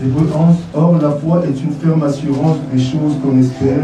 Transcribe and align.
Hébreu 0.00 0.28
11. 0.32 0.56
Or, 0.74 0.98
la 1.02 1.10
foi 1.10 1.42
est 1.44 1.60
une 1.60 1.72
ferme 1.72 2.04
assurance 2.04 2.58
des 2.72 2.78
choses 2.78 3.16
qu'on 3.20 3.36
espère, 3.36 3.82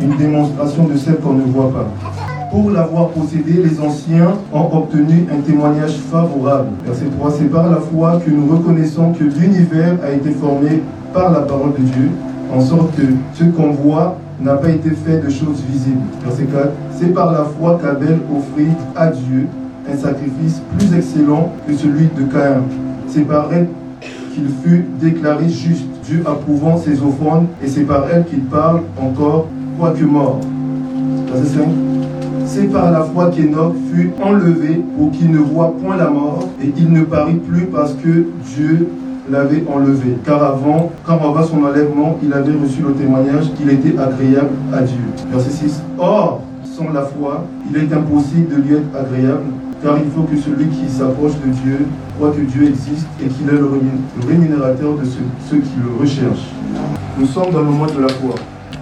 une 0.00 0.16
démonstration 0.16 0.88
de 0.88 0.96
celles 0.96 1.18
qu'on 1.18 1.34
ne 1.34 1.44
voit 1.44 1.70
pas. 1.70 1.86
Pour 2.50 2.70
l'avoir 2.70 3.10
possédé, 3.10 3.62
les 3.62 3.80
anciens 3.80 4.32
ont 4.52 4.76
obtenu 4.76 5.26
un 5.32 5.40
témoignage 5.40 5.92
favorable. 6.10 6.70
Verset 6.84 7.06
3. 7.16 7.30
C'est 7.38 7.44
par 7.44 7.70
la 7.70 7.76
foi 7.76 8.20
que 8.24 8.30
nous 8.30 8.48
reconnaissons 8.48 9.12
que 9.12 9.22
l'univers 9.22 9.98
a 10.04 10.10
été 10.10 10.32
formé 10.32 10.82
par 11.14 11.30
la 11.30 11.42
parole 11.42 11.74
de 11.74 11.84
Dieu, 11.84 12.10
en 12.52 12.60
sorte 12.60 12.96
que 12.96 13.02
ce 13.34 13.44
qu'on 13.44 13.70
voit 13.70 14.16
n'a 14.40 14.54
pas 14.54 14.70
été 14.70 14.90
fait 14.90 15.18
de 15.18 15.30
choses 15.30 15.62
visibles. 15.70 16.02
Verset 16.24 16.44
4. 16.44 16.70
C'est 16.98 17.14
par 17.14 17.30
la 17.30 17.44
foi 17.44 17.78
qu'Abel 17.80 18.18
offrit 18.36 18.72
à 18.96 19.06
Dieu 19.06 19.46
un 19.88 19.96
sacrifice 19.96 20.60
plus 20.76 20.92
excellent 20.96 21.52
que 21.68 21.74
celui 21.74 22.08
de 22.18 22.24
Caïn. 22.32 22.62
C'est 23.06 23.22
par 23.22 23.48
qu'il 24.32 24.48
fut 24.62 24.84
déclaré 25.00 25.48
juste, 25.48 25.86
Dieu 26.04 26.22
approuvant 26.26 26.76
ses 26.76 27.00
offrandes, 27.02 27.46
et 27.62 27.68
c'est 27.68 27.82
par 27.82 28.06
elle 28.12 28.24
qu'il 28.24 28.40
parle 28.40 28.80
encore, 29.00 29.46
quoique 29.78 30.04
mort. 30.04 30.40
Verset 31.32 31.58
5. 31.58 31.68
C'est 32.46 32.70
par 32.70 32.90
la 32.90 33.02
foi 33.02 33.30
qu'Enoch 33.30 33.74
fut 33.92 34.10
enlevé 34.22 34.82
pour 34.96 35.10
qu'il 35.10 35.30
ne 35.30 35.38
voit 35.38 35.74
point 35.82 35.96
la 35.96 36.10
mort, 36.10 36.48
et 36.62 36.72
il 36.76 36.92
ne 36.92 37.02
parut 37.02 37.36
plus 37.36 37.66
parce 37.66 37.94
que 37.94 38.26
Dieu 38.54 38.88
l'avait 39.30 39.64
enlevé. 39.72 40.16
Car 40.24 40.42
avant, 40.42 40.90
car 41.06 41.22
avant 41.22 41.42
son 41.42 41.62
enlèvement, 41.62 42.18
il 42.22 42.32
avait 42.32 42.52
reçu 42.52 42.82
le 42.82 42.92
témoignage 42.92 43.52
qu'il 43.54 43.70
était 43.70 43.98
agréable 43.98 44.50
à 44.72 44.82
Dieu. 44.82 45.04
Verset 45.30 45.50
6. 45.50 45.82
Or, 45.98 46.42
sans 46.64 46.92
la 46.92 47.02
foi, 47.02 47.44
il 47.70 47.76
est 47.76 47.92
impossible 47.92 48.48
de 48.48 48.62
lui 48.62 48.74
être 48.76 48.96
agréable, 48.98 49.44
car 49.82 49.98
il 49.98 50.10
faut 50.10 50.22
que 50.22 50.36
celui 50.36 50.66
qui 50.66 50.88
s'approche 50.88 51.32
de 51.44 51.50
Dieu 51.64 51.86
croit 52.16 52.30
que 52.30 52.40
Dieu 52.40 52.68
existe 52.68 53.06
et 53.20 53.26
qu'il 53.26 53.48
est 53.48 53.58
le 53.58 53.68
rémunérateur 54.28 54.94
de 54.94 55.04
ceux, 55.04 55.56
qui 55.56 55.72
le 55.82 56.00
recherchent. 56.00 56.50
Nous 57.18 57.26
sommes 57.26 57.50
dans 57.50 57.62
le 57.62 57.70
mois 57.70 57.88
de 57.88 58.00
la 58.00 58.08
foi. 58.08 58.34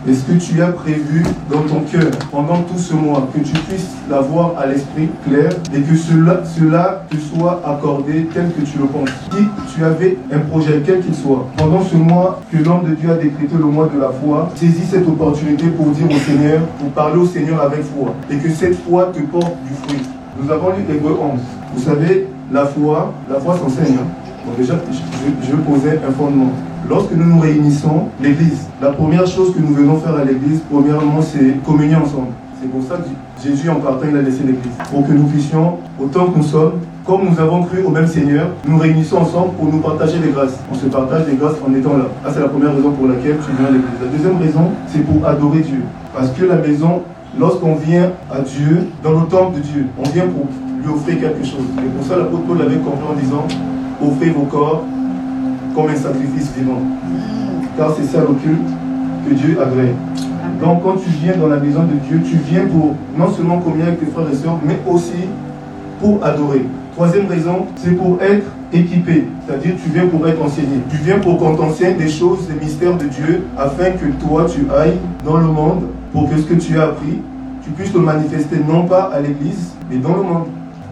Est-ce 0.09 0.25
que 0.25 0.33
tu 0.33 0.63
as 0.63 0.69
prévu 0.69 1.23
dans 1.51 1.61
ton 1.63 1.81
cœur, 1.81 2.11
pendant 2.31 2.63
tout 2.63 2.79
ce 2.79 2.95
mois, 2.95 3.29
que 3.35 3.41
tu 3.41 3.53
puisses 3.53 3.91
l'avoir 4.09 4.55
à 4.59 4.67
l'esprit 4.67 5.11
clair 5.27 5.51
et 5.75 5.81
que 5.83 5.95
cela, 5.95 6.43
cela 6.45 7.05
te 7.11 7.17
soit 7.19 7.61
accordé 7.67 8.27
tel 8.33 8.51
que 8.51 8.63
tu 8.63 8.79
le 8.79 8.87
penses? 8.87 9.11
Si 9.31 9.75
tu 9.75 9.85
avais 9.85 10.17
un 10.33 10.39
projet, 10.39 10.81
quel 10.87 11.01
qu'il 11.01 11.15
soit, 11.15 11.47
pendant 11.57 11.83
ce 11.83 11.97
mois 11.97 12.41
que 12.51 12.57
l'homme 12.57 12.89
de 12.89 12.95
Dieu 12.95 13.11
a 13.11 13.17
décrété 13.17 13.57
le 13.59 13.67
mois 13.67 13.91
de 13.95 14.01
la 14.01 14.09
foi, 14.09 14.51
saisis 14.55 14.87
cette 14.91 15.07
opportunité 15.07 15.67
pour 15.67 15.91
dire 15.91 16.07
au 16.07 16.19
Seigneur, 16.19 16.61
pour 16.79 16.89
parler 16.91 17.21
au 17.21 17.27
Seigneur 17.27 17.61
avec 17.61 17.83
foi, 17.83 18.15
et 18.31 18.37
que 18.37 18.51
cette 18.51 18.83
foi 18.83 19.13
te 19.15 19.21
porte 19.21 19.53
du 19.69 19.75
fruit. 19.83 20.20
Nous 20.43 20.51
avons 20.51 20.71
lu 20.71 20.85
Hébreu 20.89 21.19
11. 21.21 21.41
Vous 21.75 21.83
savez, 21.83 22.27
la 22.51 22.65
foi, 22.65 23.13
la 23.29 23.39
foi 23.41 23.57
s'enseigne. 23.59 23.97
Hein. 24.01 24.07
Donc 24.47 24.57
déjà, 24.57 24.75
je, 24.91 25.47
je 25.51 25.57
posais 25.57 26.01
un 26.07 26.13
fondement. 26.13 26.51
Lorsque 26.89 27.13
nous 27.13 27.25
nous 27.25 27.41
réunissons, 27.41 28.07
l'Église, 28.23 28.67
la 28.81 28.91
première 28.93 29.27
chose 29.27 29.55
que 29.55 29.61
nous 29.61 29.75
venons 29.75 29.99
faire 29.99 30.17
à 30.17 30.25
l'Église, 30.25 30.61
premièrement, 30.71 31.21
c'est 31.21 31.63
communier 31.65 31.97
ensemble. 31.97 32.29
C'est 32.61 32.69
pour 32.69 32.83
ça 32.83 32.97
que 32.97 33.43
Jésus, 33.47 33.69
en 33.69 33.77
partant, 33.77 34.07
il 34.11 34.17
a 34.17 34.23
laissé 34.23 34.41
l'Église. 34.41 34.73
Pour 34.91 35.07
que 35.07 35.13
nous 35.13 35.25
puissions, 35.25 35.77
autant 36.01 36.27
que 36.27 36.39
nous 36.39 36.43
sommes, 36.43 36.73
comme 37.07 37.29
nous 37.29 37.39
avons 37.39 37.63
cru 37.65 37.83
au 37.83 37.91
même 37.91 38.07
Seigneur, 38.07 38.49
nous 38.67 38.79
réunissons 38.79 39.19
ensemble 39.19 39.53
pour 39.55 39.67
nous 39.67 39.79
partager 39.79 40.19
les 40.25 40.31
grâces. 40.31 40.59
On 40.73 40.75
se 40.75 40.87
partage 40.87 41.27
les 41.29 41.37
grâces 41.37 41.57
en 41.67 41.75
étant 41.75 41.97
là. 41.99 42.05
Ah, 42.25 42.31
c'est 42.33 42.41
la 42.41 42.49
première 42.49 42.75
raison 42.75 42.93
pour 42.93 43.09
laquelle 43.09 43.37
tu 43.45 43.53
viens 43.59 43.67
à 43.67 43.71
l'Église. 43.71 43.91
La 44.03 44.09
deuxième 44.09 44.39
raison, 44.39 44.71
c'est 44.87 45.01
pour 45.01 45.27
adorer 45.27 45.61
Dieu. 45.61 45.83
Parce 46.15 46.31
que 46.31 46.45
la 46.45 46.57
maison, 46.57 47.03
lorsqu'on 47.39 47.75
vient 47.77 48.13
à 48.31 48.41
Dieu, 48.41 48.89
dans 49.03 49.13
le 49.13 49.27
temple 49.27 49.57
de 49.57 49.63
Dieu, 49.63 49.87
on 49.99 50.09
vient 50.09 50.27
pour 50.27 50.47
lui 50.83 50.93
offrir 50.93 51.21
quelque 51.21 51.45
chose. 51.45 51.67
Et 51.79 51.89
pour 51.89 52.07
ça, 52.07 52.17
l'apôtre 52.17 52.45
Paul 52.45 52.59
l'avait 52.59 52.77
compris 52.77 53.05
en 53.11 53.15
disant, 53.15 53.47
offrez 54.03 54.31
vos 54.31 54.45
corps 54.45 54.85
comme 55.75 55.89
un 55.89 55.97
sacrifice 55.97 56.53
vivant. 56.57 56.81
Car 57.77 57.95
c'est 57.97 58.05
ça 58.05 58.21
le 58.21 58.35
culte 58.35 58.69
que 59.29 59.35
Dieu 59.35 59.59
agrée. 59.61 59.95
Donc 60.61 60.83
quand 60.83 60.97
tu 60.97 61.11
viens 61.23 61.37
dans 61.37 61.49
la 61.49 61.59
maison 61.59 61.83
de 61.85 61.95
Dieu, 62.09 62.21
tu 62.25 62.37
viens 62.37 62.67
pour 62.67 62.95
non 63.17 63.31
seulement 63.31 63.59
communier 63.59 63.85
avec 63.85 64.01
tes 64.01 64.07
frères 64.07 64.27
et 64.31 64.37
sœurs, 64.37 64.59
mais 64.65 64.79
aussi 64.91 65.29
pour 66.01 66.23
adorer. 66.25 66.65
Troisième 66.95 67.27
raison, 67.29 67.67
c'est 67.77 67.93
pour 67.93 68.19
être 68.21 68.47
équipé. 68.73 69.27
C'est-à-dire 69.47 69.75
tu 69.83 69.91
viens 69.91 70.07
pour 70.07 70.27
être 70.27 70.43
enseigné. 70.43 70.81
Tu 70.91 70.97
viens 70.97 71.19
pour 71.19 71.39
qu'on 71.39 71.55
t'enseigne 71.55 71.97
des 71.97 72.09
choses, 72.09 72.47
des 72.49 72.63
mystères 72.63 72.97
de 72.97 73.05
Dieu, 73.05 73.45
afin 73.57 73.93
que 73.93 74.07
toi 74.27 74.47
tu 74.47 74.67
ailles 74.71 74.99
dans 75.25 75.39
le 75.39 75.47
monde 75.47 75.85
pour 76.13 76.29
que 76.29 76.37
ce 76.37 76.43
que 76.43 76.55
tu 76.55 76.79
as 76.79 76.85
appris, 76.85 77.19
tu 77.63 77.71
puisses 77.71 77.93
le 77.93 78.01
manifester 78.01 78.57
non 78.67 78.87
pas 78.87 79.11
à 79.13 79.21
l'église, 79.21 79.73
mais 79.91 79.99
dans 79.99 80.15
le 80.15 80.23
monde. 80.23 80.47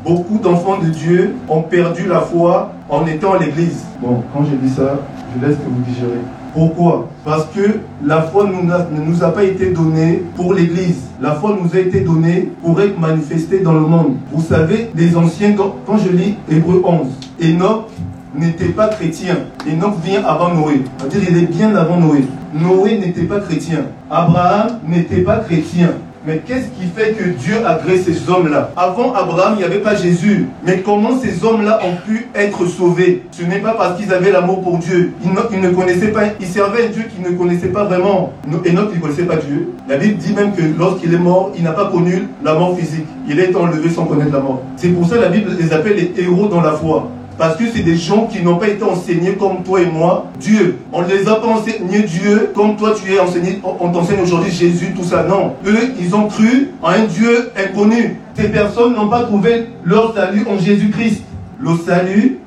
Beaucoup 0.05 0.39
d'enfants 0.39 0.79
de 0.79 0.89
Dieu 0.89 1.35
ont 1.49 1.63
perdu 1.63 2.07
la 2.07 2.21
foi 2.21 2.73
en 2.89 3.07
étant 3.07 3.33
à 3.33 3.39
l'église. 3.39 3.85
Bon, 4.01 4.23
quand 4.33 4.45
j'ai 4.45 4.57
dit 4.57 4.73
ça, 4.73 5.01
je 5.35 5.47
laisse 5.47 5.57
que 5.57 5.69
vous 5.69 5.83
digérez. 5.87 6.21
Pourquoi? 6.55 7.09
Parce 7.25 7.47
que 7.55 7.81
la 8.05 8.23
foi 8.23 8.47
ne 8.47 9.05
nous 9.05 9.23
a 9.23 9.29
pas 9.29 9.45
été 9.45 9.71
donnée 9.71 10.23
pour 10.35 10.55
l'Église. 10.55 11.03
La 11.21 11.33
foi 11.35 11.57
nous 11.63 11.77
a 11.77 11.81
été 11.81 12.01
donnée 12.01 12.51
pour 12.63 12.81
être 12.81 12.99
manifestée 12.99 13.61
dans 13.61 13.75
le 13.75 13.81
monde. 13.81 14.17
Vous 14.33 14.43
savez, 14.43 14.91
les 14.95 15.17
anciens, 15.17 15.55
quand, 15.55 15.99
je 15.99 16.11
lis 16.11 16.37
Hébreu 16.51 16.83
11, 16.85 17.07
Enoch 17.43 17.87
n'était 18.35 18.67
pas 18.67 18.89
chrétien. 18.89 19.37
Enoch 19.67 19.95
vient 20.05 20.25
avant 20.25 20.55
Noé. 20.55 20.83
C'est-à-dire, 20.99 21.29
il 21.31 21.37
est 21.39 21.47
bien 21.47 21.75
avant 21.75 21.99
Noé. 21.99 22.25
Noé 22.55 22.99
n'était 22.99 23.25
pas 23.25 23.41
chrétien. 23.41 23.87
Abraham 24.11 24.79
n'était 24.87 25.23
pas 25.23 25.39
chrétien. 25.39 25.91
Mais 26.27 26.43
qu'est-ce 26.45 26.67
qui 26.79 26.87
fait 26.95 27.13
que 27.13 27.25
Dieu 27.25 27.55
a 27.65 27.77
créé 27.77 27.97
ces 27.97 28.29
hommes-là? 28.29 28.71
Avant 28.77 29.15
Abraham, 29.15 29.55
il 29.55 29.59
n'y 29.59 29.65
avait 29.65 29.79
pas 29.79 29.95
Jésus. 29.95 30.47
Mais 30.63 30.81
comment 30.85 31.19
ces 31.19 31.43
hommes-là 31.43 31.81
ont 31.83 31.97
pu 32.07 32.27
être 32.35 32.67
sauvés? 32.67 33.23
Ce 33.31 33.43
n'est 33.45 33.61
pas 33.61 33.73
parce 33.73 33.99
qu'ils 33.99 34.13
avaient 34.13 34.31
l'amour 34.33 34.61
pour 34.61 34.77
Dieu. 34.77 35.15
Ils 35.25 35.31
ne, 35.31 35.71
connaissaient 35.71 36.09
pas, 36.09 36.25
ils 36.39 36.47
servaient 36.47 36.87
un 36.87 36.91
Dieu 36.91 37.05
qu'ils 37.05 37.23
ne 37.23 37.39
connaissaient 37.39 37.69
pas 37.69 37.85
vraiment. 37.85 38.35
Enoch 38.47 38.95
ne 38.95 39.01
connaissait 39.01 39.23
pas 39.23 39.37
Dieu. 39.37 39.73
La 39.89 39.97
Bible 39.97 40.19
dit 40.19 40.35
même 40.35 40.53
que 40.55 40.63
lorsqu'il 40.79 41.15
est 41.15 41.19
mort, 41.19 41.53
il 41.57 41.63
n'a 41.63 41.73
pas 41.73 41.87
connu 41.87 42.29
la 42.45 42.53
mort 42.53 42.77
physique. 42.77 43.07
Il 43.27 43.41
est 43.41 43.57
enlevé 43.57 43.89
sans 43.89 44.05
connaître 44.05 44.33
la 44.33 44.41
mort. 44.41 44.63
C'est 44.77 44.89
pour 44.89 45.07
ça 45.09 45.17
que 45.17 45.23
la 45.23 45.29
Bible 45.29 45.53
les 45.59 45.73
appelle 45.73 45.97
les 45.97 46.13
héros 46.23 46.49
dans 46.49 46.61
la 46.61 46.73
foi. 46.73 47.09
Parce 47.39 47.57
que 47.57 47.65
c'est 47.73 47.85
des 47.85 47.97
gens 47.97 48.27
qui 48.27 48.43
n'ont 48.43 48.57
pas 48.57 48.67
été 48.67 48.83
enseignés 48.83 49.35
comme 49.35 49.63
toi 49.63 49.81
et 49.81 49.87
moi, 49.87 50.27
Dieu. 50.41 50.79
On 50.93 51.03
ne 51.03 51.09
les 51.09 51.29
a 51.29 51.37
pas 51.37 51.47
enseignés 51.47 52.03
Dieu 52.03 52.51
comme 52.53 52.77
toi 52.77 52.95
tu 53.01 53.15
es 53.15 53.21
enseigné. 53.21 53.61
On 53.63 53.93
t'enseigne 53.93 54.21
aujourd'hui 54.21 54.51
Jésus, 54.51 54.93
tout 54.95 55.05
ça. 55.05 55.23
Non. 55.23 55.55
Eux, 55.65 55.95
ils 56.01 56.17
ont 56.17 56.27
cru 56.27 56.71
en 56.83 56.89
un 56.89 57.05
Dieu 57.05 57.53
inconnu. 57.57 58.19
Ces 58.35 58.49
personnes 58.49 58.95
n'ont 58.95 59.09
pas 59.09 59.23
trouvé 59.23 59.69
leur 59.85 60.15
salut 60.15 60.45
en 60.51 60.59
Jésus-Christ. 60.59 61.23
Le 61.61 61.71
salut, 61.87 62.41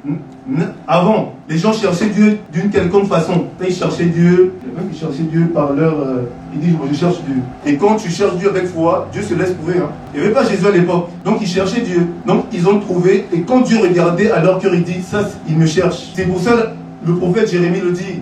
avant, 0.87 1.35
les 1.51 1.57
gens 1.57 1.73
cherchaient 1.73 2.07
Dieu 2.07 2.39
d'une 2.53 2.69
quelconque 2.69 3.07
façon. 3.07 3.47
Ils 3.67 3.75
cherchaient 3.75 4.05
Dieu, 4.05 4.53
il 4.63 4.95
y 4.95 4.97
cherchaient 4.97 5.23
Dieu 5.23 5.47
par 5.53 5.73
leur... 5.73 5.99
Euh, 5.99 6.29
ils 6.53 6.59
disent, 6.61 6.75
je 6.89 6.97
cherche 6.97 7.17
Dieu. 7.25 7.41
Et 7.65 7.75
quand 7.75 7.97
tu 7.97 8.09
cherches 8.09 8.37
Dieu 8.37 8.49
avec 8.49 8.67
foi, 8.67 9.09
Dieu 9.11 9.21
se 9.21 9.33
laisse 9.33 9.53
trouver. 9.57 9.79
Hein. 9.79 9.89
Il 10.13 10.21
n'y 10.21 10.25
avait 10.27 10.33
pas 10.33 10.45
Jésus 10.45 10.65
à 10.65 10.71
l'époque. 10.71 11.09
Donc 11.25 11.39
ils 11.41 11.47
cherchaient 11.47 11.81
Dieu. 11.81 12.07
Donc 12.25 12.45
ils 12.53 12.65
ont 12.69 12.79
trouvé. 12.79 13.25
Et 13.33 13.41
quand 13.41 13.61
Dieu 13.61 13.79
regardait 13.81 14.31
à 14.31 14.41
leur 14.41 14.59
cœur, 14.59 14.73
il 14.73 14.83
dit, 14.83 15.01
ça, 15.01 15.27
il 15.49 15.57
me 15.57 15.65
cherche. 15.65 16.11
C'est 16.15 16.23
pour 16.25 16.39
ça 16.39 16.73
le 17.05 17.15
prophète 17.15 17.51
Jérémie 17.51 17.81
le 17.81 17.91
dit. 17.91 18.21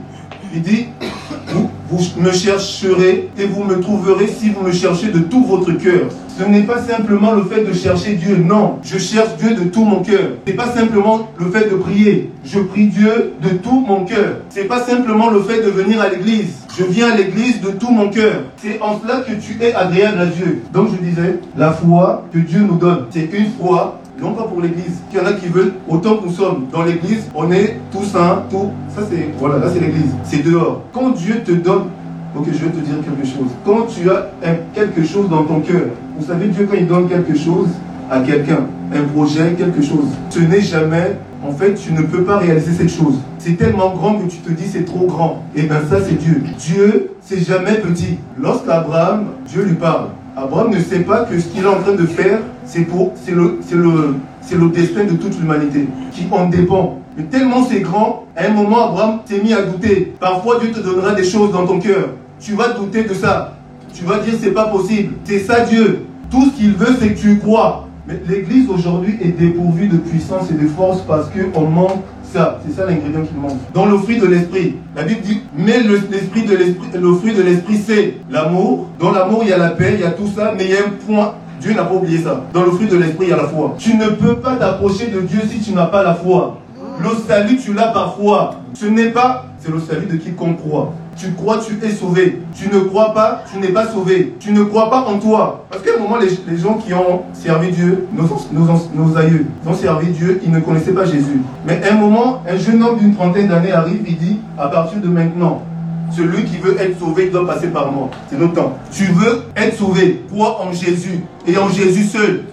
Il 0.52 0.64
dit, 0.64 0.88
vous, 1.90 2.22
me 2.22 2.32
chercherez 2.32 3.30
et 3.38 3.46
vous 3.46 3.64
me 3.64 3.80
trouverez 3.80 4.28
si 4.28 4.50
vous 4.50 4.62
me 4.62 4.72
cherchez 4.72 5.08
de 5.08 5.20
tout 5.20 5.44
votre 5.44 5.72
cœur. 5.74 6.10
Ce 6.38 6.44
n'est 6.46 6.64
pas 6.64 6.82
simplement 6.82 7.34
le 7.34 7.44
fait 7.44 7.64
de 7.64 7.74
chercher 7.74 8.14
Dieu, 8.14 8.38
non. 8.38 8.80
Je 8.84 8.98
cherche 8.98 9.36
Dieu 9.38 9.56
de 9.56 9.66
tout 9.66 9.84
mon 9.84 10.02
cœur. 10.02 10.38
Ce 10.46 10.52
n'est 10.52 10.56
pas 10.56 10.72
simplement 10.72 11.30
le 11.38 11.48
fait 11.52 11.70
de 11.70 11.76
prier. 11.76 12.32
Je 12.46 12.60
prie 12.60 12.88
Dieu 12.88 13.34
de 13.42 13.50
tout 13.58 13.84
mon 13.86 14.06
cœur. 14.06 14.38
Ce 14.50 14.60
n'est 14.60 14.66
pas 14.66 14.82
simplement 14.86 15.30
le 15.32 15.42
fait 15.42 15.62
de 15.62 15.70
venir 15.70 16.00
à 16.02 16.10
l'église. 16.10 16.60
Je 16.78 16.86
viens 16.86 17.12
à 17.12 17.16
l'église 17.16 17.60
de 17.60 17.72
tout 17.72 17.92
mon 17.92 18.10
cœur. 18.10 18.44
C'est 18.58 18.80
en 18.82 19.02
cela 19.02 19.22
que 19.22 19.34
tu 19.34 19.62
es 19.62 19.74
agréable 19.74 20.22
à 20.22 20.26
Dieu. 20.28 20.62
Donc 20.72 20.90
je 20.92 21.06
disais, 21.06 21.40
la 21.58 21.72
foi 21.72 22.26
que 22.32 22.40
Dieu 22.40 22.62
nous 22.62 22.78
donne, 22.78 23.08
c'est 23.10 23.30
une 23.34 23.52
foi 23.60 24.00
non 24.22 24.34
pas 24.34 24.44
pour 24.44 24.62
l'église. 24.62 25.00
Il 25.12 25.18
y 25.18 25.22
en 25.22 25.26
a 25.26 25.34
qui 25.34 25.48
veulent, 25.48 25.74
autant 25.88 26.18
que 26.18 26.26
nous 26.26 26.34
sommes 26.34 26.68
dans 26.72 26.84
l'église, 26.84 27.28
on 27.36 27.52
est 27.52 27.78
tous 27.92 28.04
saints, 28.04 28.44
tout. 28.50 28.72
Ça 28.96 29.02
c'est, 29.10 29.30
voilà, 29.38 29.58
là 29.58 29.68
c'est 29.74 29.80
l'église. 29.80 30.14
C'est 30.24 30.44
dehors. 30.44 30.84
Quand 30.94 31.10
Dieu 31.12 31.42
te 31.44 31.52
donne, 31.52 31.86
ok, 32.36 32.46
je 32.48 32.66
vais 32.66 32.72
te 32.72 32.80
dire 32.80 32.96
quelque 33.04 33.28
chose. 33.28 33.50
Quand 33.66 33.86
tu 33.88 34.10
as 34.10 34.30
quelque 34.74 35.04
chose 35.04 35.30
dans 35.30 35.44
ton 35.44 35.62
cœur, 35.62 35.88
vous 36.18 36.26
savez, 36.26 36.48
Dieu 36.48 36.68
quand 36.70 36.78
il 36.78 36.88
donne 36.88 37.08
quelque 37.08 37.38
chose 37.38 37.70
à 38.10 38.20
quelqu'un, 38.22 38.68
un 38.94 39.04
projet, 39.14 39.54
quelque 39.58 39.82
chose, 39.82 40.08
ce 40.30 40.40
n'est 40.40 40.62
jamais, 40.62 41.18
en 41.44 41.52
fait, 41.52 41.76
tu 41.76 41.94
ne 41.94 42.02
peux 42.02 42.24
pas 42.24 42.38
réaliser 42.38 42.74
cette 42.74 42.92
chose. 42.92 43.20
C'est 43.38 43.56
tellement 43.56 43.94
grand 43.94 44.16
que 44.16 44.30
tu 44.30 44.38
te 44.38 44.52
dis 44.52 44.68
c'est 44.68 44.84
trop 44.84 45.06
grand. 45.06 45.44
Et 45.56 45.62
eh 45.62 45.64
bien 45.64 45.80
ça 45.90 45.98
c'est 46.02 46.16
Dieu. 46.16 46.44
Dieu, 46.58 47.12
c'est 47.22 47.40
jamais 47.40 47.76
petit. 47.76 48.18
Lorsqu'Abraham, 48.38 49.28
Dieu 49.48 49.64
lui 49.64 49.76
parle, 49.76 50.10
Abraham 50.42 50.72
ne 50.72 50.80
sait 50.80 51.00
pas 51.00 51.26
que 51.26 51.38
ce 51.38 51.48
qu'il 51.48 51.64
est 51.64 51.68
en 51.68 51.82
train 51.82 51.96
de 51.96 52.06
faire, 52.06 52.40
c'est 52.64 52.88
le 52.88 54.70
destin 54.74 55.04
de 55.04 55.18
toute 55.18 55.38
l'humanité 55.38 55.88
qui 56.14 56.28
en 56.32 56.48
dépend. 56.48 57.00
Mais 57.18 57.24
tellement 57.24 57.66
c'est 57.66 57.82
grand, 57.82 58.26
à 58.38 58.46
un 58.46 58.52
moment, 58.52 58.90
Abraham 58.90 59.20
s'est 59.26 59.42
mis 59.42 59.52
à 59.52 59.64
douter. 59.64 60.14
Parfois, 60.18 60.60
Dieu 60.62 60.72
te 60.72 60.80
donnera 60.80 61.14
des 61.14 61.26
choses 61.26 61.52
dans 61.52 61.68
ton 61.68 61.80
cœur. 61.80 62.12
Tu 62.40 62.54
vas 62.54 62.70
douter 62.70 63.04
de 63.04 63.14
ça. 63.14 63.58
Tu 63.94 64.06
vas 64.06 64.20
dire, 64.20 64.36
c'est 64.40 64.52
pas 64.52 64.68
possible. 64.68 65.16
C'est 65.26 65.40
ça 65.40 65.66
Dieu. 65.66 66.06
Tout 66.32 66.46
ce 66.46 66.52
qu'il 66.52 66.74
veut, 66.74 66.96
c'est 67.00 67.14
que 67.14 67.20
tu 67.20 67.38
crois. 67.40 67.88
Mais 68.08 68.22
l'église 68.28 68.70
aujourd'hui 68.70 69.18
est 69.22 69.38
dépourvue 69.38 69.88
de 69.88 69.98
puissance 69.98 70.50
et 70.52 70.54
de 70.54 70.68
force 70.70 71.02
parce 71.02 71.28
qu'on 71.30 71.68
manque 71.68 72.04
C'est 72.32 72.74
ça 72.76 72.86
l'ingrédient 72.86 73.22
qui 73.22 73.34
manque. 73.34 73.58
Dans 73.74 73.86
le 73.86 73.98
fruit 73.98 74.20
de 74.20 74.28
l'esprit, 74.28 74.76
la 74.96 75.04
Bible 75.04 75.22
dit, 75.22 75.42
mais 75.58 75.80
le 75.82 75.98
fruit 75.98 77.34
de 77.34 77.42
l'esprit, 77.42 77.78
c'est 77.78 78.18
l'amour. 78.30 78.88
Dans 79.00 79.12
l'amour, 79.12 79.40
il 79.44 79.50
y 79.50 79.54
a 79.54 79.58
la 79.58 79.72
paix, 79.72 79.96
il 79.96 80.02
y 80.02 80.04
a 80.04 80.12
tout 80.12 80.28
ça, 80.28 80.54
mais 80.56 80.66
il 80.66 80.72
y 80.72 80.76
a 80.76 80.80
un 80.80 80.90
point 81.06 81.34
Dieu 81.60 81.74
n'a 81.74 81.84
pas 81.84 81.94
oublié 81.94 82.20
ça. 82.20 82.42
Dans 82.54 82.64
le 82.64 82.72
fruit 82.72 82.88
de 82.88 82.96
l'esprit, 82.96 83.26
il 83.28 83.30
y 83.30 83.34
a 83.34 83.38
la 83.38 83.48
foi. 83.48 83.76
Tu 83.78 83.96
ne 83.96 84.10
peux 84.12 84.36
pas 84.36 84.56
t'approcher 84.56 85.08
de 85.08 85.20
Dieu 85.22 85.42
si 85.50 85.60
tu 85.60 85.74
n'as 85.74 85.88
pas 85.88 86.04
la 86.04 86.14
foi. 86.14 86.58
Le 87.02 87.10
salut, 87.28 87.58
tu 87.58 87.74
l'as 87.74 87.90
par 87.90 88.16
foi. 88.16 88.56
Ce 88.74 88.86
n'est 88.86 89.10
pas, 89.10 89.46
c'est 89.60 89.72
le 89.72 89.80
salut 89.80 90.06
de 90.06 90.16
quiconque 90.16 90.58
croit. 90.58 90.94
Tu 91.20 91.34
crois, 91.34 91.60
tu 91.60 91.86
es 91.86 91.92
sauvé. 91.92 92.42
Tu 92.56 92.70
ne 92.70 92.80
crois 92.80 93.14
pas, 93.14 93.44
tu 93.52 93.60
n'es 93.60 93.74
pas 93.74 93.88
sauvé. 93.88 94.36
Tu 94.40 94.54
ne 94.54 94.64
crois 94.64 94.90
pas 94.90 95.02
en 95.02 95.20
toi. 95.20 95.66
Parce 95.70 95.84
qu'à 95.84 95.92
un 95.98 96.00
moment, 96.02 96.16
les, 96.18 96.58
gens 96.58 96.76
qui 96.76 96.94
ont 96.94 97.24
servi 97.34 97.72
Dieu, 97.72 98.08
nos, 98.14 99.18
aïeux, 99.18 99.46
ont 99.68 99.74
servi 99.74 100.08
Dieu, 100.12 100.40
ils 100.46 100.50
ne 100.50 100.62
connaissaient 100.62 100.94
pas 100.94 101.04
Jésus. 101.04 101.42
Mais 101.68 101.84
à 101.84 101.94
un 101.94 101.98
moment, 101.98 102.42
un 102.50 102.56
jeune 102.56 102.82
homme 102.82 103.00
d'une 103.00 103.14
trentaine 103.14 103.50
d'années 103.50 103.74
arrive, 103.74 104.02
il 104.08 104.18
dit, 104.18 104.40
à 104.58 104.70
partir 104.70 105.02
de 105.02 105.10
maintenant, 105.10 105.62
celui 106.16 106.46
qui 106.46 106.56
veut 106.56 106.80
être 106.80 106.98
sauvé 106.98 107.30
doit 107.30 107.46
passer 107.46 107.68
par 107.68 107.92
moi. 107.92 108.10
C'est 108.30 108.40
notre 108.40 108.54
temps. 108.54 108.78
Tu 108.90 109.04
veux 109.04 109.44
être 109.58 109.76
sauvé. 109.76 110.24
Crois 110.32 110.62
en 110.62 110.72
Jésus. 110.72 111.20
Et 111.46 111.58
en 111.58 111.68
Jésus 111.68 112.06
seul. 112.06 112.46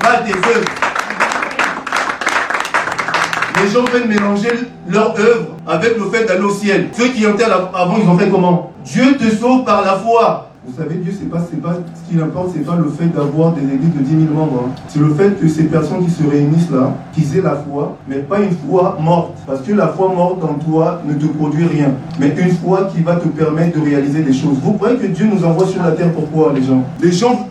Pas 0.00 0.22
tes 0.26 0.32
œuvres. 0.32 0.89
Les 3.62 3.68
gens 3.70 3.84
veulent 3.92 4.08
mélanger 4.08 4.48
leur 4.88 5.10
œuvre 5.18 5.56
avec 5.66 5.96
le 5.98 6.04
fait 6.06 6.24
d'aller 6.24 6.44
au 6.44 6.50
ciel. 6.50 6.88
Ceux 6.92 7.08
qui 7.08 7.26
enterrent 7.26 7.70
avant, 7.74 7.96
ils 8.02 8.08
ont 8.08 8.16
fait 8.16 8.28
comment? 8.28 8.72
Dieu 8.84 9.16
te 9.18 9.24
sauve 9.36 9.64
par 9.64 9.82
la 9.84 9.92
foi. 9.96 10.46
Vous 10.66 10.76
savez, 10.76 10.96
Dieu, 10.96 11.12
c'est 11.18 11.28
pas, 11.28 11.38
c'est 11.50 11.60
pas, 11.60 11.74
ce 11.74 12.12
qui 12.14 12.20
importe, 12.20 12.50
c'est 12.54 12.64
pas 12.64 12.76
le 12.76 12.88
fait 12.90 13.06
d'avoir 13.06 13.52
des 13.52 13.62
églises 13.62 13.94
de 13.94 14.02
10 14.02 14.10
000 14.26 14.34
membres. 14.34 14.64
hein. 14.68 14.72
C'est 14.88 14.98
le 15.00 15.12
fait 15.14 15.40
que 15.40 15.48
ces 15.48 15.64
personnes 15.64 16.04
qui 16.04 16.10
se 16.10 16.22
réunissent 16.22 16.70
là, 16.70 16.92
qu'ils 17.14 17.36
aient 17.36 17.42
la 17.42 17.56
foi, 17.56 17.96
mais 18.08 18.16
pas 18.16 18.40
une 18.40 18.52
foi 18.68 18.96
morte. 19.00 19.36
Parce 19.46 19.62
que 19.62 19.72
la 19.72 19.88
foi 19.88 20.08
morte 20.14 20.42
en 20.44 20.54
toi 20.54 21.00
ne 21.06 21.14
te 21.14 21.26
produit 21.26 21.66
rien. 21.66 21.92
Mais 22.18 22.34
une 22.38 22.52
foi 22.56 22.88
qui 22.94 23.02
va 23.02 23.16
te 23.16 23.26
permettre 23.28 23.78
de 23.80 23.84
réaliser 23.84 24.20
des 24.22 24.34
choses. 24.34 24.58
Vous 24.62 24.74
croyez 24.74 24.96
que 24.96 25.06
Dieu 25.06 25.26
nous 25.32 25.44
envoie 25.44 25.66
sur 25.66 25.82
la 25.82 25.92
terre 25.92 26.12
pourquoi, 26.12 26.52
les 26.54 26.62
gens? 26.62 26.84
Les 27.02 27.12
gens, 27.12 27.48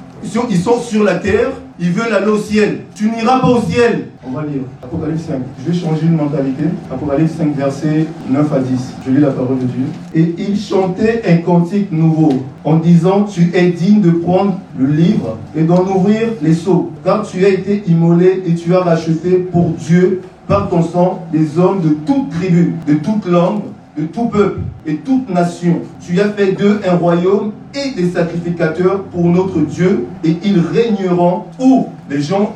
ils 0.49 0.57
sont 0.59 0.79
sur 0.79 1.03
la 1.03 1.15
terre, 1.15 1.49
ils 1.79 1.91
veulent 1.91 2.13
aller 2.13 2.27
au 2.31 2.37
ciel. 2.37 2.81
Tu 2.93 3.09
n'iras 3.09 3.39
pas 3.39 3.47
au 3.47 3.61
ciel. 3.61 4.07
On 4.27 4.31
va 4.31 4.43
lire 4.43 4.61
Apocalypse 4.83 5.23
5. 5.23 5.39
Je 5.65 5.71
vais 5.71 5.77
changer 5.77 6.05
une 6.07 6.17
mentalité. 6.17 6.63
Apocalypse 6.91 7.33
5, 7.33 7.55
versets 7.55 8.05
9 8.29 8.53
à 8.53 8.59
10. 8.59 8.93
Je 9.05 9.11
lis 9.11 9.21
la 9.21 9.31
parole 9.31 9.59
de 9.59 9.65
Dieu. 9.65 9.85
Et 10.13 10.35
il 10.37 10.59
chantait 10.59 11.21
un 11.27 11.37
cantique 11.37 11.91
nouveau 11.91 12.43
en 12.65 12.77
disant 12.77 13.23
Tu 13.23 13.51
es 13.53 13.71
digne 13.71 14.01
de 14.01 14.11
prendre 14.11 14.59
le 14.77 14.87
livre 14.87 15.37
et 15.55 15.63
d'en 15.63 15.83
ouvrir 15.85 16.29
les 16.41 16.53
seaux, 16.53 16.91
car 17.03 17.25
tu 17.25 17.45
as 17.45 17.49
été 17.49 17.83
immolé 17.87 18.43
et 18.45 18.55
tu 18.55 18.75
as 18.75 18.81
racheté 18.81 19.37
pour 19.51 19.69
Dieu 19.69 20.21
par 20.47 20.69
ton 20.69 20.81
sang 20.81 21.23
des 21.31 21.59
hommes 21.59 21.81
de 21.81 21.89
toute 21.89 22.29
tribu, 22.31 22.75
de 22.87 22.95
toute 22.95 23.25
langue, 23.25 23.61
de 23.99 24.05
tout 24.05 24.25
peuple 24.27 24.59
et 24.85 24.95
toute 24.95 25.29
nation. 25.29 25.81
Tu 25.99 26.19
as 26.21 26.29
fait 26.29 26.53
d'eux 26.53 26.79
un 26.87 26.95
royaume 26.95 27.51
et 27.75 27.91
des 27.99 28.09
sacrificateurs 28.09 29.03
pour 29.03 29.25
notre 29.25 29.59
Dieu, 29.59 30.05
et 30.23 30.37
ils 30.43 30.59
régneront 30.59 31.43
où? 31.59 31.87
Les 32.09 32.21
gens, 32.21 32.53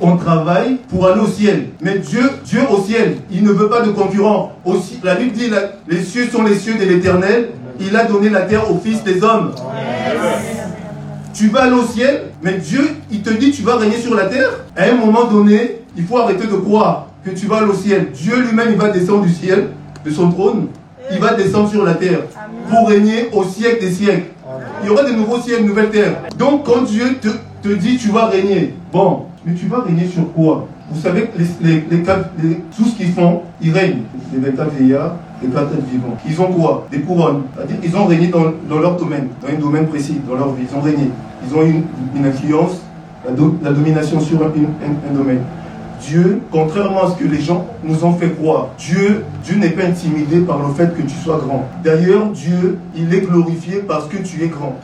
on 0.00 0.16
travaille 0.16 0.76
pour 0.88 1.06
aller 1.06 1.20
au 1.20 1.26
ciel. 1.26 1.66
Mais 1.82 1.98
Dieu, 1.98 2.22
Dieu 2.44 2.60
au 2.70 2.80
ciel, 2.82 3.16
il 3.30 3.42
ne 3.42 3.50
veut 3.50 3.68
pas 3.68 3.82
de 3.82 3.90
concurrents. 3.90 4.52
Aussi, 4.64 4.98
la 5.02 5.16
Bible 5.16 5.32
dit, 5.32 5.50
la- 5.50 5.72
les 5.88 6.02
cieux 6.02 6.28
sont 6.32 6.42
les 6.42 6.54
cieux 6.54 6.74
de 6.78 6.84
l'éternel. 6.84 7.50
Il 7.80 7.94
a 7.96 8.04
donné 8.04 8.28
la 8.30 8.42
terre 8.42 8.70
aux 8.70 8.78
fils 8.78 9.04
des 9.04 9.22
hommes. 9.22 9.52
Tu 11.34 11.48
vas 11.48 11.64
aller 11.64 11.74
au 11.76 11.84
ciel, 11.86 12.22
mais 12.42 12.54
Dieu, 12.54 12.80
il 13.10 13.20
te 13.22 13.30
dit, 13.30 13.50
tu 13.50 13.62
vas 13.62 13.76
régner 13.76 13.98
sur 13.98 14.14
la 14.14 14.24
terre. 14.24 14.64
À 14.76 14.84
un 14.84 14.94
moment 14.94 15.24
donné, 15.30 15.82
il 15.96 16.04
faut 16.04 16.16
arrêter 16.18 16.46
de 16.46 16.54
croire 16.56 17.08
que 17.24 17.30
tu 17.30 17.46
vas 17.46 17.58
aller 17.58 17.70
au 17.70 17.74
ciel. 17.74 18.08
Dieu 18.12 18.40
lui-même, 18.40 18.68
il 18.72 18.78
va 18.78 18.88
descendre 18.88 19.22
du 19.22 19.32
ciel, 19.32 19.68
de 20.04 20.10
son 20.10 20.30
trône. 20.30 20.68
Il 21.12 21.18
va 21.20 21.34
descendre 21.34 21.70
sur 21.70 21.84
la 21.84 21.94
terre 21.94 22.20
pour 22.70 22.88
régner 22.88 23.28
au 23.32 23.44
siècle 23.44 23.80
des 23.80 23.90
siècles. 23.90 24.26
Il 24.82 24.88
y 24.88 24.90
aura 24.90 25.04
de 25.04 25.12
nouveaux 25.12 25.38
ciels, 25.40 25.62
de 25.62 25.68
nouvelles 25.68 25.90
terres. 25.90 26.16
Donc, 26.38 26.64
quand 26.64 26.82
Dieu 26.82 27.16
te, 27.20 27.28
te 27.66 27.74
dit, 27.74 27.96
tu 27.96 28.08
vas 28.10 28.26
régner, 28.26 28.74
bon, 28.92 29.22
mais 29.44 29.54
tu 29.54 29.66
vas 29.66 29.80
régner 29.80 30.06
sur 30.06 30.30
quoi? 30.32 30.66
Vous 30.90 31.00
savez 31.00 31.22
que 31.26 31.38
les, 31.38 31.46
les, 31.70 31.84
les 31.90 32.02
tout 32.76 32.84
ce 32.84 32.94
qu'ils 32.96 33.12
font, 33.12 33.42
ils 33.62 33.72
règnent. 33.72 34.02
Les 34.32 34.38
24 34.50 34.70
vieillards, 34.78 35.16
les 35.42 35.48
quatre 35.48 35.72
êtres 35.74 35.86
vivants. 35.90 36.16
Ils 36.28 36.40
ont 36.40 36.46
quoi? 36.52 36.86
Des 36.90 37.00
couronnes. 37.00 37.42
C'est-à-dire 37.56 37.80
qu'ils 37.80 37.96
ont 37.96 38.06
régné 38.06 38.28
dans, 38.28 38.52
dans 38.68 38.78
leur 38.80 38.96
domaine, 38.96 39.28
dans 39.42 39.48
un 39.48 39.58
domaine 39.58 39.86
précis, 39.86 40.20
dans 40.28 40.34
leur 40.36 40.52
vie. 40.52 40.64
Ils 40.70 40.76
ont 40.76 40.80
régné. 40.80 41.10
Ils 41.46 41.54
ont 41.56 41.62
une, 41.62 41.82
une 42.16 42.26
influence, 42.26 42.80
la, 43.26 43.32
do- 43.32 43.56
la 43.62 43.72
domination 43.72 44.20
sur 44.20 44.42
un, 44.42 44.46
un- 44.46 45.10
un 45.10 45.14
domaine. 45.14 45.40
Dieu, 46.00 46.40
contrairement 46.50 47.04
à 47.04 47.10
ce 47.10 47.16
que 47.16 47.28
les 47.28 47.40
gens 47.40 47.66
nous 47.82 48.04
ont 48.04 48.12
fait 48.14 48.30
croire, 48.30 48.68
Dieu, 48.78 49.24
Dieu 49.44 49.56
n'est 49.56 49.70
pas 49.70 49.84
intimidé 49.84 50.40
par 50.40 50.58
le 50.58 50.72
fait 50.74 50.96
que 50.96 51.02
tu 51.02 51.14
sois 51.22 51.38
grand. 51.38 51.68
D'ailleurs, 51.82 52.28
Dieu, 52.30 52.78
il 52.94 53.12
est 53.14 53.20
glorifié 53.20 53.82
parce 53.86 54.06
que 54.06 54.18
tu 54.18 54.42
es 54.42 54.48
grand. 54.48 54.76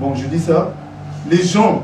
Bon, 0.00 0.14
je 0.14 0.26
dis 0.26 0.38
ça. 0.38 0.72
Les 1.30 1.42
gens, 1.42 1.82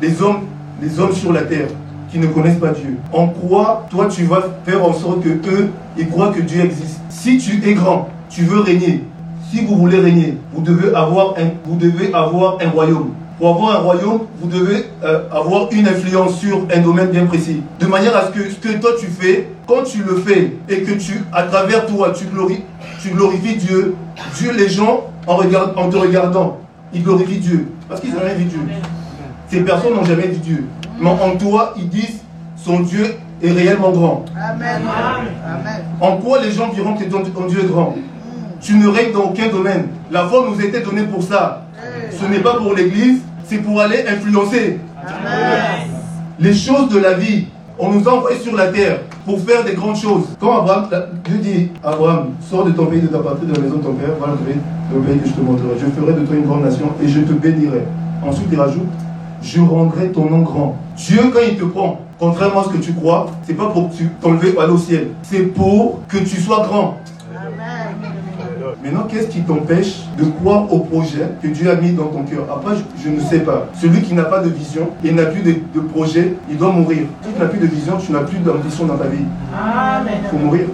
les 0.00 0.20
hommes, 0.20 0.42
les 0.80 0.98
hommes 0.98 1.12
sur 1.12 1.32
la 1.32 1.42
terre 1.42 1.68
qui 2.10 2.18
ne 2.18 2.26
connaissent 2.26 2.58
pas 2.58 2.72
Dieu, 2.72 2.98
en 3.12 3.28
quoi 3.28 3.86
toi 3.90 4.06
tu 4.06 4.24
vas 4.24 4.42
faire 4.64 4.84
en 4.84 4.92
sorte 4.92 5.22
que 5.22 5.28
eux, 5.28 5.70
ils 5.96 6.08
croient 6.08 6.30
que 6.30 6.40
Dieu 6.40 6.62
existe. 6.64 7.00
Si 7.08 7.38
tu 7.38 7.66
es 7.66 7.74
grand, 7.74 8.08
tu 8.28 8.42
veux 8.42 8.60
régner. 8.60 9.04
Si 9.50 9.64
vous 9.64 9.76
voulez 9.76 9.98
régner, 9.98 10.38
vous 10.52 10.62
devez 10.62 10.94
avoir 10.94 11.34
un, 11.38 11.50
vous 11.64 11.76
devez 11.76 12.12
avoir 12.12 12.58
un 12.60 12.70
royaume. 12.70 13.12
Pour 13.42 13.56
avoir 13.56 13.74
un 13.74 13.78
royaume, 13.82 14.20
vous 14.40 14.46
devez 14.48 14.84
euh, 15.02 15.22
avoir 15.32 15.66
une 15.72 15.88
influence 15.88 16.38
sur 16.38 16.58
un 16.72 16.78
domaine 16.78 17.08
bien 17.08 17.26
précis. 17.26 17.60
De 17.80 17.86
manière 17.86 18.16
à 18.16 18.26
ce 18.26 18.30
que 18.30 18.48
ce 18.48 18.54
que 18.54 18.78
toi 18.80 18.90
tu 18.96 19.06
fais, 19.06 19.48
quand 19.66 19.82
tu 19.82 19.98
le 20.04 20.14
fais 20.18 20.52
et 20.68 20.82
que 20.82 20.92
tu, 20.92 21.24
à 21.32 21.42
travers 21.42 21.84
toi, 21.86 22.12
tu, 22.16 22.26
glori- 22.26 22.60
tu 23.02 23.08
glorifies 23.08 23.56
Dieu, 23.56 23.96
Dieu, 24.38 24.52
les 24.56 24.68
gens, 24.68 25.08
en, 25.26 25.34
regard- 25.34 25.72
en 25.76 25.88
te 25.90 25.96
regardant, 25.96 26.58
ils 26.94 27.02
glorifient 27.02 27.40
Dieu. 27.40 27.66
Parce 27.88 28.00
qu'ils 28.00 28.12
n'ont 28.14 28.20
jamais 28.20 28.34
vu 28.36 28.44
Dieu. 28.44 28.60
Ces 29.48 29.60
personnes 29.62 29.94
n'ont 29.94 30.04
jamais 30.04 30.28
vu 30.28 30.36
Dieu. 30.36 30.64
Mais 31.00 31.10
en 31.10 31.36
toi, 31.36 31.74
ils 31.76 31.88
disent, 31.88 32.20
son 32.54 32.78
Dieu 32.78 33.16
est 33.42 33.50
réellement 33.50 33.90
grand. 33.90 34.24
Amen. 34.40 34.82
Amen. 35.44 35.82
En 36.00 36.16
quoi 36.18 36.40
les 36.44 36.52
gens 36.52 36.68
diront 36.72 36.94
que 36.94 37.02
ton, 37.06 37.24
ton 37.24 37.46
Dieu 37.48 37.58
est 37.64 37.66
grand? 37.68 37.96
Tu 38.60 38.76
ne 38.76 38.86
règnes 38.86 39.10
dans 39.12 39.24
aucun 39.24 39.48
domaine. 39.48 39.88
La 40.12 40.26
foi 40.28 40.46
nous 40.48 40.60
était 40.64 40.80
donnée 40.82 41.02
pour 41.02 41.24
ça. 41.24 41.64
Ce 42.12 42.24
n'est 42.26 42.38
pas 42.38 42.54
pour 42.54 42.74
l'église, 42.74 43.18
c'est 43.52 43.58
pour 43.58 43.80
aller 43.80 44.04
influencer. 44.08 44.78
Amen. 44.96 45.88
Les 46.40 46.54
choses 46.54 46.88
de 46.88 46.98
la 46.98 47.14
vie, 47.14 47.46
on 47.78 47.90
nous 47.90 48.08
a 48.08 48.14
envoyés 48.14 48.38
sur 48.38 48.56
la 48.56 48.68
terre 48.68 49.00
pour 49.26 49.38
faire 49.40 49.62
des 49.62 49.74
grandes 49.74 49.96
choses. 49.96 50.24
Quand 50.40 50.60
Abraham, 50.60 50.88
Dieu 51.24 51.36
dit, 51.36 51.70
Abraham, 51.84 52.30
sors 52.48 52.64
de 52.64 52.70
ton 52.70 52.86
pays, 52.86 53.00
de 53.00 53.08
ta 53.08 53.18
patrie, 53.18 53.46
de 53.46 53.52
la 53.52 53.60
maison 53.60 53.76
de 53.76 53.82
ton 53.82 53.92
père, 53.92 54.08
va 54.18 54.28
dans 54.28 54.32
le 54.32 54.38
pays, 54.38 54.60
le 54.94 55.00
pays 55.00 55.18
que 55.18 55.28
je 55.28 55.34
te 55.34 55.40
montrerai. 55.40 55.74
Je 55.78 56.00
ferai 56.00 56.18
de 56.18 56.26
toi 56.26 56.36
une 56.36 56.46
grande 56.46 56.64
nation 56.64 56.86
et 57.02 57.08
je 57.08 57.20
te 57.20 57.32
bénirai. 57.32 57.82
Ensuite, 58.26 58.48
il 58.50 58.58
rajoute, 58.58 58.88
je 59.42 59.60
rendrai 59.60 60.08
ton 60.08 60.30
nom 60.30 60.40
grand. 60.40 60.76
Dieu, 60.96 61.30
quand 61.32 61.40
il 61.46 61.56
te 61.56 61.64
prend, 61.64 62.00
contrairement 62.18 62.62
à 62.62 62.64
ce 62.64 62.70
que 62.70 62.78
tu 62.78 62.94
crois, 62.94 63.26
c'est 63.46 63.54
pas 63.54 63.66
pour 63.66 63.90
que 63.90 63.96
tu 63.96 64.08
t'enlever 64.20 64.54
aller 64.58 64.72
au 64.72 64.78
ciel. 64.78 65.08
C'est 65.22 65.42
pour 65.52 66.00
que 66.08 66.18
tu 66.18 66.40
sois 66.40 66.66
grand. 66.66 66.96
Maintenant, 68.82 69.06
qu'est-ce 69.08 69.28
qui 69.28 69.42
t'empêche 69.42 70.02
de 70.18 70.24
croire 70.24 70.72
au 70.72 70.80
projet 70.80 71.28
que 71.40 71.46
Dieu 71.46 71.70
a 71.70 71.76
mis 71.76 71.92
dans 71.92 72.06
ton 72.06 72.24
cœur? 72.24 72.46
Après, 72.50 72.74
je, 72.76 73.04
je 73.04 73.10
ne 73.14 73.20
sais 73.20 73.38
pas. 73.40 73.68
Celui 73.74 74.02
qui 74.02 74.12
n'a 74.12 74.24
pas 74.24 74.40
de 74.40 74.48
vision 74.48 74.88
et 75.04 75.12
n'a 75.12 75.26
plus 75.26 75.42
de, 75.42 75.52
de 75.74 75.80
projet, 75.86 76.34
il 76.50 76.56
doit 76.56 76.72
mourir. 76.72 77.02
Si 77.22 77.32
tu 77.32 77.38
n'as 77.40 77.46
plus 77.46 77.60
de 77.60 77.66
vision, 77.66 77.96
tu 78.04 78.10
n'as 78.10 78.22
plus 78.24 78.38
d'ambition 78.38 78.86
dans 78.86 78.96
ta 78.96 79.06
vie. 79.06 79.24
Amen. 79.54 80.14
Il 80.24 80.28
faut 80.30 80.44
mourir. 80.44 80.64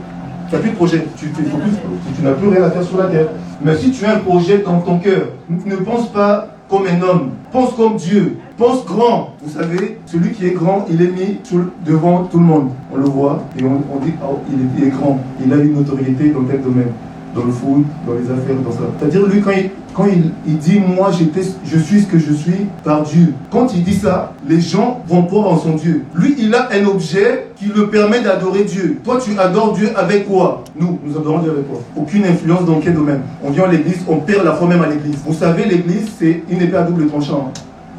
Tu 0.48 0.54
n'as 0.54 0.60
plus 0.62 0.70
de 0.70 0.76
projet. 0.76 1.04
Tu, 1.16 1.26
tu- 1.32 1.42
faut 1.44 1.58
plus- 1.58 1.70
tu 2.16 2.22
n'as 2.22 2.32
plus 2.32 2.48
rien 2.48 2.62
à 2.62 2.70
faire 2.70 2.82
sur 2.82 2.96
la 2.96 3.08
terre. 3.08 3.26
Mais 3.62 3.76
si 3.76 3.90
tu 3.90 4.04
as 4.06 4.14
un 4.14 4.18
projet 4.20 4.58
dans 4.64 4.78
ton 4.80 4.98
cœur, 4.98 5.26
ne 5.50 5.76
pense 5.76 6.08
pas 6.10 6.48
comme 6.70 6.84
un 6.86 7.02
homme. 7.02 7.30
Pense 7.52 7.74
comme 7.74 7.96
Dieu. 7.96 8.38
Pense 8.56 8.86
grand. 8.86 9.34
Vous 9.42 9.50
savez, 9.52 9.98
celui 10.06 10.30
qui 10.32 10.46
est 10.46 10.52
grand, 10.52 10.86
il 10.90 11.02
est 11.02 11.08
mis 11.10 11.40
devant 11.84 12.24
tout 12.24 12.38
le 12.38 12.44
monde. 12.44 12.70
On 12.90 12.96
le 12.96 13.04
voit 13.04 13.42
et 13.58 13.64
on, 13.64 13.82
on 13.94 13.98
dit, 14.02 14.12
oh, 14.26 14.38
il, 14.50 14.60
est, 14.62 14.68
il 14.78 14.84
est 14.88 14.90
grand. 14.90 15.20
Il 15.44 15.52
a 15.52 15.56
une 15.56 15.76
autorité 15.78 16.30
dans 16.30 16.44
tel 16.44 16.62
domaine. 16.62 16.92
Dans 17.38 17.44
le 17.44 17.52
foot, 17.52 17.84
dans 18.06 18.14
les 18.14 18.24
affaires, 18.24 18.56
dans 18.64 18.72
ça. 18.72 18.80
C'est-à-dire, 18.98 19.26
lui, 19.26 19.40
quand 19.40 19.52
il, 19.52 19.70
quand 19.94 20.06
il, 20.46 20.58
dit, 20.58 20.80
moi, 20.80 21.10
je 21.12 21.78
suis 21.78 22.00
ce 22.00 22.06
que 22.06 22.18
je 22.18 22.32
suis 22.32 22.66
par 22.82 23.02
Dieu. 23.02 23.32
Quand 23.50 23.72
il 23.74 23.84
dit 23.84 23.94
ça, 23.94 24.32
les 24.48 24.60
gens 24.60 25.02
vont 25.06 25.22
croire 25.24 25.48
en 25.48 25.58
son 25.58 25.74
Dieu. 25.74 26.04
Lui, 26.14 26.34
il 26.38 26.52
a 26.54 26.68
un 26.72 26.84
objet 26.86 27.48
qui 27.56 27.66
le 27.66 27.88
permet 27.90 28.20
d'adorer 28.20 28.64
Dieu. 28.64 29.00
Toi, 29.04 29.18
tu 29.22 29.38
adores 29.38 29.74
Dieu 29.74 29.90
avec 29.96 30.26
quoi? 30.26 30.64
Nous, 30.78 30.98
nous 31.04 31.16
adorons 31.16 31.38
Dieu 31.38 31.50
avec 31.50 31.68
quoi? 31.68 31.80
Aucune 31.96 32.24
influence 32.24 32.64
dans 32.64 32.80
quel 32.80 32.94
domaine 32.94 33.20
On 33.44 33.50
vient 33.50 33.64
à 33.64 33.72
l'église, 33.72 34.04
on 34.08 34.16
perd 34.16 34.44
la 34.44 34.52
foi 34.52 34.66
même 34.66 34.82
à 34.82 34.88
l'église. 34.88 35.16
Vous 35.24 35.34
savez, 35.34 35.64
l'église, 35.64 36.08
c'est 36.18 36.42
une 36.50 36.60
épée 36.60 36.76
à 36.76 36.82
double 36.82 37.06
tranchant. 37.06 37.52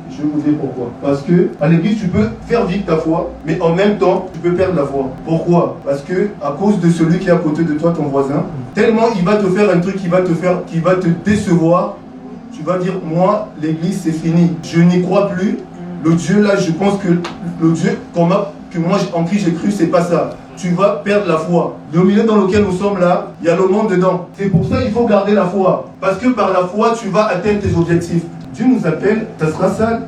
Je 0.09 0.23
vous 0.23 0.41
dire 0.41 0.57
pourquoi. 0.59 0.91
Parce 1.01 1.21
que 1.21 1.49
à 1.61 1.67
l'église, 1.67 1.99
tu 1.99 2.07
peux 2.07 2.29
faire 2.47 2.65
vivre 2.65 2.85
ta 2.85 2.97
foi, 2.97 3.31
mais 3.45 3.59
en 3.61 3.73
même 3.73 3.97
temps, 3.97 4.27
tu 4.33 4.39
peux 4.39 4.53
perdre 4.53 4.75
la 4.75 4.85
foi. 4.85 5.09
Pourquoi? 5.25 5.77
Parce 5.85 6.01
que 6.01 6.29
à 6.41 6.51
cause 6.51 6.79
de 6.79 6.89
celui 6.89 7.19
qui 7.19 7.29
est 7.29 7.31
à 7.31 7.37
côté 7.37 7.63
de 7.63 7.73
toi, 7.73 7.93
ton 7.95 8.03
voisin, 8.03 8.43
tellement 8.73 9.07
il 9.15 9.23
va 9.23 9.35
te 9.37 9.47
faire 9.47 9.69
un 9.69 9.79
truc 9.79 9.97
qui 9.97 10.07
va 10.07 10.21
te 10.21 10.33
faire, 10.33 10.65
qui 10.65 10.79
va 10.79 10.95
te 10.95 11.07
décevoir, 11.25 11.97
tu 12.51 12.63
vas 12.63 12.77
dire 12.77 12.93
moi, 13.03 13.49
l'église 13.61 14.01
c'est 14.03 14.11
fini. 14.11 14.51
Je 14.63 14.81
n'y 14.81 15.01
crois 15.01 15.29
plus. 15.29 15.59
Le 16.03 16.15
Dieu 16.15 16.41
là, 16.41 16.55
je 16.55 16.71
pense 16.71 16.99
que 16.99 17.09
le 17.61 17.71
Dieu 17.71 17.97
que 18.71 18.79
moi 18.79 18.97
en 19.13 19.23
qui 19.25 19.39
j'ai 19.39 19.53
cru, 19.53 19.71
c'est 19.71 19.87
pas 19.87 20.03
ça. 20.03 20.31
tu 20.59 20.71
vas 20.71 21.01
perdre 21.03 21.27
la 21.27 21.37
foi. 21.37 21.77
Le 21.93 22.03
milieu 22.03 22.23
dans 22.23 22.35
lequel 22.35 22.63
nous 22.63 22.73
sommes 22.73 22.99
là, 22.99 23.31
il 23.41 23.47
y 23.47 23.49
a 23.49 23.55
le 23.55 23.67
monde 23.67 23.89
dedans. 23.89 24.27
C'est 24.33 24.49
pour 24.49 24.67
ça 24.67 24.81
qu'il 24.81 24.91
faut 24.91 25.05
garder 25.05 25.33
la 25.33 25.45
foi. 25.45 25.85
Parce 26.01 26.17
que 26.17 26.27
par 26.29 26.51
la 26.51 26.67
foi, 26.67 26.93
tu 26.99 27.07
vas 27.07 27.27
atteindre 27.27 27.61
tes 27.61 27.75
objectifs. 27.75 28.23
Dieu 28.59 28.67
nous 28.67 28.85
appelle, 28.85 29.27
ça 29.39 29.47
sera 29.53 29.69
ça 29.71 29.99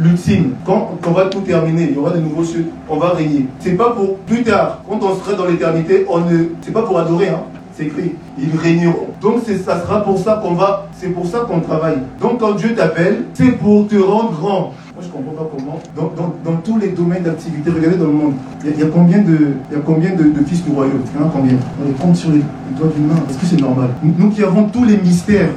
l'ultime. 0.00 0.54
Quand 0.66 0.98
on 1.06 1.12
va 1.12 1.26
tout 1.26 1.42
terminer, 1.42 1.86
il 1.90 1.94
y 1.94 1.98
aura 1.98 2.10
de 2.10 2.18
nouveaux 2.18 2.42
cieux, 2.42 2.66
on 2.88 2.96
va 2.96 3.10
régner. 3.10 3.46
C'est 3.60 3.76
pas 3.76 3.90
pour 3.90 4.16
plus 4.18 4.42
tard, 4.42 4.80
quand 4.88 4.98
on 5.00 5.14
sera 5.14 5.34
dans 5.34 5.46
l'éternité, 5.46 6.04
on 6.08 6.18
ne, 6.18 6.46
c'est 6.62 6.72
pas 6.72 6.82
pour 6.82 6.98
adorer, 6.98 7.28
hein. 7.28 7.42
C'est 7.74 7.84
écrit, 7.84 8.16
ils 8.36 8.58
régneront. 8.58 9.06
Donc 9.20 9.42
ça 9.64 9.80
sera 9.80 10.02
pour 10.02 10.18
ça 10.18 10.40
qu'on 10.42 10.54
va, 10.54 10.88
c'est 10.98 11.10
pour 11.10 11.24
ça 11.24 11.46
qu'on 11.48 11.60
travaille. 11.60 11.98
Donc 12.20 12.40
quand 12.40 12.56
Dieu 12.56 12.74
t'appelle, 12.74 13.26
c'est 13.32 13.52
pour 13.52 13.86
te 13.86 13.94
rendre 13.94 14.32
grand. 14.32 14.74
Moi 14.94 15.00
je 15.02 15.08
comprends 15.08 15.32
pas 15.44 15.48
comment. 15.56 15.78
Dans, 15.96 16.12
dans- 16.44 16.56
tous 16.64 16.78
les 16.78 16.88
domaines 16.88 17.22
d'activité, 17.22 17.70
regardez 17.70 17.96
dans 17.96 18.06
le 18.06 18.12
monde, 18.12 18.32
il 18.64 18.78
y 18.78 18.82
a, 18.82 18.86
combien 18.86 19.18
de, 19.18 19.52
y 19.72 19.76
a 19.76 19.80
combien 19.86 20.10
de, 20.16 20.24
fils 20.46 20.64
du 20.64 20.72
royaume? 20.72 21.02
A 21.16 21.30
combien? 21.32 21.54
On 21.80 21.86
les 21.86 21.94
compte 21.94 22.16
sur 22.16 22.30
les, 22.32 22.42
doigts 22.76 22.90
d'une 22.94 23.06
main. 23.06 23.14
Est-ce 23.30 23.38
que 23.38 23.46
c'est 23.46 23.60
normal? 23.60 23.90
Nous, 24.02 24.30
qui 24.30 24.42
avons 24.42 24.64
tous 24.64 24.84
les 24.84 24.96
mystères, 24.96 25.50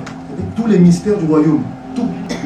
tous 0.55 0.67
les 0.67 0.77
mystères 0.77 1.17
du 1.17 1.25
royaume. 1.25 1.61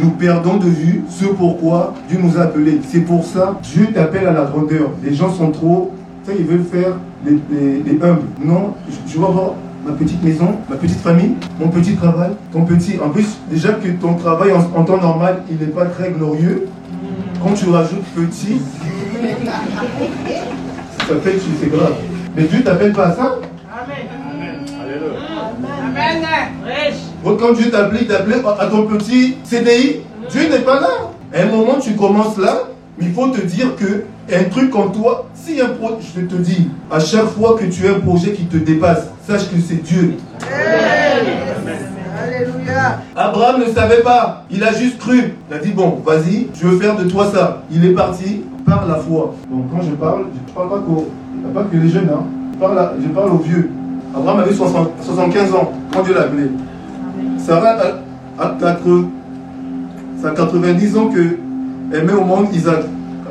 Nous 0.02 0.12
perdons 0.12 0.58
de 0.58 0.68
vue 0.70 1.04
ce 1.10 1.26
pourquoi 1.26 1.94
Dieu 2.08 2.20
nous 2.22 2.38
a 2.38 2.44
appelés. 2.44 2.80
C'est 2.88 3.02
pour 3.02 3.26
ça 3.26 3.60
Dieu 3.64 3.88
t'appelle 3.94 4.28
à 4.28 4.32
la 4.34 4.46
grandeur. 4.46 4.92
Les 5.04 5.14
gens 5.14 5.32
sont 5.32 5.52
trop, 5.52 5.94
tu 6.24 6.32
sais, 6.32 6.38
ils 6.40 6.46
veulent 6.46 6.64
faire 6.64 6.94
les, 7.26 7.38
les- 7.52 7.84
les 7.84 8.04
humbles. 8.04 8.22
Non, 8.44 8.74
je, 8.90 9.12
je 9.14 9.18
veux 9.20 9.26
avoir 9.26 9.52
ma 9.86 9.94
petite 9.94 10.24
maison, 10.24 10.56
ma 10.70 10.76
petite 10.78 11.00
famille, 11.00 11.36
mon 11.60 11.68
petit 11.70 11.96
travail, 11.96 12.32
ton 12.54 12.64
petit. 12.66 12.98
En 13.04 13.10
plus, 13.10 13.28
déjà 13.50 13.74
que 13.74 13.88
ton 13.90 14.14
travail 14.16 14.52
en, 14.54 14.80
en 14.80 14.84
temps 14.84 15.02
normal, 15.02 15.44
il 15.50 15.58
n'est 15.58 15.72
pas 15.74 15.86
très 15.86 16.12
glorieux. 16.12 16.68
Quand 17.44 17.54
tu 17.54 17.70
rajoutes 17.70 18.04
petit, 18.16 18.60
ça 21.08 21.16
fait 21.24 21.32
que 21.32 21.40
c'est 21.62 21.70
grave. 21.70 21.94
Mais 22.36 22.44
Dieu 22.44 22.62
t'appelle 22.64 22.94
pas 22.94 23.08
à 23.08 23.16
ça. 23.16 23.36
Amen. 23.72 24.66
Amen. 25.88 26.50
Riche. 26.66 27.02
Donc 27.04 27.09
quand 27.24 27.54
Dieu 27.54 27.70
t'appelle, 27.72 28.00
il 28.02 28.08
t'appelle 28.08 28.42
à 28.60 28.66
ton 28.68 28.84
petit 28.86 29.38
CDI, 29.44 29.98
Dieu 30.30 30.42
n'est 30.50 30.60
pas 30.60 30.80
là. 30.80 30.88
À 31.34 31.42
un 31.44 31.46
moment, 31.46 31.76
tu 31.80 31.94
commences 31.94 32.38
là, 32.38 32.64
mais 32.98 33.06
il 33.08 33.14
faut 33.14 33.28
te 33.28 33.42
dire 33.42 33.76
que 33.76 34.04
un 34.34 34.44
truc 34.46 34.76
en 34.76 34.90
toi, 34.90 35.28
si 35.34 35.60
un 35.62 35.70
projet, 35.70 35.96
je 36.16 36.22
te 36.22 36.36
dis, 36.36 36.70
à 36.92 37.00
chaque 37.00 37.26
fois 37.28 37.58
que 37.60 37.66
tu 37.66 37.88
as 37.88 37.92
un 37.96 38.00
projet 38.00 38.32
qui 38.34 38.46
te 38.46 38.58
dépasse, 38.58 39.08
sache 39.28 39.50
que 39.50 39.60
c'est 39.60 39.82
Dieu. 39.84 40.16
Alléluia. 42.22 43.00
Abraham 43.16 43.62
ne 43.62 43.66
savait 43.74 44.02
pas, 44.02 44.46
il 44.52 44.64
a 44.64 44.74
juste 44.74 44.98
cru. 45.00 45.34
Il 45.50 45.56
a 45.56 45.60
dit, 45.60 45.72
bon, 45.72 46.00
vas-y, 46.06 46.48
je 46.54 46.68
veux 46.68 46.80
faire 46.80 46.96
de 46.96 47.04
toi 47.06 47.30
ça. 47.34 47.64
Il 47.72 47.86
est 47.86 47.94
parti 47.94 48.42
par 48.66 48.86
la 48.88 48.96
foi. 48.96 49.34
Donc 49.52 49.66
quand 49.72 49.82
je 49.82 49.92
parle, 49.96 50.26
je 50.34 50.52
ne 50.52 50.56
parle 50.56 50.70
pas, 50.70 50.86
qu'aux- 50.86 51.08
pas 51.54 51.64
que 51.64 51.78
les 51.78 51.90
jeunes, 51.90 52.10
hein. 52.14 52.24
je, 52.54 52.60
parle 52.60 52.78
à- 52.80 52.94
je 53.02 53.08
parle 53.10 53.32
aux 53.32 53.38
vieux. 53.38 53.70
Abraham 54.16 54.40
avait 54.42 54.54
60 54.54 54.92
75 55.02 55.54
ans 55.54 55.72
quand 55.94 56.04
Dieu 56.04 56.14
l'a 56.14 56.22
appelé. 56.22 56.44
Sarah 57.46 57.78
a, 58.38 58.44
a 58.44 58.58
4 58.60 58.80
ça 60.22 60.30
a 60.30 60.32
90 60.32 60.98
ans 60.98 61.08
que 61.08 61.38
elle 61.92 62.06
met 62.06 62.14
au 62.14 62.24
monde 62.24 62.48
Isaac. 62.54 62.84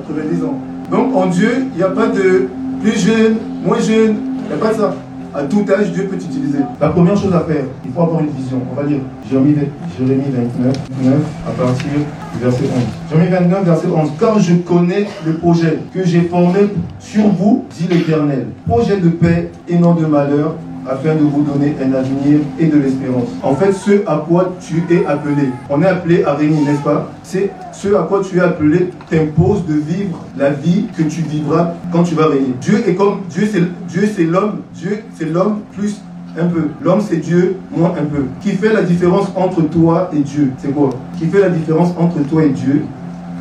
90 0.09 0.45
ans. 0.45 0.59
Donc 0.91 1.15
en 1.15 1.27
Dieu, 1.27 1.67
il 1.73 1.77
n'y 1.77 1.83
a 1.83 1.91
pas 1.91 2.09
de 2.09 2.49
plus 2.81 2.99
jeune, 2.99 3.37
moins 3.65 3.79
jeune, 3.79 4.17
il 4.43 4.47
n'y 4.47 4.53
a 4.55 4.65
pas 4.65 4.73
de 4.73 4.79
ça. 4.79 4.95
À 5.35 5.43
tout 5.43 5.65
âge, 5.71 5.93
Dieu 5.93 6.05
peut 6.05 6.17
t'utiliser. 6.17 6.61
La 6.81 6.89
première 6.89 7.17
chose 7.17 7.35
à 7.35 7.41
faire, 7.41 7.65
il 7.85 7.93
faut 7.93 8.01
avoir 8.01 8.21
une 8.21 8.31
vision. 8.31 8.63
On 8.73 8.75
va 8.75 8.89
lire 8.89 9.01
Jérémie 9.31 9.55
29, 10.01 10.75
9, 11.05 11.15
à 11.47 11.51
partir 11.63 11.87
du 12.33 12.43
verset 12.43 12.65
11. 12.65 12.71
Jérémie 13.11 13.31
29, 13.31 13.65
verset 13.65 13.87
11. 13.95 14.11
Car 14.19 14.39
je 14.41 14.55
connais 14.55 15.07
le 15.27 15.35
projet 15.35 15.81
que 15.93 16.03
j'ai 16.05 16.23
formé 16.23 16.61
sur 16.99 17.29
vous, 17.29 17.67
dit 17.79 17.87
l'Éternel. 17.91 18.47
Projet 18.67 18.97
de 18.97 19.11
paix 19.11 19.51
et 19.69 19.79
non 19.79 19.95
de 19.95 20.07
malheur, 20.07 20.55
afin 20.89 21.15
de 21.15 21.21
vous 21.21 21.43
donner 21.43 21.75
un 21.83 21.93
avenir 21.93 22.41
et 22.59 22.67
de 22.67 22.79
l'espérance. 22.79 23.29
En 23.43 23.55
fait, 23.55 23.73
ce 23.73 24.03
à 24.07 24.25
quoi 24.27 24.55
tu 24.61 24.83
es 24.91 25.05
appelé, 25.07 25.51
on 25.69 25.83
est 25.83 25.87
appelé 25.87 26.25
à 26.25 26.35
régner, 26.35 26.63
n'est-ce 26.63 26.83
pas? 26.83 27.11
C'est 27.23 27.51
ce 27.73 27.95
à 27.95 28.03
quoi 28.03 28.23
tu 28.23 28.39
es 28.39 28.41
appelé 28.41 28.91
t'impose 29.11 29.65
de 29.67 29.75
vivre 29.75 30.25
la 30.37 30.51
vie 30.51 30.87
que 30.97 31.03
tu 31.03 31.23
vivras 31.23 31.75
quand 31.93 32.05
tu 32.05 32.15
vas 32.15 32.27
régner. 32.27 32.55
Dieu 32.61 32.83
est 32.87 32.95
comme 32.95 33.21
Dieu, 33.29 33.49
c'est 33.53 33.63
Dieu, 33.89 34.09
c'est 34.15 34.25
l'homme. 34.25 34.61
Dieu, 34.75 35.03
c'est 35.17 35.31
l'homme 35.31 35.61
plus 35.77 36.01
un 36.39 36.47
peu. 36.47 36.69
L'homme, 36.83 37.01
c'est 37.07 37.17
Dieu, 37.17 37.57
moins 37.77 37.91
un 37.91 38.05
peu. 38.05 38.25
Qui 38.41 38.53
fait 38.53 38.73
la 38.73 38.83
différence 38.83 39.27
entre 39.37 39.63
toi 39.63 40.11
et 40.15 40.21
Dieu 40.21 40.53
C'est 40.59 40.73
quoi? 40.73 40.91
Qui 41.19 41.27
fait 41.27 41.41
la 41.41 41.51
différence 41.51 41.91
entre 41.99 42.21
toi 42.29 42.45
et 42.45 42.51
Dieu 42.51 42.85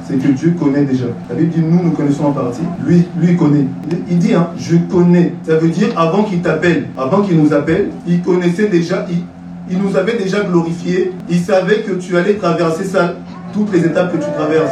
c'est 0.07 0.17
que 0.17 0.27
Dieu 0.29 0.55
connaît 0.59 0.83
déjà. 0.83 1.05
La 1.29 1.35
Bible 1.35 1.49
dit, 1.51 1.61
nous, 1.61 1.83
nous 1.83 1.91
connaissons 1.91 2.25
en 2.25 2.31
partie. 2.31 2.61
Lui, 2.85 3.05
lui, 3.19 3.35
connaît. 3.35 3.65
Il- 3.91 3.97
Il 4.11 4.17
dit, 4.19 4.33
hein, 4.33 4.47
je 4.57 4.77
connais. 4.89 5.33
Ça 5.43 5.55
veut 5.57 5.69
dire, 5.69 5.89
avant 5.97 6.23
qu'il 6.23 6.41
t'appelle, 6.41 6.85
avant 6.97 7.21
qu'il 7.21 7.37
nous 7.37 7.53
appelle, 7.53 7.89
il 8.07 8.21
connaissait 8.21 8.67
déjà, 8.67 9.05
il, 9.09 9.23
il 9.69 9.77
nous 9.81 9.95
avait 9.97 10.17
déjà 10.17 10.41
glorifié. 10.41 11.11
Il 11.29 11.39
savait 11.39 11.79
que 11.81 11.91
tu 11.93 12.15
allais 12.17 12.35
traverser 12.35 12.85
ça, 12.85 13.15
toutes 13.53 13.71
les 13.73 13.85
étapes 13.85 14.11
que 14.13 14.17
tu 14.23 14.31
traverses. 14.37 14.71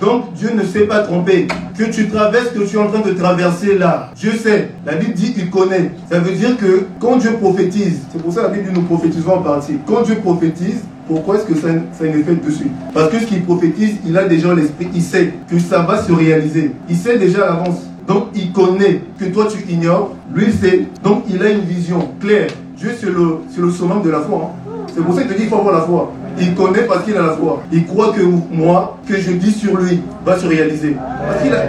Donc 0.00 0.32
Dieu 0.34 0.50
ne 0.54 0.62
s'est 0.64 0.86
pas 0.86 1.00
trompé. 1.00 1.46
Que 1.76 1.84
tu 1.84 2.08
traverses, 2.08 2.50
que 2.50 2.60
tu 2.64 2.76
es 2.76 2.78
en 2.78 2.88
train 2.88 3.00
de 3.00 3.12
traverser 3.12 3.78
là. 3.78 4.10
Dieu 4.16 4.32
sait. 4.32 4.70
La 4.84 4.94
Bible 4.94 5.14
dit 5.14 5.34
il 5.36 5.50
connaît. 5.50 5.90
Ça 6.10 6.18
veut 6.20 6.32
dire 6.34 6.56
que 6.56 6.84
quand 7.00 7.16
Dieu 7.16 7.32
prophétise, 7.40 8.00
c'est 8.12 8.22
pour 8.22 8.32
ça 8.32 8.42
que 8.42 8.46
la 8.48 8.52
Bible 8.54 8.68
dit 8.68 8.74
nous 8.74 8.86
prophétisons 8.86 9.32
en 9.34 9.42
partie. 9.42 9.74
Quand 9.86 10.02
Dieu 10.02 10.16
prophétise, 10.16 10.80
pourquoi 11.06 11.36
est-ce 11.36 11.44
que 11.44 11.54
ça, 11.54 11.68
ça 11.92 12.04
a 12.04 12.06
un 12.08 12.10
effet 12.10 12.34
dessus? 12.34 12.66
Parce 12.92 13.10
que 13.10 13.20
ce 13.20 13.26
qu'il 13.26 13.42
prophétise, 13.44 13.96
il 14.06 14.16
a 14.18 14.26
déjà 14.26 14.54
l'esprit, 14.54 14.88
il 14.94 15.02
sait 15.02 15.34
que 15.50 15.58
ça 15.58 15.82
va 15.82 16.02
se 16.02 16.12
réaliser. 16.12 16.72
Il 16.88 16.96
sait 16.96 17.18
déjà 17.18 17.44
à 17.44 17.46
l'avance. 17.50 17.78
Donc 18.08 18.28
il 18.34 18.52
connaît 18.52 19.00
que 19.18 19.24
toi 19.26 19.46
tu 19.50 19.70
ignores, 19.72 20.14
lui 20.34 20.46
il 20.48 20.52
sait. 20.52 20.86
Donc 21.02 21.24
il 21.28 21.42
a 21.42 21.50
une 21.50 21.60
vision 21.60 22.08
claire. 22.20 22.48
Dieu 22.76 22.90
c'est 22.98 23.06
le, 23.06 23.38
le 23.58 24.02
de 24.04 24.10
la 24.10 24.20
foi. 24.20 24.52
hein. 24.52 24.70
C'est 24.94 25.02
pour 25.02 25.14
ça 25.14 25.22
qu'il 25.22 25.30
te 25.30 25.34
dit 25.34 25.40
qu'il 25.42 25.50
faut 25.50 25.56
avoir 25.58 25.74
la 25.74 25.80
foi. 25.82 26.12
Il 26.38 26.54
connaît 26.54 26.82
parce 26.82 27.04
qu'il 27.04 27.16
a 27.16 27.22
la 27.22 27.32
foi. 27.32 27.62
Il 27.72 27.86
croit 27.86 28.12
que 28.12 28.22
moi, 28.22 28.98
que 29.06 29.16
je 29.16 29.32
dis 29.32 29.52
sur 29.52 29.76
lui, 29.76 30.02
va 30.24 30.38
se 30.38 30.46
réaliser. 30.46 30.96
Parce 31.26 31.42
qu'il 31.42 31.54
a. 31.54 31.62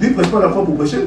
Lui 0.00 0.08
ne 0.08 0.14
prêche 0.14 0.28
pas 0.28 0.40
la 0.40 0.48
foi 0.50 0.64
pour 0.64 0.76
prêcher. 0.76 0.98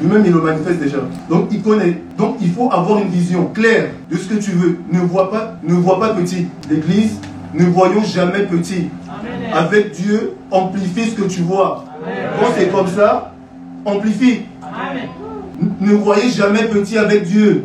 Lui-même, 0.00 0.22
il 0.26 0.32
le 0.32 0.40
manifeste 0.40 0.80
déjà. 0.80 0.98
Donc, 1.30 1.48
il 1.50 1.62
connaît. 1.62 2.02
Donc, 2.18 2.36
il 2.40 2.50
faut 2.50 2.70
avoir 2.70 2.98
une 2.98 3.08
vision 3.08 3.46
claire 3.54 3.90
de 4.10 4.16
ce 4.16 4.28
que 4.28 4.34
tu 4.34 4.50
veux. 4.50 4.78
Ne 4.92 5.00
vois 5.00 5.30
pas, 5.30 5.54
ne 5.62 5.74
vois 5.74 5.98
pas 5.98 6.10
petit. 6.10 6.48
L'église, 6.68 7.18
ne 7.54 7.64
voyons 7.64 8.02
jamais 8.02 8.42
petit. 8.44 8.88
Avec 9.52 9.92
Dieu, 9.92 10.34
amplifie 10.50 11.10
ce 11.10 11.14
que 11.14 11.28
tu 11.28 11.40
vois. 11.40 11.84
Quand 12.40 12.48
c'est 12.56 12.70
comme 12.70 12.88
ça, 12.88 13.32
amplifie. 13.84 14.42
Ne 15.80 15.92
voyez 15.94 16.28
jamais 16.28 16.64
petit 16.64 16.98
avec 16.98 17.24
Dieu. 17.24 17.64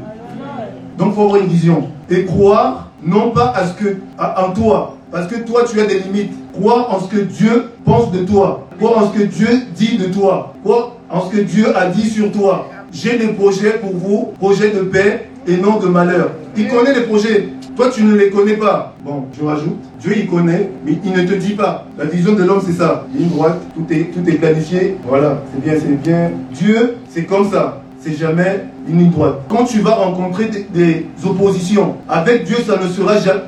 Donc, 0.97 1.09
il 1.09 1.15
faut 1.15 1.23
avoir 1.23 1.41
une 1.41 1.47
vision. 1.47 1.89
Et 2.09 2.25
croire, 2.25 2.90
non 3.03 3.31
pas 3.31 3.53
à 3.55 3.67
ce 3.67 3.73
que, 3.73 3.97
en 4.17 4.51
toi, 4.53 4.97
parce 5.11 5.27
que 5.27 5.35
toi, 5.35 5.63
tu 5.69 5.79
as 5.79 5.85
des 5.85 5.99
limites. 5.99 6.31
Croire 6.53 6.93
en 6.93 6.99
ce 6.99 7.07
que 7.07 7.21
Dieu 7.21 7.71
pense 7.85 8.11
de 8.11 8.19
toi. 8.19 8.67
Croire 8.77 8.97
en 8.97 9.11
ce 9.11 9.17
que 9.19 9.23
Dieu 9.23 9.47
dit 9.75 9.97
de 9.97 10.05
toi. 10.05 10.53
Croire 10.63 10.95
en 11.09 11.21
ce 11.21 11.35
que 11.35 11.41
Dieu 11.41 11.75
a 11.75 11.87
dit 11.87 12.09
sur 12.09 12.31
toi. 12.31 12.69
J'ai 12.91 13.17
des 13.17 13.29
projets 13.29 13.79
pour 13.79 13.93
vous, 13.93 14.33
projets 14.39 14.71
de 14.71 14.81
paix 14.81 15.29
et 15.47 15.57
non 15.57 15.79
de 15.79 15.87
malheur. 15.87 16.31
Il 16.55 16.67
connaît 16.67 16.93
les 16.93 17.01
projets. 17.01 17.49
Toi, 17.75 17.89
tu 17.89 18.03
ne 18.03 18.15
les 18.15 18.29
connais 18.29 18.55
pas. 18.57 18.95
Bon, 19.03 19.25
je 19.37 19.43
rajoute. 19.43 19.79
Dieu, 19.99 20.13
il 20.15 20.27
connaît, 20.27 20.69
mais 20.85 20.97
il 21.03 21.11
ne 21.11 21.23
te 21.25 21.33
dit 21.33 21.53
pas. 21.53 21.85
La 21.97 22.05
vision 22.05 22.33
de 22.33 22.43
l'homme, 22.43 22.61
c'est 22.65 22.73
ça. 22.73 23.05
Ligne 23.13 23.29
droite, 23.29 23.59
tout 23.73 23.85
est, 23.93 24.11
tout 24.13 24.29
est 24.29 24.35
planifié. 24.35 24.97
Voilà, 25.07 25.41
c'est 25.53 25.63
bien, 25.63 25.79
c'est 25.79 26.01
bien. 26.01 26.31
Dieu, 26.53 26.97
c'est 27.09 27.23
comme 27.23 27.49
ça. 27.49 27.80
C'est 28.03 28.15
jamais 28.15 28.65
une 28.89 28.97
ligne 28.97 29.11
droite. 29.11 29.41
Quand 29.47 29.63
tu 29.63 29.79
vas 29.79 29.91
rencontrer 29.91 30.49
des, 30.73 31.05
oppositions, 31.23 31.97
avec 32.09 32.45
Dieu, 32.45 32.57
ça 32.65 32.77
ne 32.77 32.87
sera 32.87 33.19
jamais, 33.19 33.41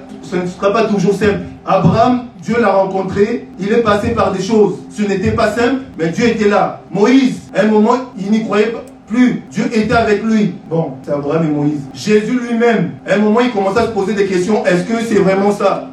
pas 0.60 0.86
toujours 0.86 1.16
simple. 1.16 1.40
Abraham, 1.66 2.26
Dieu 2.40 2.58
l'a 2.62 2.72
rencontré, 2.72 3.48
il 3.60 3.72
est 3.72 3.82
passé 3.82 4.10
par 4.10 4.32
des 4.32 4.44
choses. 4.44 4.76
Ce 4.92 5.02
n'était 5.02 5.32
pas 5.32 5.52
simple, 5.52 5.82
mais 5.98 6.10
Dieu 6.10 6.28
était 6.28 6.50
là. 6.50 6.82
Moïse, 6.92 7.42
à 7.56 7.62
un 7.62 7.68
moment, 7.68 7.96
il 8.16 8.30
n'y 8.30 8.44
croyait 8.44 8.74
plus. 9.08 9.42
Dieu 9.50 9.66
était 9.74 9.94
avec 9.94 10.24
lui. 10.24 10.54
Bon, 10.70 10.94
c'est 11.02 11.14
Abraham 11.14 11.46
et 11.46 11.52
Moïse. 11.52 11.82
Jésus 11.96 12.40
lui-même, 12.40 12.92
à 13.08 13.16
un 13.16 13.18
moment, 13.18 13.40
il 13.40 13.52
commençait 13.52 13.80
à 13.80 13.88
se 13.88 13.92
poser 13.92 14.14
des 14.14 14.28
questions. 14.28 14.64
Est-ce 14.68 14.84
que 14.84 15.04
c'est 15.04 15.20
vraiment 15.20 15.52
ça? 15.52 15.90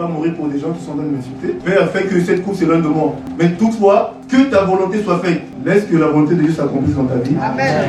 Pas 0.00 0.06
mourir 0.06 0.34
pour 0.34 0.48
des 0.48 0.58
gens 0.58 0.70
qui 0.72 0.82
sont 0.82 0.92
en 0.92 0.94
train 0.94 1.04
de 1.04 1.10
m'insulter. 1.10 1.58
Père, 1.62 1.90
fait 1.90 2.04
que 2.04 2.18
cette 2.22 2.42
coupe, 2.42 2.54
c'est 2.58 2.64
l'un 2.64 2.78
de 2.78 2.88
moi. 2.88 3.14
Mais 3.38 3.50
toutefois, 3.50 4.14
que 4.30 4.44
ta 4.50 4.62
volonté 4.64 5.02
soit 5.02 5.18
faite. 5.18 5.42
Laisse 5.64 5.84
que 5.84 5.96
la 5.96 6.06
volonté 6.06 6.34
de 6.36 6.42
Dieu 6.42 6.52
s'accomplisse 6.52 6.96
dans 6.96 7.04
ta 7.04 7.16
vie. 7.16 7.36
Amen. 7.40 7.84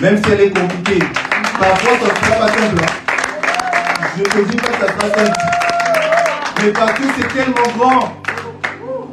Même 0.00 0.16
si 0.16 0.32
elle 0.32 0.40
est 0.40 0.50
compliquée. 0.58 1.04
Parfois, 1.60 1.92
ça 2.00 2.06
ne 2.06 2.26
sera 2.26 2.46
pas 2.46 2.48
simple. 2.48 2.82
hein. 2.82 3.12
Je 4.16 4.22
ne 4.22 4.26
te 4.44 4.50
dis 4.50 4.56
pas 4.56 4.66
que 4.68 4.86
ça 4.86 4.92
sera 4.94 5.14
simple. 5.14 5.36
Mais 6.64 6.70
parce 6.72 6.92
que 6.92 7.02
c'est 7.18 7.28
tellement 7.28 7.78
grand. 7.78 8.08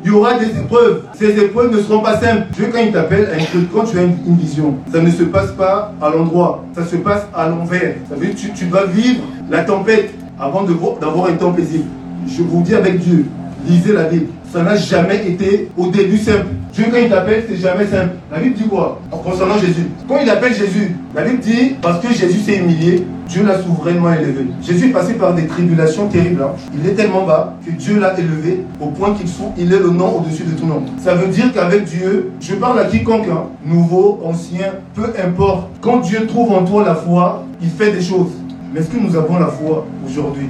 Il 0.05 0.11
y 0.11 0.15
aura 0.15 0.33
des 0.35 0.45
épreuves. 0.57 1.03
Ces 1.15 1.37
épreuves 1.39 1.75
ne 1.75 1.81
seront 1.81 2.01
pas 2.01 2.17
simples. 2.21 2.43
Dieu, 2.53 2.69
quand 2.71 2.79
il 2.79 2.93
t'appelle 2.93 3.27
quand 3.73 3.83
tu 3.83 3.97
as 3.97 4.03
une, 4.03 4.17
une 4.27 4.37
vision, 4.37 4.75
ça 4.93 5.01
ne 5.01 5.09
se 5.11 5.23
passe 5.23 5.51
pas 5.51 5.93
à 6.01 6.09
l'endroit. 6.09 6.63
Ça 6.73 6.85
se 6.85 6.95
passe 6.97 7.27
à 7.35 7.49
l'envers. 7.49 7.95
Ça 8.09 8.15
veut 8.15 8.27
dire 8.27 8.35
que 8.35 8.39
tu, 8.39 8.51
tu 8.53 8.65
dois 8.65 8.85
vivre 8.85 9.23
la 9.49 9.63
tempête 9.63 10.13
avant 10.39 10.63
d'avoir 10.63 11.27
un 11.27 11.33
temps 11.33 11.51
paisible. 11.51 11.85
Je 12.27 12.43
vous 12.43 12.61
dis 12.61 12.75
avec 12.75 12.99
Dieu, 12.99 13.25
lisez 13.67 13.93
la 13.93 14.05
Bible. 14.05 14.27
Ça 14.51 14.61
n'a 14.61 14.75
jamais 14.75 15.27
été 15.27 15.69
au 15.77 15.87
début 15.87 16.17
simple. 16.17 16.45
Dieu, 16.73 16.85
quand 16.91 16.97
il 16.97 17.09
t'appelle, 17.09 17.43
c'est 17.47 17.57
jamais 17.57 17.85
simple. 17.85 18.11
La 18.31 18.39
Bible 18.39 18.55
dit 18.55 18.67
quoi 18.67 18.99
Concernant 19.11 19.57
Jésus. 19.57 19.87
Quand 20.07 20.17
il 20.21 20.29
appelle 20.29 20.53
Jésus, 20.53 20.95
la 21.15 21.23
Bible 21.23 21.39
dit, 21.39 21.75
parce 21.81 21.99
que 21.99 22.13
Jésus 22.13 22.39
s'est 22.39 22.57
humilié, 22.57 23.05
Dieu 23.27 23.43
l'a 23.43 23.61
souverainement 23.61 24.13
élevé. 24.13 24.45
Jésus 24.61 24.89
est 24.89 24.91
passé 24.91 25.13
par 25.13 25.33
des 25.33 25.47
tribulations 25.47 26.07
terribles. 26.07 26.41
Hein. 26.43 26.51
Il 26.75 26.87
est 26.87 26.93
tellement 26.93 27.25
bas 27.25 27.55
que 27.65 27.71
Dieu 27.71 27.99
l'a 27.99 28.17
élevé 28.19 28.63
au 28.79 28.87
point 28.87 29.13
qu'il 29.13 29.27
il 29.57 29.73
est 29.73 29.79
le 29.79 29.89
nom 29.89 30.17
au-dessus 30.19 30.43
de 30.43 30.51
tout 30.51 30.67
nom. 30.67 30.83
Ça 30.97 31.15
veut 31.15 31.27
dire 31.27 31.51
qu'avec 31.53 31.85
Dieu, 31.85 32.31
je 32.39 32.55
parle 32.55 32.79
à 32.79 32.85
quiconque, 32.85 33.27
hein, 33.31 33.45
nouveau, 33.65 34.19
ancien, 34.23 34.73
peu 34.93 35.13
importe. 35.23 35.69
Quand 35.81 35.97
Dieu 35.97 36.27
trouve 36.27 36.51
en 36.51 36.63
toi 36.63 36.83
la 36.83 36.95
foi, 36.95 37.43
il 37.61 37.69
fait 37.69 37.91
des 37.91 38.01
choses. 38.01 38.31
Mais 38.73 38.79
est-ce 38.81 38.89
que 38.89 38.99
nous 38.99 39.15
avons 39.15 39.39
la 39.39 39.47
foi 39.47 39.85
aujourd'hui? 40.07 40.49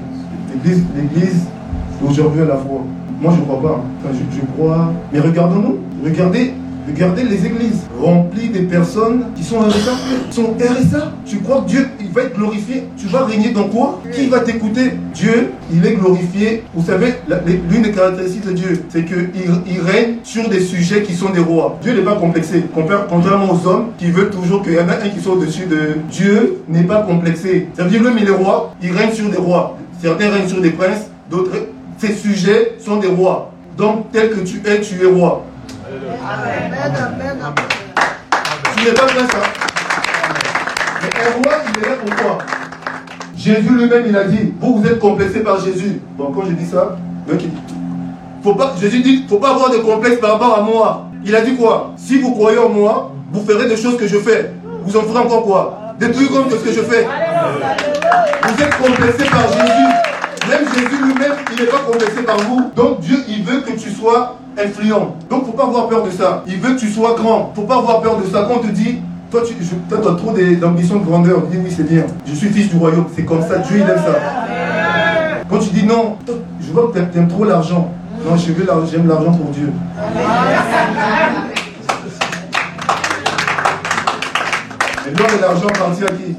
L'Église, 0.64 1.46
aujourd'hui 2.08 2.42
a 2.42 2.46
la 2.46 2.58
foi. 2.58 2.82
Moi, 3.22 3.34
je 3.36 3.40
ne 3.40 3.46
crois 3.46 3.62
pas. 3.62 3.84
Enfin, 4.00 4.14
je, 4.14 4.46
crois. 4.54 4.92
Mais 5.12 5.20
regardons-nous. 5.20 5.78
Regardez 6.04 6.54
Regardez 6.88 7.24
les 7.24 7.46
églises 7.46 7.84
remplies 7.98 8.50
des 8.50 8.64
personnes 8.64 9.26
qui 9.36 9.44
sont 9.44 9.60
RSA. 9.60 9.92
Sont 10.32 10.54
RSA. 10.60 11.14
Tu 11.26 11.38
crois 11.38 11.62
que 11.62 11.70
Dieu, 11.70 11.88
il 12.02 12.10
va 12.10 12.24
être 12.24 12.36
glorifié? 12.36 12.84
Tu 12.98 13.08
vas 13.08 13.24
régner 13.24 13.52
dans 13.52 13.70
quoi? 13.70 14.02
Qui 14.12 14.28
va 14.28 14.42
t'écouter? 14.42 14.92
Dieu, 15.14 15.52
il 15.72 15.86
est 15.86 15.94
glorifié. 15.94 16.64
Vous 16.74 16.86
savez, 16.86 17.14
l'une 17.70 17.84
des 17.84 17.92
caractéristiques 17.92 18.46
de 18.46 18.52
Dieu, 18.52 18.84
c'est 18.90 19.06
qu'il 19.06 19.30
il 19.66 19.80
règne 19.80 20.16
sur 20.24 20.50
des 20.50 20.60
sujets 20.60 21.04
qui 21.04 21.14
sont 21.14 21.30
des 21.30 21.40
rois. 21.40 21.78
Dieu 21.82 21.94
n'est 21.94 22.04
pas 22.04 22.16
complexé. 22.16 22.66
Contrairement 22.74 23.54
aux 23.54 23.68
hommes 23.68 23.88
qui 23.98 24.12
veulent 24.12 24.32
toujours 24.32 24.62
qu'il 24.62 24.74
y 24.74 24.80
en 24.80 24.90
a 24.90 24.96
un 24.96 25.10
qui 25.10 25.22
soit 25.22 25.36
au-dessus 25.36 25.66
de 25.66 26.00
Dieu, 26.12 26.64
n'est 26.68 26.84
pas 26.84 27.04
complexé. 27.04 27.70
Ça 27.76 27.84
veut 27.84 27.90
dire, 27.90 28.04
lui, 28.04 28.22
il 28.22 28.28
est 28.28 28.32
roi, 28.32 28.76
il 28.82 28.92
règne 28.92 29.14
sur 29.14 29.30
des 29.30 29.38
rois. 29.38 29.78
Certains 30.02 30.30
règnent 30.30 30.50
sur 30.50 30.60
des 30.60 30.72
princes, 30.72 31.10
d'autres, 31.30 31.52
ces 32.04 32.16
sujets 32.16 32.76
sont 32.80 32.98
des 32.98 33.08
rois. 33.08 33.54
Donc, 33.78 34.12
tel 34.12 34.30
que 34.32 34.42
tu 34.42 34.62
es, 34.66 34.82
tu 34.82 35.02
es 35.02 35.06
roi. 35.06 35.46
Tu 38.76 38.84
n'es 38.84 38.92
pas 38.92 39.06
prince, 39.06 39.30
hein? 39.34 39.48
Mais 41.02 41.10
un 41.22 41.32
roi, 41.32 41.54
il 41.66 41.82
est 41.82 41.90
là 41.90 41.96
pourquoi 42.06 42.38
Jésus 43.38 43.70
lui-même, 43.70 44.04
il 44.08 44.18
a 44.18 44.26
dit, 44.26 44.54
vous, 44.60 44.80
vous 44.80 44.86
êtes 44.86 45.00
complexé 45.00 45.40
par 45.40 45.64
Jésus. 45.64 46.02
Bon, 46.18 46.34
quand 46.34 46.46
je 46.46 46.52
dis 46.52 46.66
ça, 46.66 46.98
faut 48.44 48.56
pas, 48.56 48.76
Jésus 48.82 49.02
dit, 49.02 49.26
faut 49.30 49.38
pas 49.38 49.52
avoir 49.52 49.70
de 49.72 49.78
complexe 49.78 50.20
par 50.20 50.34
rapport 50.34 50.58
à 50.58 50.62
moi. 50.62 51.06
Il 51.24 51.34
a 51.34 51.40
dit 51.42 51.56
quoi? 51.56 51.94
Si 51.96 52.20
vous 52.20 52.34
croyez 52.34 52.58
en 52.58 52.68
moi, 52.68 53.14
vous 53.32 53.46
ferez 53.46 53.70
des 53.70 53.78
choses 53.78 53.96
que 53.98 54.08
je 54.08 54.18
fais. 54.18 54.52
Vous 54.84 54.98
en 54.98 55.04
ferez 55.04 55.20
encore 55.20 55.44
quoi? 55.44 55.96
Des 56.00 56.08
grandes 56.10 56.50
que 56.50 56.58
ce 56.58 56.66
que 56.66 56.74
je 56.74 56.82
fais. 56.82 57.08
Vous 58.44 58.62
êtes 58.62 58.78
complexé 58.78 59.24
par 59.30 59.48
Jésus. 59.54 59.88
Même 60.50 60.66
Jésus 60.76 60.93
pas 61.66 61.80
complexé 61.80 62.24
par 62.24 62.38
vous. 62.38 62.72
Donc 62.76 63.02
Dieu, 63.02 63.18
il 63.28 63.44
veut 63.44 63.62
que 63.62 63.72
tu 63.72 63.90
sois 63.92 64.38
influent. 64.58 65.16
Donc, 65.30 65.46
faut 65.46 65.54
pas 65.54 65.64
avoir 65.66 65.88
peur 65.88 66.04
de 66.04 66.12
ça. 66.12 66.44
Il 66.48 66.60
veut 66.60 66.76
que 66.76 66.80
tu 66.80 66.92
sois 66.92 67.16
grand. 67.16 67.52
Faut 67.56 67.64
pas 67.64 67.78
avoir 67.78 68.02
peur 68.02 68.18
de 68.18 68.26
ça. 68.26 68.46
Quand 68.48 68.58
on 68.58 68.68
te 68.68 68.68
dit, 68.68 69.02
toi, 69.32 69.42
tu 69.46 69.56
as 69.94 69.98
trop 69.98 70.32
d'ambition 70.32 70.98
de 71.00 71.06
grandeur, 71.06 71.42
dit 71.44 71.58
oui, 71.58 71.74
c'est 71.76 71.90
bien. 71.90 72.06
Je 72.26 72.34
suis 72.36 72.50
fils 72.50 72.70
du 72.70 72.78
royaume. 72.78 73.08
C'est 73.16 73.26
comme 73.26 73.42
ça. 73.42 73.58
Dieu, 73.60 73.78
il 73.78 73.82
aime 73.82 73.98
ça. 73.98 75.44
Quand 75.50 75.60
tu 75.60 75.70
dis 75.70 75.86
non, 75.86 76.18
je 76.62 76.72
vois 76.72 76.92
que 76.92 77.00
tu 77.00 77.18
aimes 77.18 77.28
trop 77.28 77.44
l'argent. 77.44 77.92
Non, 78.26 78.38
j'aime 78.38 79.08
l'argent 79.08 79.32
pour 79.32 79.50
Dieu. 79.50 79.72
Et 85.06 85.18
l'or 85.18 85.28
et 85.38 85.42
l'argent 85.42 85.68
parti 85.68 86.04
à 86.04 86.08
qui? 86.08 86.36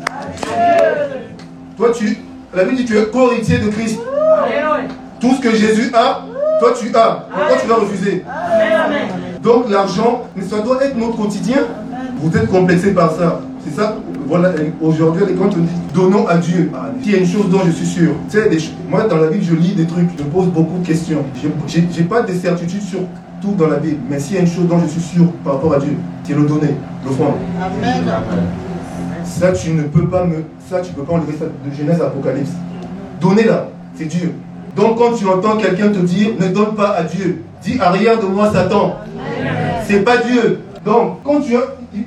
Toi, 1.76 1.88
tu, 1.94 2.18
la 2.54 2.64
Bible 2.64 2.76
dit 2.76 2.84
tu 2.86 2.96
es 2.96 3.06
co-héritier 3.06 3.58
de 3.58 3.68
Christ. 3.68 4.00
Tout 5.24 5.36
ce 5.36 5.40
que 5.40 5.56
Jésus 5.56 5.90
a, 5.94 6.26
toi, 6.60 6.74
tu 6.78 6.94
as. 6.94 7.26
Pourquoi 7.32 7.56
tu 7.56 7.66
vas 7.66 7.76
refuser 7.76 8.22
Donc, 9.42 9.70
l'argent, 9.70 10.24
ça 10.46 10.60
doit 10.60 10.84
être 10.84 10.98
notre 10.98 11.16
quotidien. 11.16 11.62
Vous 12.18 12.36
êtes 12.36 12.46
complexé 12.50 12.92
par 12.92 13.10
ça. 13.12 13.40
C'est 13.64 13.74
ça. 13.74 13.96
Voilà, 14.26 14.50
aujourd'hui, 14.82 15.24
quand 15.38 15.46
on 15.46 15.60
dit 15.60 15.72
donnons 15.94 16.26
à 16.26 16.36
Dieu, 16.36 16.70
ah, 16.74 16.90
il 17.02 17.10
y 17.10 17.14
a 17.14 17.18
une 17.18 17.26
chose 17.26 17.48
dont 17.48 17.60
je 17.64 17.70
suis 17.70 17.86
sûr. 17.86 18.12
Tu 18.30 18.36
sais, 18.36 18.50
moi, 18.86 19.04
dans 19.04 19.16
la 19.16 19.28
vie, 19.28 19.42
je 19.42 19.54
lis 19.54 19.72
des 19.72 19.86
trucs, 19.86 20.10
je 20.18 20.24
pose 20.24 20.48
beaucoup 20.48 20.78
de 20.78 20.86
questions. 20.86 21.24
Je 21.66 21.78
n'ai 21.80 22.06
pas 22.06 22.20
de 22.20 22.32
certitude 22.34 22.82
sur 22.82 23.00
tout 23.40 23.52
dans 23.56 23.68
la 23.68 23.76
Bible. 23.76 24.00
Mais 24.10 24.20
s'il 24.20 24.34
y 24.34 24.38
a 24.38 24.42
une 24.42 24.46
chose 24.46 24.66
dont 24.68 24.78
je 24.78 24.88
suis 24.88 25.00
sûr 25.00 25.24
par 25.42 25.54
rapport 25.54 25.72
à 25.72 25.78
Dieu, 25.78 25.96
c'est 26.24 26.34
le 26.34 26.42
donner, 26.42 26.74
l'offrande. 27.02 27.36
Amen. 27.62 28.04
Ça, 29.24 29.52
tu 29.52 29.70
ne 29.70 29.84
peux 29.84 30.06
pas 30.06 30.24
me. 30.24 30.44
Ça, 30.68 30.80
tu 30.82 30.92
peux 30.92 31.02
pas 31.02 31.14
enlever 31.14 31.32
ça 31.38 31.46
de 31.46 31.74
Genèse 31.74 32.02
à 32.02 32.06
Apocalypse. 32.08 32.52
Donnez-la, 33.22 33.68
c'est 33.96 34.04
Dieu. 34.04 34.34
Donc 34.76 34.98
quand 34.98 35.12
tu 35.14 35.26
entends 35.26 35.56
quelqu'un 35.56 35.88
te 35.88 35.98
dire 35.98 36.30
ne 36.38 36.48
donne 36.48 36.74
pas 36.74 36.90
à 36.90 37.02
Dieu, 37.02 37.42
dis 37.62 37.78
arrière 37.80 38.18
de 38.18 38.26
moi 38.26 38.50
Satan. 38.52 38.96
C'est 39.86 40.04
pas 40.04 40.18
Dieu. 40.18 40.60
Donc 40.84 41.18
quand 41.24 41.40
tu 41.40 41.54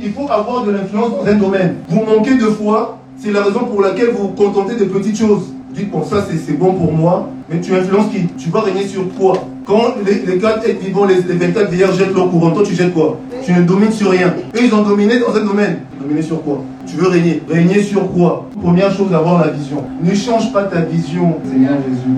il 0.02 0.12
faut 0.12 0.30
avoir 0.30 0.64
de 0.66 0.72
l'influence 0.72 1.12
dans 1.12 1.26
un 1.26 1.36
domaine. 1.36 1.78
Vous 1.88 2.04
manquez 2.04 2.36
de 2.36 2.46
foi, 2.46 2.98
c'est 3.18 3.32
la 3.32 3.44
raison 3.44 3.62
pour 3.62 3.82
laquelle 3.82 4.10
vous 4.10 4.30
vous 4.30 4.34
contentez 4.34 4.76
de 4.76 4.86
petites 4.86 5.18
choses. 5.18 5.54
Dites 5.78 5.92
bon 5.92 6.04
ça 6.04 6.26
c'est 6.28 6.58
bon 6.58 6.74
pour 6.74 6.92
moi, 6.92 7.30
mais 7.52 7.62
tu 7.62 7.72
influences 7.76 8.08
qui? 8.12 8.26
Tu 8.36 8.50
vas 8.50 8.62
régner 8.62 8.88
sur 8.88 9.14
quoi 9.14 9.34
Quand 9.64 9.94
les, 10.04 10.26
les 10.26 10.40
quatre 10.40 10.68
êtres 10.68 10.84
vivants, 10.84 11.06
les, 11.06 11.22
les 11.22 11.36
24 11.36 11.70
vieillards 11.70 11.94
jettent 11.94 12.16
leur 12.16 12.32
courant, 12.32 12.50
toi 12.50 12.64
tu 12.66 12.74
jettes 12.74 12.96
quoi? 12.96 13.20
Tu 13.46 13.54
ne 13.54 13.62
domines 13.62 13.92
sur 13.92 14.10
rien. 14.10 14.34
Eux 14.56 14.60
ils 14.64 14.74
ont 14.74 14.82
dominé 14.82 15.20
dans 15.20 15.36
un 15.36 15.46
domaine. 15.46 15.82
Dominer 16.02 16.24
sur 16.24 16.42
quoi? 16.42 16.64
Tu 16.88 16.96
veux 16.96 17.08
régner. 17.10 17.44
Régner 17.48 17.84
sur 17.84 18.12
quoi? 18.12 18.50
Première 18.60 18.92
chose, 18.92 19.14
avoir 19.14 19.46
la 19.46 19.52
vision. 19.52 19.84
Ne 20.04 20.16
change 20.16 20.52
pas 20.52 20.64
ta 20.64 20.82
vision, 20.82 21.36
Seigneur 21.48 21.74
Jésus. 21.88 22.16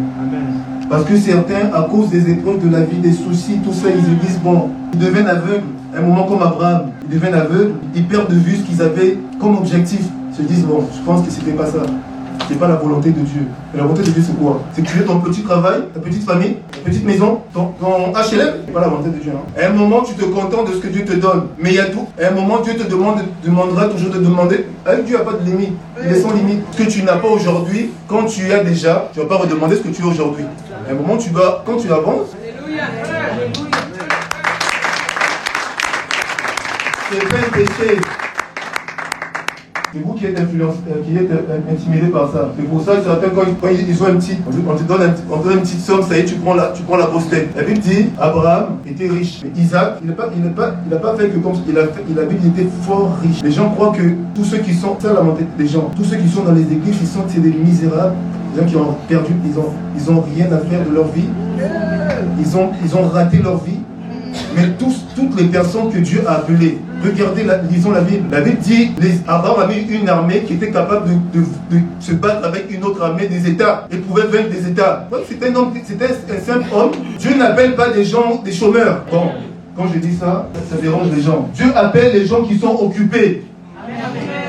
Parce 0.89 1.03
que 1.03 1.17
certains, 1.17 1.69
à 1.73 1.81
cause 1.81 2.09
des 2.09 2.31
épreuves 2.31 2.65
de 2.65 2.71
la 2.71 2.81
vie, 2.81 2.97
des 2.97 3.11
soucis, 3.11 3.59
tout 3.61 3.73
ça, 3.73 3.89
ils 3.93 4.01
se 4.01 4.25
disent, 4.25 4.39
bon, 4.41 4.69
ils 4.93 4.99
deviennent 4.99 5.27
aveugles. 5.27 5.65
Un 5.95 6.01
moment 6.01 6.23
comme 6.23 6.41
Abraham, 6.41 6.91
ils 7.03 7.15
deviennent 7.15 7.33
aveugles, 7.35 7.73
ils 7.93 8.05
perdent 8.05 8.29
de 8.29 8.39
vue 8.39 8.55
ce 8.55 8.61
qu'ils 8.61 8.81
avaient 8.81 9.17
comme 9.37 9.57
objectif. 9.57 10.01
Ils 10.31 10.37
se 10.37 10.41
disent, 10.43 10.65
bon, 10.65 10.85
je 10.95 11.01
pense 11.03 11.25
que 11.25 11.31
c'était 11.31 11.51
pas 11.51 11.65
ça 11.65 11.79
n'est 12.49 12.55
pas 12.55 12.67
la 12.67 12.75
volonté 12.75 13.09
de 13.09 13.21
Dieu. 13.21 13.41
la 13.73 13.83
volonté 13.83 14.03
de 14.03 14.11
Dieu, 14.11 14.23
c'est 14.25 14.37
quoi? 14.37 14.61
C'est 14.73 14.81
que 14.81 14.87
tu 14.87 14.99
aies 14.99 15.05
ton 15.05 15.19
petit 15.19 15.43
travail, 15.43 15.81
ta 15.93 15.99
petite 15.99 16.23
famille, 16.23 16.57
ta 16.71 16.89
petite 16.89 17.05
maison, 17.05 17.41
ton, 17.53 17.73
ton 17.79 18.11
HLM. 18.11 18.53
C'est 18.65 18.73
pas 18.73 18.81
la 18.81 18.87
volonté 18.87 19.09
de 19.09 19.17
Dieu. 19.17 19.31
Hein. 19.35 19.61
À 19.61 19.67
un 19.67 19.73
moment, 19.73 20.01
tu 20.01 20.13
te 20.13 20.25
contentes 20.25 20.69
de 20.69 20.73
ce 20.73 20.79
que 20.79 20.87
Dieu 20.87 21.05
te 21.05 21.13
donne. 21.13 21.47
Mais 21.57 21.69
il 21.69 21.75
y 21.75 21.79
a 21.79 21.85
tout. 21.85 22.07
À 22.21 22.27
un 22.27 22.31
moment, 22.31 22.59
Dieu 22.61 22.75
te 22.75 22.89
demande, 22.89 23.19
demandera 23.43 23.87
toujours 23.87 24.11
de 24.11 24.19
demander. 24.19 24.65
Avec 24.85 25.05
Dieu, 25.05 25.17
il 25.17 25.21
n'y 25.21 25.27
a 25.27 25.31
pas 25.31 25.37
de 25.37 25.45
limite. 25.45 25.73
Il 26.03 26.11
est 26.11 26.21
sans 26.21 26.33
limite. 26.33 26.61
Ce 26.71 26.83
que 26.83 26.89
tu 26.89 27.03
n'as 27.03 27.17
pas 27.17 27.27
aujourd'hui, 27.27 27.91
quand 28.07 28.25
tu 28.25 28.51
as 28.51 28.63
déjà, 28.63 29.09
tu 29.13 29.19
ne 29.19 29.25
vas 29.25 29.29
pas 29.29 29.43
redemander 29.43 29.75
ce 29.75 29.81
que 29.81 29.89
tu 29.89 30.03
as 30.03 30.07
aujourd'hui. 30.07 30.45
À 30.87 30.91
un 30.91 30.95
moment, 30.95 31.17
tu 31.17 31.29
vas, 31.31 31.63
quand 31.65 31.77
tu 31.77 31.91
avances, 31.91 32.29
c'est 37.11 37.27
pas 37.27 37.37
un 37.37 37.51
péché. 37.51 37.99
C'est 39.91 40.05
vous 40.05 40.13
qui 40.13 40.27
êtes, 40.27 40.39
influence, 40.39 40.75
euh, 40.87 41.01
qui 41.03 41.17
êtes 41.17 41.31
euh, 41.31 41.71
intimidé 41.71 42.07
par 42.09 42.31
ça. 42.31 42.53
C'est 42.55 42.67
pour 42.69 42.79
ça 42.83 42.97
que 42.97 43.03
certains, 43.03 43.29
quand, 43.29 43.41
quand 43.59 43.69
ils 43.69 44.03
ont 44.03 44.05
un 44.05 44.17
petit, 44.17 44.37
on 44.47 44.75
te 44.75 44.83
donne, 44.83 44.99
donne 45.43 45.53
une 45.53 45.61
petite 45.61 45.79
somme, 45.79 46.03
ça 46.03 46.15
y 46.15 46.19
est, 46.19 46.25
tu 46.25 46.35
prends 46.35 46.53
la, 46.53 46.67
tu 46.67 46.83
prends 46.83 46.97
la 46.97 47.07
Bible 47.07 47.79
dit, 47.79 48.09
Abraham 48.19 48.77
était 48.85 49.07
riche. 49.07 49.41
Mais 49.43 49.59
Isaac, 49.59 49.97
il 50.03 50.09
n'a 50.09 50.13
pas, 50.13 50.29
il 50.35 50.51
pas, 50.51 50.75
il 50.85 50.95
pas 50.95 51.15
fait 51.15 51.29
que 51.29 51.39
comme 51.39 51.53
il 51.67 51.75
a 51.75 51.87
fait, 51.87 52.03
il 52.07 52.19
a, 52.19 52.23
était 52.23 52.69
fort 52.83 53.17
riche. 53.23 53.41
Les 53.41 53.51
gens 53.51 53.71
croient 53.71 53.91
que 53.91 54.03
tous 54.35 54.43
ceux 54.43 54.59
qui 54.59 54.75
sont, 54.75 54.95
ça 54.99 55.11
la 55.11 55.23
des 55.57 55.67
gens, 55.67 55.89
tous 55.95 56.03
ceux 56.03 56.17
qui 56.17 56.29
sont 56.29 56.43
dans 56.43 56.53
les 56.53 56.61
églises, 56.61 56.97
ils 57.01 57.07
sont 57.07 57.25
des 57.25 57.49
misérables, 57.49 58.13
des 58.53 58.61
gens 58.61 58.67
qui 58.67 58.75
ont 58.75 58.95
perdu, 59.07 59.33
ils 59.43 59.57
ont, 59.57 59.73
ils 59.97 60.11
ont 60.11 60.23
rien 60.35 60.45
à 60.51 60.59
faire 60.59 60.87
de 60.87 60.93
leur 60.93 61.07
vie. 61.07 61.29
Ils 62.39 62.57
ont, 62.57 62.69
ils 62.85 62.95
ont 62.95 63.07
raté 63.07 63.37
leur 63.37 63.57
vie. 63.63 63.79
Mais 64.55 64.67
toutes 64.77 65.35
les 65.39 65.45
personnes 65.45 65.91
que 65.91 65.97
Dieu 65.97 66.21
a 66.27 66.33
appelées, 66.33 66.77
Regardez, 67.03 67.43
la, 67.43 67.57
lisons 67.57 67.91
la 67.91 68.01
Bible. 68.01 68.25
La 68.31 68.41
Bible 68.41 68.57
dit 68.59 68.91
les, 68.99 69.13
Abraham 69.27 69.61
avait 69.61 69.81
une 69.81 70.09
armée 70.09 70.41
qui 70.41 70.53
était 70.53 70.71
capable 70.71 71.09
de, 71.33 71.41
se 71.99 72.11
battre 72.13 72.45
avec 72.45 72.69
une 72.71 72.83
autre 72.83 73.01
armée 73.01 73.27
des 73.27 73.49
États 73.49 73.87
et 73.91 73.97
pouvait 73.97 74.23
vaincre 74.23 74.49
des 74.49 74.67
États. 74.67 75.07
C'était 75.27 75.47
un, 75.47 75.71
c'était 75.85 76.05
un 76.05 76.39
simple 76.39 76.67
homme. 76.73 76.91
Dieu 77.17 77.35
n'appelle 77.37 77.75
pas 77.75 77.89
des 77.89 78.03
gens 78.03 78.41
des 78.43 78.51
chômeurs. 78.51 79.03
Bon, 79.11 79.31
quand 79.77 79.87
je 79.93 79.99
dis 79.99 80.15
ça, 80.15 80.49
ça 80.69 80.75
dérange 80.81 81.07
les 81.15 81.21
gens. 81.21 81.49
Dieu 81.53 81.67
appelle 81.75 82.13
les 82.13 82.25
gens 82.25 82.43
qui 82.43 82.57
sont 82.57 82.75
occupés, 82.81 83.43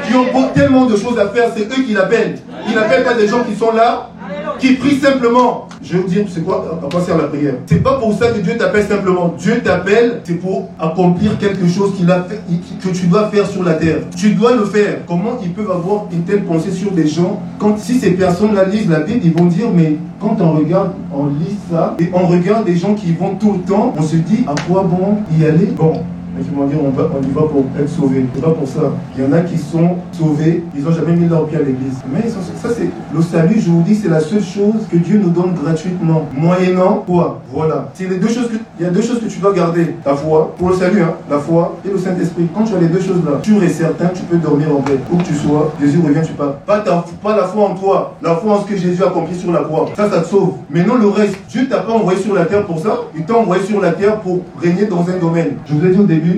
qui 0.06 0.14
ont 0.14 0.48
tellement 0.52 0.86
de 0.86 0.96
choses 0.96 1.18
à 1.18 1.28
faire. 1.28 1.50
C'est 1.56 1.66
eux 1.66 1.82
qui 1.84 1.92
l'appellent. 1.92 2.38
Il 2.68 2.74
n'appelle 2.74 3.04
pas 3.04 3.14
des 3.14 3.28
gens 3.28 3.44
qui 3.44 3.54
sont 3.54 3.72
là, 3.72 4.10
qui 4.58 4.74
prient 4.74 4.98
simplement. 4.98 5.68
Je 5.82 5.94
vais 5.94 5.98
vous 6.00 6.08
dire, 6.08 6.26
c'est 6.28 6.44
quoi 6.44 6.78
À 6.82 6.90
quoi 6.90 7.00
sert 7.00 7.16
la 7.16 7.24
prière? 7.24 7.54
C'est 7.64 7.82
pas 7.82 7.98
pour 7.98 8.12
ça 8.12 8.28
que 8.28 8.40
Dieu 8.40 8.56
t'appelle 8.58 8.86
simplement. 8.86 9.34
Dieu 9.38 9.60
t'appelle, 9.64 10.20
c'est 10.24 10.34
pour 10.34 10.68
accomplir 10.78 11.38
quelque 11.38 11.66
chose 11.66 11.94
qu'il 11.96 12.10
a 12.10 12.22
fait, 12.24 12.40
que 12.82 12.94
tu 12.94 13.06
dois 13.06 13.28
faire 13.28 13.46
sur 13.46 13.64
la 13.64 13.74
terre. 13.74 14.00
Tu 14.14 14.34
dois 14.34 14.54
le 14.54 14.66
faire. 14.66 14.98
Comment 15.06 15.38
ils 15.42 15.52
peuvent 15.52 15.70
avoir 15.70 16.04
une 16.12 16.22
telle 16.24 16.44
pensée 16.44 16.70
sur 16.70 16.90
des 16.92 17.08
gens? 17.08 17.40
Quand 17.58 17.78
si 17.78 17.98
ces 17.98 18.10
personnes-là 18.10 18.64
lisent 18.64 18.90
la 18.90 19.00
Bible, 19.00 19.20
ils 19.24 19.32
vont 19.32 19.46
dire 19.46 19.68
mais 19.74 19.96
quand 20.20 20.36
on 20.40 20.52
regarde, 20.52 20.90
on 21.14 21.26
lit 21.26 21.56
ça 21.70 21.96
et 21.98 22.10
on 22.12 22.26
regarde 22.26 22.66
des 22.66 22.76
gens 22.76 22.94
qui 22.94 23.12
vont 23.12 23.36
tout 23.36 23.52
le 23.52 23.60
temps, 23.60 23.94
on 23.96 24.02
se 24.02 24.16
dit 24.16 24.44
à 24.46 24.54
quoi 24.68 24.82
bon 24.82 25.16
y 25.38 25.46
aller? 25.46 25.66
Bon, 25.66 26.02
Faut 26.44 26.66
dire 26.66 26.78
on, 26.84 26.90
va, 26.90 27.08
on 27.16 27.22
y 27.22 27.30
va 27.32 27.42
pour 27.42 27.64
être 27.78 27.88
sauvé. 27.88 28.24
C'est 28.34 28.42
pas 28.42 28.50
pour 28.50 28.66
ça. 28.66 28.92
Il 29.16 29.24
y 29.24 29.26
en 29.26 29.32
a 29.32 29.40
qui 29.40 29.58
sont 29.58 29.96
sauvés, 30.12 30.64
ils 30.76 30.82
n'ont 30.82 30.92
jamais 30.92 31.14
mis 31.14 31.28
leur 31.28 31.46
pied 31.46 31.58
à 31.58 31.60
l'église. 31.60 31.98
Mais 32.12 32.28
ça, 32.28 32.38
c'est 32.76 32.90
le 33.14 33.22
salut, 33.22 33.60
je 33.60 33.70
vous 33.70 33.82
dis, 33.82 33.94
c'est 33.94 34.08
la 34.08 34.20
seule 34.20 34.42
chose 34.42 34.86
que 34.90 34.96
Dieu 34.96 35.20
nous 35.22 35.30
donne 35.30 35.54
gratuitement. 35.54 36.28
Moyennant 36.36 37.04
quoi? 37.06 37.40
Voilà. 37.52 37.88
Les 37.98 38.16
deux 38.16 38.28
choses 38.28 38.48
que, 38.48 38.56
il 38.78 38.84
y 38.84 38.88
a 38.88 38.90
deux 38.90 39.02
choses 39.02 39.20
que 39.20 39.26
tu 39.26 39.38
dois 39.38 39.52
garder. 39.52 39.94
Ta 40.04 40.14
foi, 40.14 40.54
pour 40.56 40.70
le 40.70 40.74
salut, 40.74 41.02
hein, 41.02 41.14
la 41.30 41.38
foi 41.38 41.76
et 41.84 41.90
le 41.90 41.98
Saint-Esprit. 41.98 42.46
Quand 42.54 42.64
tu 42.64 42.74
as 42.74 42.80
les 42.80 42.88
deux 42.88 43.00
choses-là, 43.00 43.38
tu 43.42 43.56
es 43.58 43.68
certain, 43.68 44.08
tu 44.08 44.22
peux 44.22 44.36
dormir 44.36 44.68
en 44.74 44.80
paix. 44.80 44.98
Où 45.12 45.16
que 45.16 45.24
tu 45.24 45.34
sois, 45.34 45.72
Jésus 45.80 46.00
revient, 46.04 46.22
tu 46.26 46.32
pars. 46.32 46.54
Pas, 46.66 46.80
ta, 46.80 47.04
pas 47.22 47.36
la 47.36 47.44
foi 47.44 47.64
en 47.64 47.74
toi, 47.74 48.14
la 48.22 48.34
foi 48.36 48.54
en 48.54 48.62
ce 48.62 48.66
que 48.66 48.76
Jésus 48.76 49.02
a 49.02 49.06
accompli 49.06 49.38
sur 49.38 49.52
la 49.52 49.60
croix. 49.60 49.86
Ça, 49.96 50.10
ça 50.10 50.20
te 50.20 50.28
sauve. 50.28 50.54
Mais 50.70 50.84
non 50.84 50.96
le 50.96 51.08
reste. 51.08 51.36
Dieu 51.48 51.68
t'a 51.68 51.78
pas 51.78 51.92
envoyé 51.92 52.18
sur 52.20 52.34
la 52.34 52.44
terre 52.46 52.64
pour 52.64 52.78
ça. 52.78 53.00
Il 53.16 53.24
t'a 53.24 53.34
envoyé 53.34 53.62
sur 53.64 53.80
la 53.80 53.92
terre 53.92 54.20
pour 54.20 54.40
régner 54.60 54.86
dans 54.86 55.02
un 55.08 55.18
domaine. 55.20 55.56
Je 55.66 55.74
vous 55.74 55.84
ai 55.86 55.90
dit 55.90 55.98
au 55.98 56.04
début, 56.04 56.29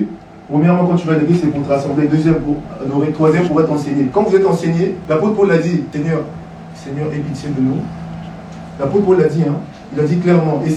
Premièrement, 0.49 0.85
quand 0.85 0.95
tu 0.95 1.07
vas 1.07 1.13
à 1.13 1.17
l'église, 1.17 1.41
c'est 1.41 1.47
pour 1.47 1.63
te 1.63 1.69
rassembler. 1.69 2.07
Deuxième, 2.07 2.35
pour 2.35 2.57
adorer. 2.83 3.11
Troisième, 3.11 3.47
pour 3.47 3.61
être 3.61 3.71
enseigné. 3.71 4.09
Quand 4.11 4.23
vous 4.23 4.35
êtes 4.35 4.45
enseigné, 4.45 4.95
l'apôtre 5.09 5.35
Paul 5.35 5.47
l'a 5.47 5.57
dit, 5.57 5.83
Seigneur, 5.91 6.21
Seigneur, 6.75 7.07
aie 7.13 7.19
pitié 7.19 7.49
de 7.49 7.61
nous. 7.61 7.77
L'apôtre 8.79 9.05
Paul 9.05 9.19
l'a 9.19 9.27
dit, 9.27 9.43
hein. 9.43 9.55
il 9.93 9.99
a 9.99 10.03
dit 10.03 10.17
clairement. 10.17 10.61
Et, 10.65 10.71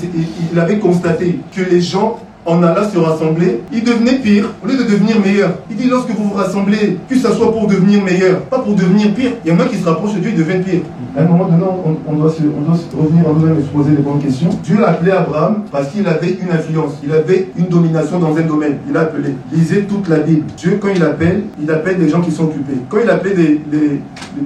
il 0.52 0.59
avait 0.59 0.79
constaté 0.79 1.40
que 1.55 1.62
les 1.62 1.81
gens 1.81 2.20
en 2.46 2.62
allant 2.62 2.88
se 2.88 2.98
rassembler, 2.98 3.62
ils 3.72 3.82
devenaient 3.82 4.18
pire 4.18 4.52
au 4.64 4.68
lieu 4.68 4.76
de 4.76 4.85
devenir 4.85 5.20
meilleurs. 5.20 5.54
Il 5.70 5.76
dit 5.76 5.88
lorsque 5.88 6.11
vous 6.11 6.28
vous 6.28 6.35
rassemblez, 6.35 6.98
que 7.09 7.16
ce 7.16 7.32
soit 7.32 7.52
pour 7.52 7.66
devenir 7.66 8.02
meilleur, 8.02 8.40
pas 8.42 8.61
pour 8.61 8.74
devenir 8.74 9.12
pire. 9.14 9.32
Il 9.44 9.52
y 9.52 9.54
en 9.54 9.59
a 9.61 9.64
qui 9.64 9.76
se 9.76 9.85
rapprochent 9.85 10.14
de 10.14 10.20
Dieu, 10.20 10.30
ils 10.30 10.38
deviennent 10.38 10.62
pire. 10.62 10.80
À 11.16 11.22
un 11.22 11.24
moment 11.24 11.46
donné, 11.46 11.64
on, 12.06 12.12
doit, 12.12 12.30
se, 12.30 12.42
on 12.42 12.61
doit 12.61 12.78
revenir 12.96 13.28
en 13.28 13.32
nous-mêmes 13.35 13.59
et 13.59 13.62
se 13.62 13.68
poser 13.68 13.90
les 13.90 14.02
bonnes 14.02 14.20
questions. 14.20 14.50
Dieu 14.62 14.78
l'a 14.78 14.90
appelé 14.90 15.11
Abraham 15.11 15.62
parce 15.72 15.88
qu'il 15.88 16.06
avait 16.06 16.30
une 16.30 16.50
influence, 16.50 16.92
il 17.02 17.12
avait 17.12 17.48
une 17.56 17.66
domination 17.66 18.18
dans 18.18 18.37
un 18.37 18.42
domaine. 18.42 18.76
Il 18.88 18.96
a 18.96 19.00
appelé. 19.00 19.35
Lisez 19.52 19.82
toute 19.85 20.09
la 20.09 20.18
Bible. 20.18 20.44
Dieu, 20.56 20.78
quand 20.80 20.88
il 20.94 21.02
appelle, 21.02 21.44
il 21.61 21.70
appelle 21.70 21.98
des 21.98 22.09
gens 22.09 22.20
qui 22.20 22.30
sont 22.30 22.44
occupés. 22.44 22.76
Quand 22.88 22.98
il 23.02 23.11
appelait 23.11 23.35
des, 23.35 23.61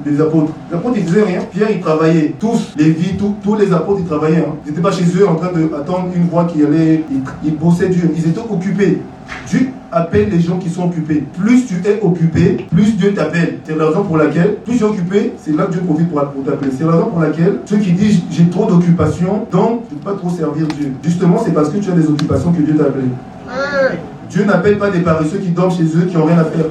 des, 0.06 0.20
apôtres, 0.20 0.52
les 0.70 0.76
apôtres, 0.76 0.96
ils 0.98 1.04
faisaient 1.04 1.24
rien. 1.24 1.40
Pierre, 1.50 1.70
il 1.70 1.80
travaillait. 1.80 2.34
Tous, 2.38 2.72
les 2.76 2.90
vies, 2.90 3.16
tous 3.42 3.56
les 3.56 3.72
apôtres, 3.72 4.00
ils 4.00 4.06
travaillaient. 4.06 4.38
Hein. 4.38 4.54
Ils 4.64 4.70
n'étaient 4.70 4.82
pas 4.82 4.92
chez 4.92 5.04
eux 5.18 5.28
en 5.28 5.34
train 5.34 5.50
d'attendre 5.52 6.06
une 6.14 6.28
voix 6.28 6.44
qui 6.44 6.64
allait. 6.64 7.04
Ils, 7.10 7.20
ils 7.44 7.56
bossaient 7.56 7.89
Dieu. 7.90 8.10
Ils 8.16 8.28
étaient 8.28 8.40
occupés. 8.40 9.00
Dieu 9.48 9.68
appelle 9.92 10.28
les 10.30 10.40
gens 10.40 10.58
qui 10.58 10.70
sont 10.70 10.84
occupés. 10.84 11.24
Plus 11.38 11.66
tu 11.66 11.74
es 11.84 12.00
occupé, 12.02 12.66
plus 12.70 12.96
Dieu 12.96 13.14
t'appelle. 13.14 13.58
C'est 13.64 13.76
la 13.76 13.86
raison 13.86 14.04
pour 14.04 14.16
laquelle, 14.16 14.56
plus 14.64 14.76
tu 14.76 14.84
es 14.84 14.86
occupé, 14.86 15.32
c'est 15.42 15.54
là 15.54 15.64
que 15.64 15.72
Dieu 15.72 15.80
profite 15.82 16.08
pour, 16.08 16.20
t'appeler. 16.44 16.70
C'est 16.76 16.84
la 16.84 16.92
raison 16.92 17.06
pour 17.06 17.20
laquelle 17.20 17.58
ceux 17.64 17.78
qui 17.78 17.92
disent 17.92 18.22
j'ai 18.30 18.48
trop 18.48 18.66
d'occupations, 18.66 19.46
donc 19.50 19.84
je 19.88 19.94
ne 19.94 20.00
peux 20.00 20.10
pas 20.10 20.16
trop 20.16 20.30
servir 20.30 20.66
Dieu. 20.68 20.92
Justement, 21.02 21.42
c'est 21.44 21.52
parce 21.52 21.70
que 21.70 21.78
tu 21.78 21.90
as 21.90 21.94
des 21.94 22.06
occupations 22.06 22.52
que 22.52 22.62
Dieu 22.62 22.76
t'a 22.76 22.84
appelé. 22.84 23.04
Dieu 24.30 24.44
n'appelle 24.44 24.78
pas 24.78 24.90
des 24.90 25.00
paresseux 25.00 25.38
qui 25.38 25.48
dorment 25.48 25.72
chez 25.72 25.84
eux, 25.84 26.06
qui 26.08 26.16
n'ont 26.16 26.26
rien 26.26 26.38
à 26.38 26.44
faire. 26.44 26.66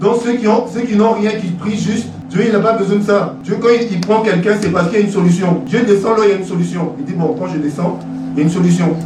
Donc 0.00 0.22
ceux 0.24 0.34
qui 0.34 0.46
ont, 0.46 0.66
ceux 0.72 0.82
qui 0.82 0.96
n'ont 0.96 1.12
rien, 1.12 1.32
qui 1.32 1.48
prient 1.48 1.76
juste, 1.76 2.08
Dieu 2.30 2.44
il 2.46 2.52
n'a 2.52 2.60
pas 2.60 2.74
besoin 2.74 2.96
de 2.96 3.02
ça. 3.02 3.34
Dieu 3.42 3.56
quand 3.60 3.68
il, 3.90 4.00
prend 4.00 4.22
quelqu'un, 4.22 4.52
c'est 4.60 4.70
parce 4.70 4.88
qu'il 4.88 5.00
y 5.00 5.02
a 5.02 5.04
une 5.04 5.12
solution. 5.12 5.62
Dieu 5.66 5.80
descend 5.82 6.16
là, 6.16 6.24
il 6.26 6.30
y 6.30 6.32
a 6.34 6.36
une 6.36 6.44
solution. 6.44 6.92
Il 6.98 7.04
dit 7.04 7.14
bon, 7.14 7.34
quand 7.36 7.48
je 7.48 7.58
descends, 7.58 7.98
il 8.32 8.38
y 8.38 8.40
a 8.40 8.44
une 8.44 8.50
solution. 8.50 8.96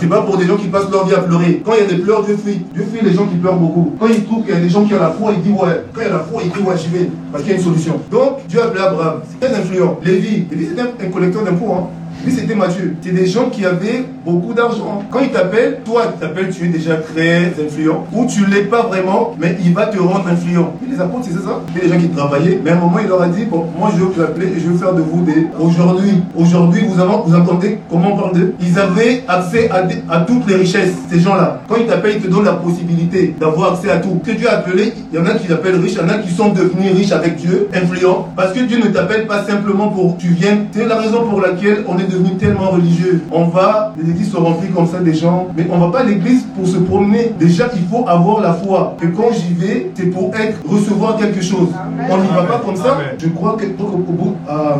C'est 0.00 0.08
pas 0.08 0.22
pour 0.22 0.36
des 0.36 0.46
gens 0.46 0.56
qui 0.56 0.68
passent 0.68 0.90
leur 0.90 1.06
vie 1.06 1.14
à 1.14 1.20
pleurer. 1.20 1.62
Quand 1.64 1.72
il 1.74 1.80
y 1.80 1.86
a 1.86 1.96
des 1.96 2.02
pleurs, 2.02 2.24
Dieu 2.24 2.36
fuit. 2.36 2.60
Dieu 2.74 2.84
fuit 2.92 3.04
les 3.06 3.14
gens 3.14 3.26
qui 3.26 3.36
pleurent 3.36 3.56
beaucoup. 3.56 3.94
Quand 3.98 4.06
il 4.06 4.24
trouve 4.24 4.44
qu'il 4.44 4.54
y 4.54 4.56
a 4.56 4.60
des 4.60 4.68
gens 4.68 4.84
qui 4.84 4.94
ont 4.94 5.00
la 5.00 5.10
foi, 5.10 5.32
il 5.34 5.42
dit 5.42 5.50
ouais. 5.50 5.84
Quand 5.92 6.00
il 6.00 6.06
y 6.06 6.10
a 6.10 6.12
la 6.12 6.20
foi, 6.20 6.42
il 6.44 6.50
dit 6.50 6.66
ouais, 6.66 6.76
j'y 6.76 6.88
vais. 6.88 7.10
Parce 7.30 7.44
qu'il 7.44 7.52
y 7.52 7.54
a 7.54 7.58
une 7.58 7.64
solution. 7.64 8.00
Donc, 8.10 8.46
Dieu 8.48 8.60
a 8.60 8.66
appelé 8.66 8.82
Abraham. 8.82 9.20
C'est 9.28 9.46
très 9.46 9.56
influent. 9.56 9.98
Lévi. 10.04 10.46
Lévi, 10.50 10.66
c'était 10.68 10.82
un, 10.82 11.10
collecteur 11.10 11.44
d'impôts. 11.44 11.72
Hein. 11.72 11.88
Lui, 12.24 12.32
c'était 12.32 12.54
Mathieu. 12.54 12.96
C'est 13.00 13.12
des 13.12 13.26
gens 13.26 13.48
qui 13.50 13.64
avaient 13.64 14.04
beaucoup 14.24 14.52
d'argent. 14.52 15.02
Quand 15.10 15.20
il 15.20 15.30
t'appelle, 15.30 15.80
toi, 15.84 16.02
il 16.14 16.20
t'appelle, 16.20 16.50
tu 16.50 16.64
es 16.64 16.68
déjà 16.68 16.96
très 16.96 17.52
influent. 17.64 18.04
Ou 18.12 18.26
tu 18.26 18.46
l'es 18.46 18.62
pas 18.62 18.82
vraiment, 18.82 19.34
mais 19.38 19.56
il 19.64 19.72
va 19.74 19.86
te 19.86 19.98
rendre 19.98 20.26
influent. 20.28 20.74
Et 20.84 20.90
les 20.92 21.00
apôtres, 21.00 21.26
c'est 21.26 21.44
ça? 21.44 21.60
Il 21.70 21.76
y 21.76 21.80
a 21.80 21.84
des 21.84 21.92
gens 21.94 22.00
qui 22.00 22.08
travaillaient, 22.08 22.60
mais 22.62 22.70
à 22.70 22.76
un 22.76 22.80
moment, 22.80 22.98
il 23.00 23.08
leur 23.08 23.22
a 23.22 23.28
dit, 23.28 23.44
bon, 23.44 23.66
moi, 23.78 23.90
je 23.94 24.04
vais 24.04 24.10
vous 24.12 24.22
appeler 24.22 24.46
et 24.48 24.60
je 24.60 24.68
vais 24.70 24.78
faire 24.78 24.94
de 24.94 25.02
vous 25.02 25.22
des... 25.24 25.46
Aujourd'hui, 25.58 26.22
aujourd'hui, 26.36 26.82
vous, 26.86 26.94
vous 26.94 27.34
entendez 27.34 27.78
comment 27.90 28.14
on 28.14 28.16
parle 28.16 28.34
d'eux? 28.34 28.54
Ils 28.60 28.78
avaient 28.78 29.24
accès 29.28 29.70
à, 29.70 29.82
à 30.14 30.20
toutes 30.20 30.46
les 30.48 30.56
richesses, 30.56 30.94
ces 31.10 31.20
gens-là. 31.20 31.60
Quand 31.68 31.76
ils 31.76 31.86
t'appellent, 31.86 32.16
ils 32.16 32.22
te 32.22 32.28
donnent 32.28 32.44
la 32.44 32.52
possibilité 32.52 33.34
d'avoir 33.38 33.74
accès 33.74 33.90
à 33.90 33.98
tout. 33.98 34.20
Que 34.24 34.32
Dieu 34.32 34.48
a 34.48 34.58
appelé, 34.58 34.92
il 35.12 35.18
y 35.18 35.22
en 35.22 35.26
a 35.26 35.34
qui 35.34 35.48
l'appellent 35.48 35.80
riche, 35.80 35.92
il 35.92 35.98
y 35.98 36.04
en 36.04 36.08
a 36.08 36.18
qui 36.18 36.30
sont 36.30 36.50
devenus 36.50 36.92
riches 36.94 37.12
avec 37.12 37.36
Dieu, 37.36 37.68
influents. 37.74 38.28
Parce 38.36 38.52
que 38.52 38.60
Dieu 38.60 38.78
ne 38.78 38.88
t'appelle 38.88 39.26
pas 39.26 39.44
simplement 39.44 39.88
pour 39.88 40.16
tu 40.16 40.28
viennes. 40.28 40.66
C'est 40.72 40.86
la 40.86 40.96
raison 40.96 41.24
pour 41.28 41.40
laquelle 41.40 41.84
on 41.88 41.98
est 41.98 42.10
devenu 42.10 42.36
tellement 42.36 42.70
religieux. 42.70 43.22
On 43.30 43.46
va, 43.46 43.92
églises 44.10 44.30
se 44.30 44.36
remplissent 44.36 44.74
comme 44.74 44.86
ça 44.86 44.98
des 44.98 45.14
gens, 45.14 45.48
mais 45.56 45.66
on 45.70 45.78
va 45.78 45.88
pas 45.88 46.00
à 46.00 46.04
l'église 46.04 46.44
pour 46.54 46.66
se 46.66 46.78
promener. 46.78 47.32
Déjà, 47.38 47.68
il 47.74 47.86
faut 47.88 48.06
avoir 48.08 48.40
la 48.40 48.54
foi. 48.54 48.96
Que 49.00 49.06
quand 49.06 49.32
j'y 49.32 49.54
vais, 49.54 49.90
c'est 49.94 50.06
pour 50.06 50.32
être, 50.34 50.58
recevoir 50.68 51.16
quelque 51.16 51.40
chose. 51.40 51.68
On 52.10 52.16
n'y 52.18 52.28
va 52.28 52.42
pas 52.44 52.62
comme 52.64 52.76
ça. 52.76 52.98
Je 53.18 53.28
crois 53.28 53.56
que 53.56 53.66
au 53.82 54.12
bout, 54.12 54.36
à, 54.48 54.78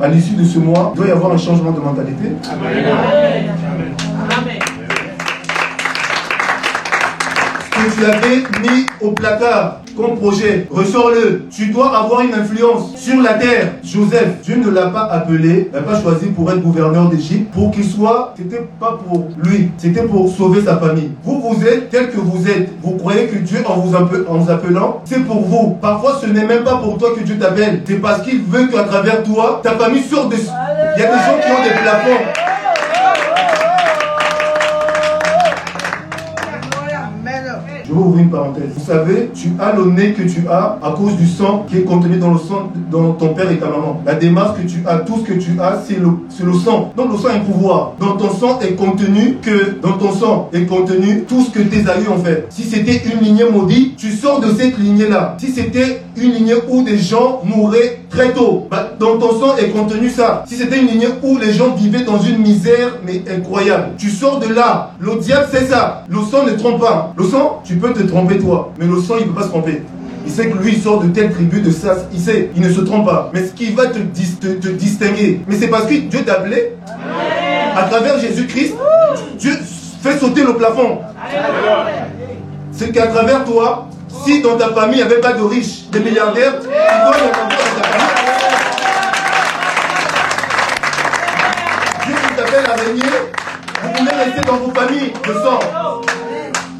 à 0.00 0.08
l'issue 0.08 0.34
de 0.34 0.44
ce 0.44 0.58
mois, 0.58 0.92
il 0.94 0.98
doit 0.98 1.08
y 1.08 1.10
avoir 1.10 1.32
un 1.32 1.38
changement 1.38 1.72
de 1.72 1.80
mentalité. 1.80 2.28
Amen. 2.50 2.84
Amen. 4.38 4.58
que 7.76 7.94
tu 7.94 8.04
avais 8.04 8.36
mis 8.62 8.86
au 9.00 9.12
placard 9.12 9.80
comme 9.96 10.16
projet, 10.16 10.66
ressors-le. 10.70 11.46
Tu 11.50 11.68
dois 11.68 11.96
avoir 11.96 12.20
une 12.20 12.34
influence 12.34 12.96
sur 12.96 13.20
la 13.22 13.34
terre. 13.34 13.72
Joseph, 13.82 14.40
Dieu 14.42 14.56
ne 14.56 14.70
l'a 14.70 14.88
pas 14.88 15.04
appelé, 15.04 15.70
n'a 15.72 15.80
pas 15.80 16.00
choisi 16.00 16.26
pour 16.26 16.50
être 16.50 16.60
gouverneur 16.60 17.08
d'Égypte, 17.08 17.50
pour 17.52 17.70
qu'il 17.70 17.84
soit, 17.84 18.34
c'était 18.36 18.66
pas 18.78 18.98
pour 19.06 19.28
lui, 19.42 19.70
c'était 19.78 20.02
pour 20.02 20.30
sauver 20.30 20.62
sa 20.62 20.76
famille. 20.76 21.10
Vous, 21.24 21.40
vous 21.40 21.66
êtes 21.66 21.88
tel 21.90 22.10
que 22.10 22.20
vous 22.20 22.46
êtes. 22.48 22.70
Vous 22.82 22.92
croyez 22.92 23.26
que 23.26 23.38
Dieu, 23.38 23.58
en 23.66 23.78
vous, 23.78 23.94
en 23.94 24.48
appelant, 24.48 25.00
c'est 25.04 25.24
pour 25.24 25.40
vous. 25.40 25.76
Parfois, 25.80 26.18
ce 26.20 26.26
n'est 26.26 26.46
même 26.46 26.64
pas 26.64 26.76
pour 26.76 26.98
toi 26.98 27.10
que 27.16 27.22
Dieu 27.22 27.38
t'appelle. 27.38 27.82
C'est 27.86 28.00
parce 28.00 28.22
qu'il 28.22 28.42
veut 28.42 28.66
qu'à 28.68 28.84
travers 28.84 29.22
toi, 29.22 29.60
ta 29.62 29.72
famille 29.72 30.02
sorte 30.02 30.30
de... 30.30 30.36
Il 30.36 31.02
y 31.02 31.04
a 31.04 31.08
des 31.08 31.12
gens 31.12 31.38
qui 31.42 31.50
ont 31.50 31.64
des 31.64 31.70
plafonds. 31.82 32.45
Je 37.88 37.94
vais 37.94 38.00
ouvrir 38.00 38.24
une 38.24 38.30
parenthèse. 38.30 38.70
Vous 38.76 38.84
savez, 38.84 39.30
tu 39.32 39.52
as 39.60 39.72
le 39.76 39.84
nez 39.92 40.12
que 40.12 40.22
tu 40.22 40.48
as 40.48 40.78
à 40.82 40.90
cause 40.96 41.16
du 41.16 41.26
sang 41.26 41.64
qui 41.68 41.78
est 41.78 41.82
contenu 41.82 42.16
dans 42.16 42.32
le 42.32 42.38
sang 42.38 42.72
dans 42.90 43.12
ton 43.12 43.32
père 43.32 43.50
et 43.50 43.58
ta 43.58 43.66
maman. 43.66 44.02
La 44.04 44.14
démarche 44.14 44.58
que 44.60 44.66
tu 44.66 44.82
as, 44.86 44.98
tout 44.98 45.18
ce 45.18 45.32
que 45.32 45.38
tu 45.38 45.60
as, 45.60 45.84
c'est 45.86 45.98
le, 45.98 46.52
sang. 46.52 46.92
Donc 46.96 47.12
le 47.12 47.18
sang 47.18 47.28
un 47.28 47.40
pouvoir. 47.40 47.92
Dans 48.00 48.16
ton 48.16 48.30
sang 48.30 48.58
est 48.60 48.74
contenu 48.74 49.36
que 49.40 49.80
dans 49.80 49.92
ton 49.92 50.10
sang 50.12 50.50
est 50.52 50.66
contenu 50.66 51.22
tout 51.28 51.42
ce 51.42 51.50
que 51.50 51.60
tes 51.60 51.88
aïeux 51.88 52.10
ont 52.10 52.22
fait. 52.22 52.46
Si 52.50 52.64
c'était 52.64 53.00
une 53.04 53.20
lignée 53.20 53.48
maudite, 53.48 53.96
tu 53.96 54.10
sors 54.10 54.40
de 54.40 54.48
cette 54.48 54.78
lignée-là. 54.78 55.36
Si 55.38 55.52
c'était 55.52 56.02
une 56.16 56.32
lignée 56.32 56.54
où 56.68 56.82
des 56.82 56.98
gens 56.98 57.42
mouraient 57.44 58.00
très 58.08 58.32
tôt, 58.32 58.66
bah, 58.70 58.92
dans 58.98 59.18
ton 59.18 59.38
sang 59.38 59.56
est 59.56 59.70
contenu 59.70 60.08
ça. 60.08 60.44
Si 60.46 60.56
c'était 60.56 60.78
une 60.78 60.88
lignée 60.88 61.08
où 61.22 61.38
les 61.38 61.52
gens 61.52 61.74
vivaient 61.74 62.04
dans 62.04 62.20
une 62.20 62.38
misère 62.38 62.96
mais 63.04 63.22
incroyable, 63.30 63.90
tu 63.98 64.10
sors 64.10 64.38
de 64.38 64.52
là. 64.52 64.92
Le 64.98 65.16
diable 65.16 65.48
c'est 65.50 65.66
ça. 65.66 66.04
Le 66.08 66.18
sang 66.30 66.44
ne 66.44 66.52
trompe 66.52 66.80
pas. 66.80 67.12
Le 67.16 67.24
sang, 67.24 67.62
tu 67.64 67.76
peux 67.76 67.92
te 67.92 68.02
tromper 68.02 68.38
toi, 68.38 68.72
mais 68.78 68.86
le 68.86 69.00
sang 69.00 69.14
il 69.18 69.26
ne 69.26 69.32
peut 69.32 69.40
pas 69.40 69.44
se 69.44 69.50
tromper. 69.50 69.82
Il 70.26 70.32
sait 70.32 70.48
que 70.48 70.58
lui, 70.58 70.72
il 70.72 70.82
sort 70.82 71.00
de 71.00 71.08
telle 71.08 71.30
tribu, 71.32 71.60
de 71.60 71.70
ça. 71.70 71.94
Il 72.12 72.18
sait, 72.18 72.50
il 72.56 72.60
ne 72.60 72.72
se 72.72 72.80
trompe 72.80 73.06
pas. 73.06 73.30
Mais 73.32 73.46
ce 73.46 73.52
qui 73.52 73.72
va 73.72 73.86
te, 73.86 73.98
te, 73.98 74.68
distinguer, 74.68 75.40
mais 75.46 75.54
c'est 75.54 75.68
parce 75.68 75.86
que 75.86 75.94
Dieu 75.94 76.24
t'a 76.24 76.34
appelé. 76.34 76.72
À 77.76 77.84
travers 77.84 78.18
Jésus-Christ, 78.18 78.74
Dieu 79.38 79.52
fait 80.02 80.18
sauter 80.18 80.42
le 80.42 80.54
plafond. 80.54 80.98
C'est 82.72 82.90
qu'à 82.90 83.06
travers 83.06 83.44
toi, 83.44 83.88
si 84.24 84.40
dans 84.42 84.56
ta 84.56 84.72
famille, 84.72 85.00
il 85.00 85.06
n'y 85.06 85.12
avait 85.12 85.20
pas 85.20 85.32
de 85.32 85.42
riches, 85.42 85.88
des 85.90 86.00
milliardaires, 86.00 86.60
tu 86.60 86.66
dois 86.66 86.76
dans 86.76 87.32
ta 87.32 87.88
famille. 87.88 88.06
Dieu 92.06 92.14
t'appelle 92.36 92.70
à 92.70 92.74
régner, 92.74 93.02
vous 93.82 93.88
pouvez 93.92 94.10
rester 94.10 94.40
dans 94.42 94.56
vos 94.56 94.72
familles 94.72 95.12
de 95.26 95.32
sang. 95.32 95.60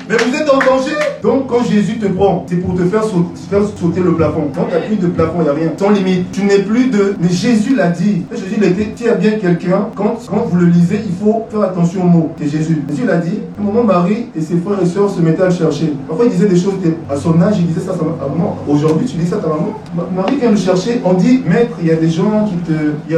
Mais 0.09 0.17
vous 0.17 0.37
êtes 0.37 0.49
en 0.49 0.59
danger. 0.59 0.95
Donc 1.23 1.49
quand 1.49 1.65
Jésus 1.65 1.99
te 1.99 2.07
prend, 2.07 2.47
c'est 2.49 2.57
pour 2.57 2.77
te 2.77 2.85
faire, 2.85 3.03
sauter, 3.03 4.01
le 4.01 4.15
plafond. 4.15 4.49
Quand 4.55 4.65
tu 4.65 4.75
n'as 4.75 4.81
plus 4.81 4.97
de 4.97 5.09
plafond, 5.09 5.39
il 5.41 5.43
n'y 5.43 5.49
a 5.49 5.53
rien. 5.53 5.73
Sans 5.77 5.91
limite. 5.91 6.31
Tu 6.31 6.45
n'es 6.45 6.61
plus 6.61 6.87
de... 6.87 7.15
Mais 7.21 7.29
Jésus 7.29 7.75
l'a 7.75 7.89
dit. 7.89 8.25
Jésus 8.31 8.93
tu 8.95 9.09
as 9.09 9.15
bien 9.15 9.33
quelqu'un. 9.33 9.89
Quand, 9.97 10.17
quand 10.29 10.47
vous 10.49 10.59
le 10.59 10.67
lisez, 10.67 11.01
il 11.05 11.15
faut 11.15 11.47
faire 11.51 11.63
attention 11.63 12.05
aux 12.05 12.09
mots. 12.09 12.33
C'est 12.39 12.49
Jésus. 12.49 12.85
Jésus 12.89 13.05
l'a 13.05 13.17
dit. 13.17 13.41
Au 13.59 13.63
moment 13.65 13.83
Marie 13.83 14.27
et 14.37 14.41
ses 14.41 14.57
frères 14.59 14.81
et 14.81 14.87
sœurs 14.87 15.11
se 15.11 15.21
mettaient 15.21 15.43
à 15.43 15.47
le 15.49 15.55
chercher. 15.55 15.93
Parfois 16.07 16.27
il 16.27 16.31
disait 16.31 16.49
des 16.49 16.57
choses 16.57 16.75
à 17.11 17.17
son 17.17 17.41
âge, 17.43 17.57
il 17.59 17.67
disait 17.67 17.81
ça 17.81 17.93
à 17.93 17.97
sa 17.97 18.05
maman. 18.05 18.59
Aujourd'hui, 18.69 19.07
tu 19.07 19.17
dis 19.17 19.27
ça 19.27 19.37
à 19.37 19.39
ta 19.39 19.49
maman. 19.49 19.81
Marie 20.15 20.37
vient 20.37 20.51
le 20.51 20.57
chercher. 20.57 21.01
On 21.05 21.15
dit, 21.15 21.43
maître, 21.47 21.77
il 21.81 21.89
y 21.89 21.91
a 21.91 21.97
des 21.97 22.11
gens 22.11 22.49
qui 22.49 22.57
te... 22.59 23.15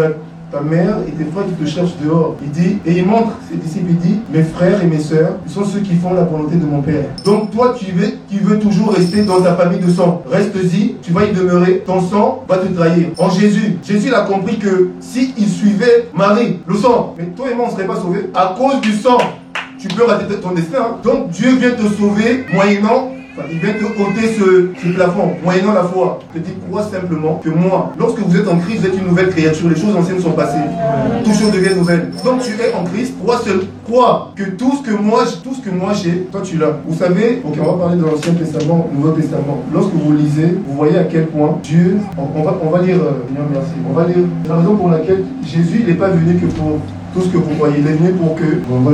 ta 0.50 0.60
mère 0.60 0.96
et 1.06 1.10
tes 1.10 1.24
frères 1.30 1.46
qui 1.46 1.52
te 1.64 1.68
cherchent 1.68 1.96
dehors. 2.02 2.36
Il 2.42 2.50
dit, 2.50 2.78
et 2.86 2.98
il 2.98 3.06
montre 3.06 3.32
ses 3.50 3.56
disciples, 3.56 3.90
il 3.90 3.98
dit, 3.98 4.20
mes 4.32 4.42
frères 4.42 4.82
et 4.82 4.86
mes 4.86 5.00
sœurs, 5.00 5.36
ils 5.46 5.52
sont 5.52 5.64
ceux 5.64 5.80
qui 5.80 5.94
font 5.96 6.14
la 6.14 6.24
volonté 6.24 6.56
de 6.56 6.64
mon 6.64 6.80
Père. 6.82 7.04
Donc 7.24 7.50
toi, 7.50 7.74
tu 7.78 7.92
veux, 7.92 8.12
tu 8.30 8.38
veux 8.38 8.58
toujours 8.58 8.92
rester 8.92 9.22
dans 9.22 9.40
ta 9.40 9.54
famille 9.54 9.80
de 9.80 9.90
sang. 9.90 10.22
Reste-y, 10.30 10.96
tu 11.02 11.12
vas 11.12 11.24
y 11.24 11.32
demeurer, 11.32 11.82
ton 11.86 12.00
sang 12.00 12.44
va 12.48 12.58
te 12.58 12.66
trahir. 12.72 13.08
En 13.18 13.30
Jésus, 13.30 13.78
Jésus 13.82 14.12
a 14.14 14.22
compris 14.22 14.58
que 14.58 14.90
si 15.00 15.34
il 15.36 15.48
suivait 15.48 16.08
Marie, 16.14 16.60
le 16.66 16.74
sang, 16.76 17.14
mais 17.18 17.26
toi 17.26 17.46
et 17.50 17.54
moi, 17.54 17.66
on 17.66 17.70
ne 17.70 17.76
serait 17.76 17.86
pas 17.86 17.96
sauvés 17.96 18.30
à 18.34 18.54
cause 18.58 18.80
du 18.80 18.92
sang 18.92 19.18
tu 19.78 19.86
peux 19.86 20.04
rater 20.04 20.34
ton 20.40 20.52
destin. 20.52 20.78
hein. 20.80 20.96
Donc 21.04 21.30
Dieu 21.30 21.54
vient 21.54 21.70
te 21.70 21.82
sauver 21.82 22.44
moyennant 22.52 23.12
il 23.50 23.58
vient 23.58 23.72
te 23.72 23.84
ôter 23.84 24.34
ce, 24.38 24.70
ce 24.80 24.92
plafond, 24.94 25.32
moyennant 25.44 25.72
la 25.72 25.84
foi. 25.84 26.18
Je 26.34 26.40
te 26.40 26.44
dis, 26.46 26.54
crois 26.68 26.82
simplement 26.82 27.40
que 27.42 27.50
moi, 27.50 27.92
lorsque 27.98 28.18
vous 28.18 28.36
êtes 28.36 28.48
en 28.48 28.58
Christ, 28.58 28.80
vous 28.80 28.86
êtes 28.86 28.98
une 28.98 29.06
nouvelle 29.06 29.30
créature. 29.30 29.68
Les 29.68 29.76
choses 29.80 29.96
anciennes 29.96 30.20
sont 30.20 30.32
passées. 30.32 30.58
Toutes 31.24 31.34
choses 31.34 31.52
deviennent 31.52 31.78
nouvelles. 31.78 32.10
Donc 32.24 32.42
tu 32.42 32.52
es 32.52 32.74
en 32.74 32.84
Christ, 32.84 33.14
crois 33.22 33.38
seul. 33.38 33.60
Crois 33.84 34.32
que 34.36 34.44
tout 34.50 34.72
ce 34.76 34.90
que 34.90 34.94
moi, 34.94 35.24
tout 35.42 35.54
ce 35.54 35.62
que 35.62 35.74
moi 35.74 35.92
j'ai, 35.94 36.26
toi 36.30 36.42
tu 36.42 36.58
l'as. 36.58 36.76
Vous 36.86 36.94
savez, 36.94 37.40
ok, 37.42 37.56
on 37.58 37.72
va 37.72 37.84
parler 37.84 37.96
de 37.96 38.04
l'Ancien 38.04 38.34
Testament, 38.34 38.86
Nouveau 38.92 39.12
Testament. 39.12 39.62
Lorsque 39.72 39.94
vous 39.94 40.12
lisez, 40.12 40.58
vous 40.66 40.76
voyez 40.76 40.98
à 40.98 41.04
quel 41.04 41.26
point 41.28 41.56
Dieu, 41.62 41.96
on, 42.18 42.38
on 42.38 42.42
va, 42.42 42.58
on 42.62 42.68
va 42.68 42.82
lire, 42.82 42.96
euh, 42.96 43.42
merci, 43.50 43.70
on 43.88 43.94
va 43.94 44.06
lire 44.06 44.26
la 44.46 44.56
raison 44.56 44.76
pour 44.76 44.90
laquelle 44.90 45.24
Jésus, 45.42 45.78
il 45.80 45.86
n'est 45.86 45.94
pas 45.94 46.08
venu 46.08 46.34
que 46.34 46.46
pour 46.46 46.78
tout 47.14 47.22
ce 47.22 47.28
que 47.28 47.36
vous 47.36 47.54
voyez. 47.58 47.76
Il 47.78 47.86
est 47.86 47.92
venu 47.92 48.12
pour 48.12 48.34
que. 48.34 48.44
On 48.70 48.80
va- 48.80 48.92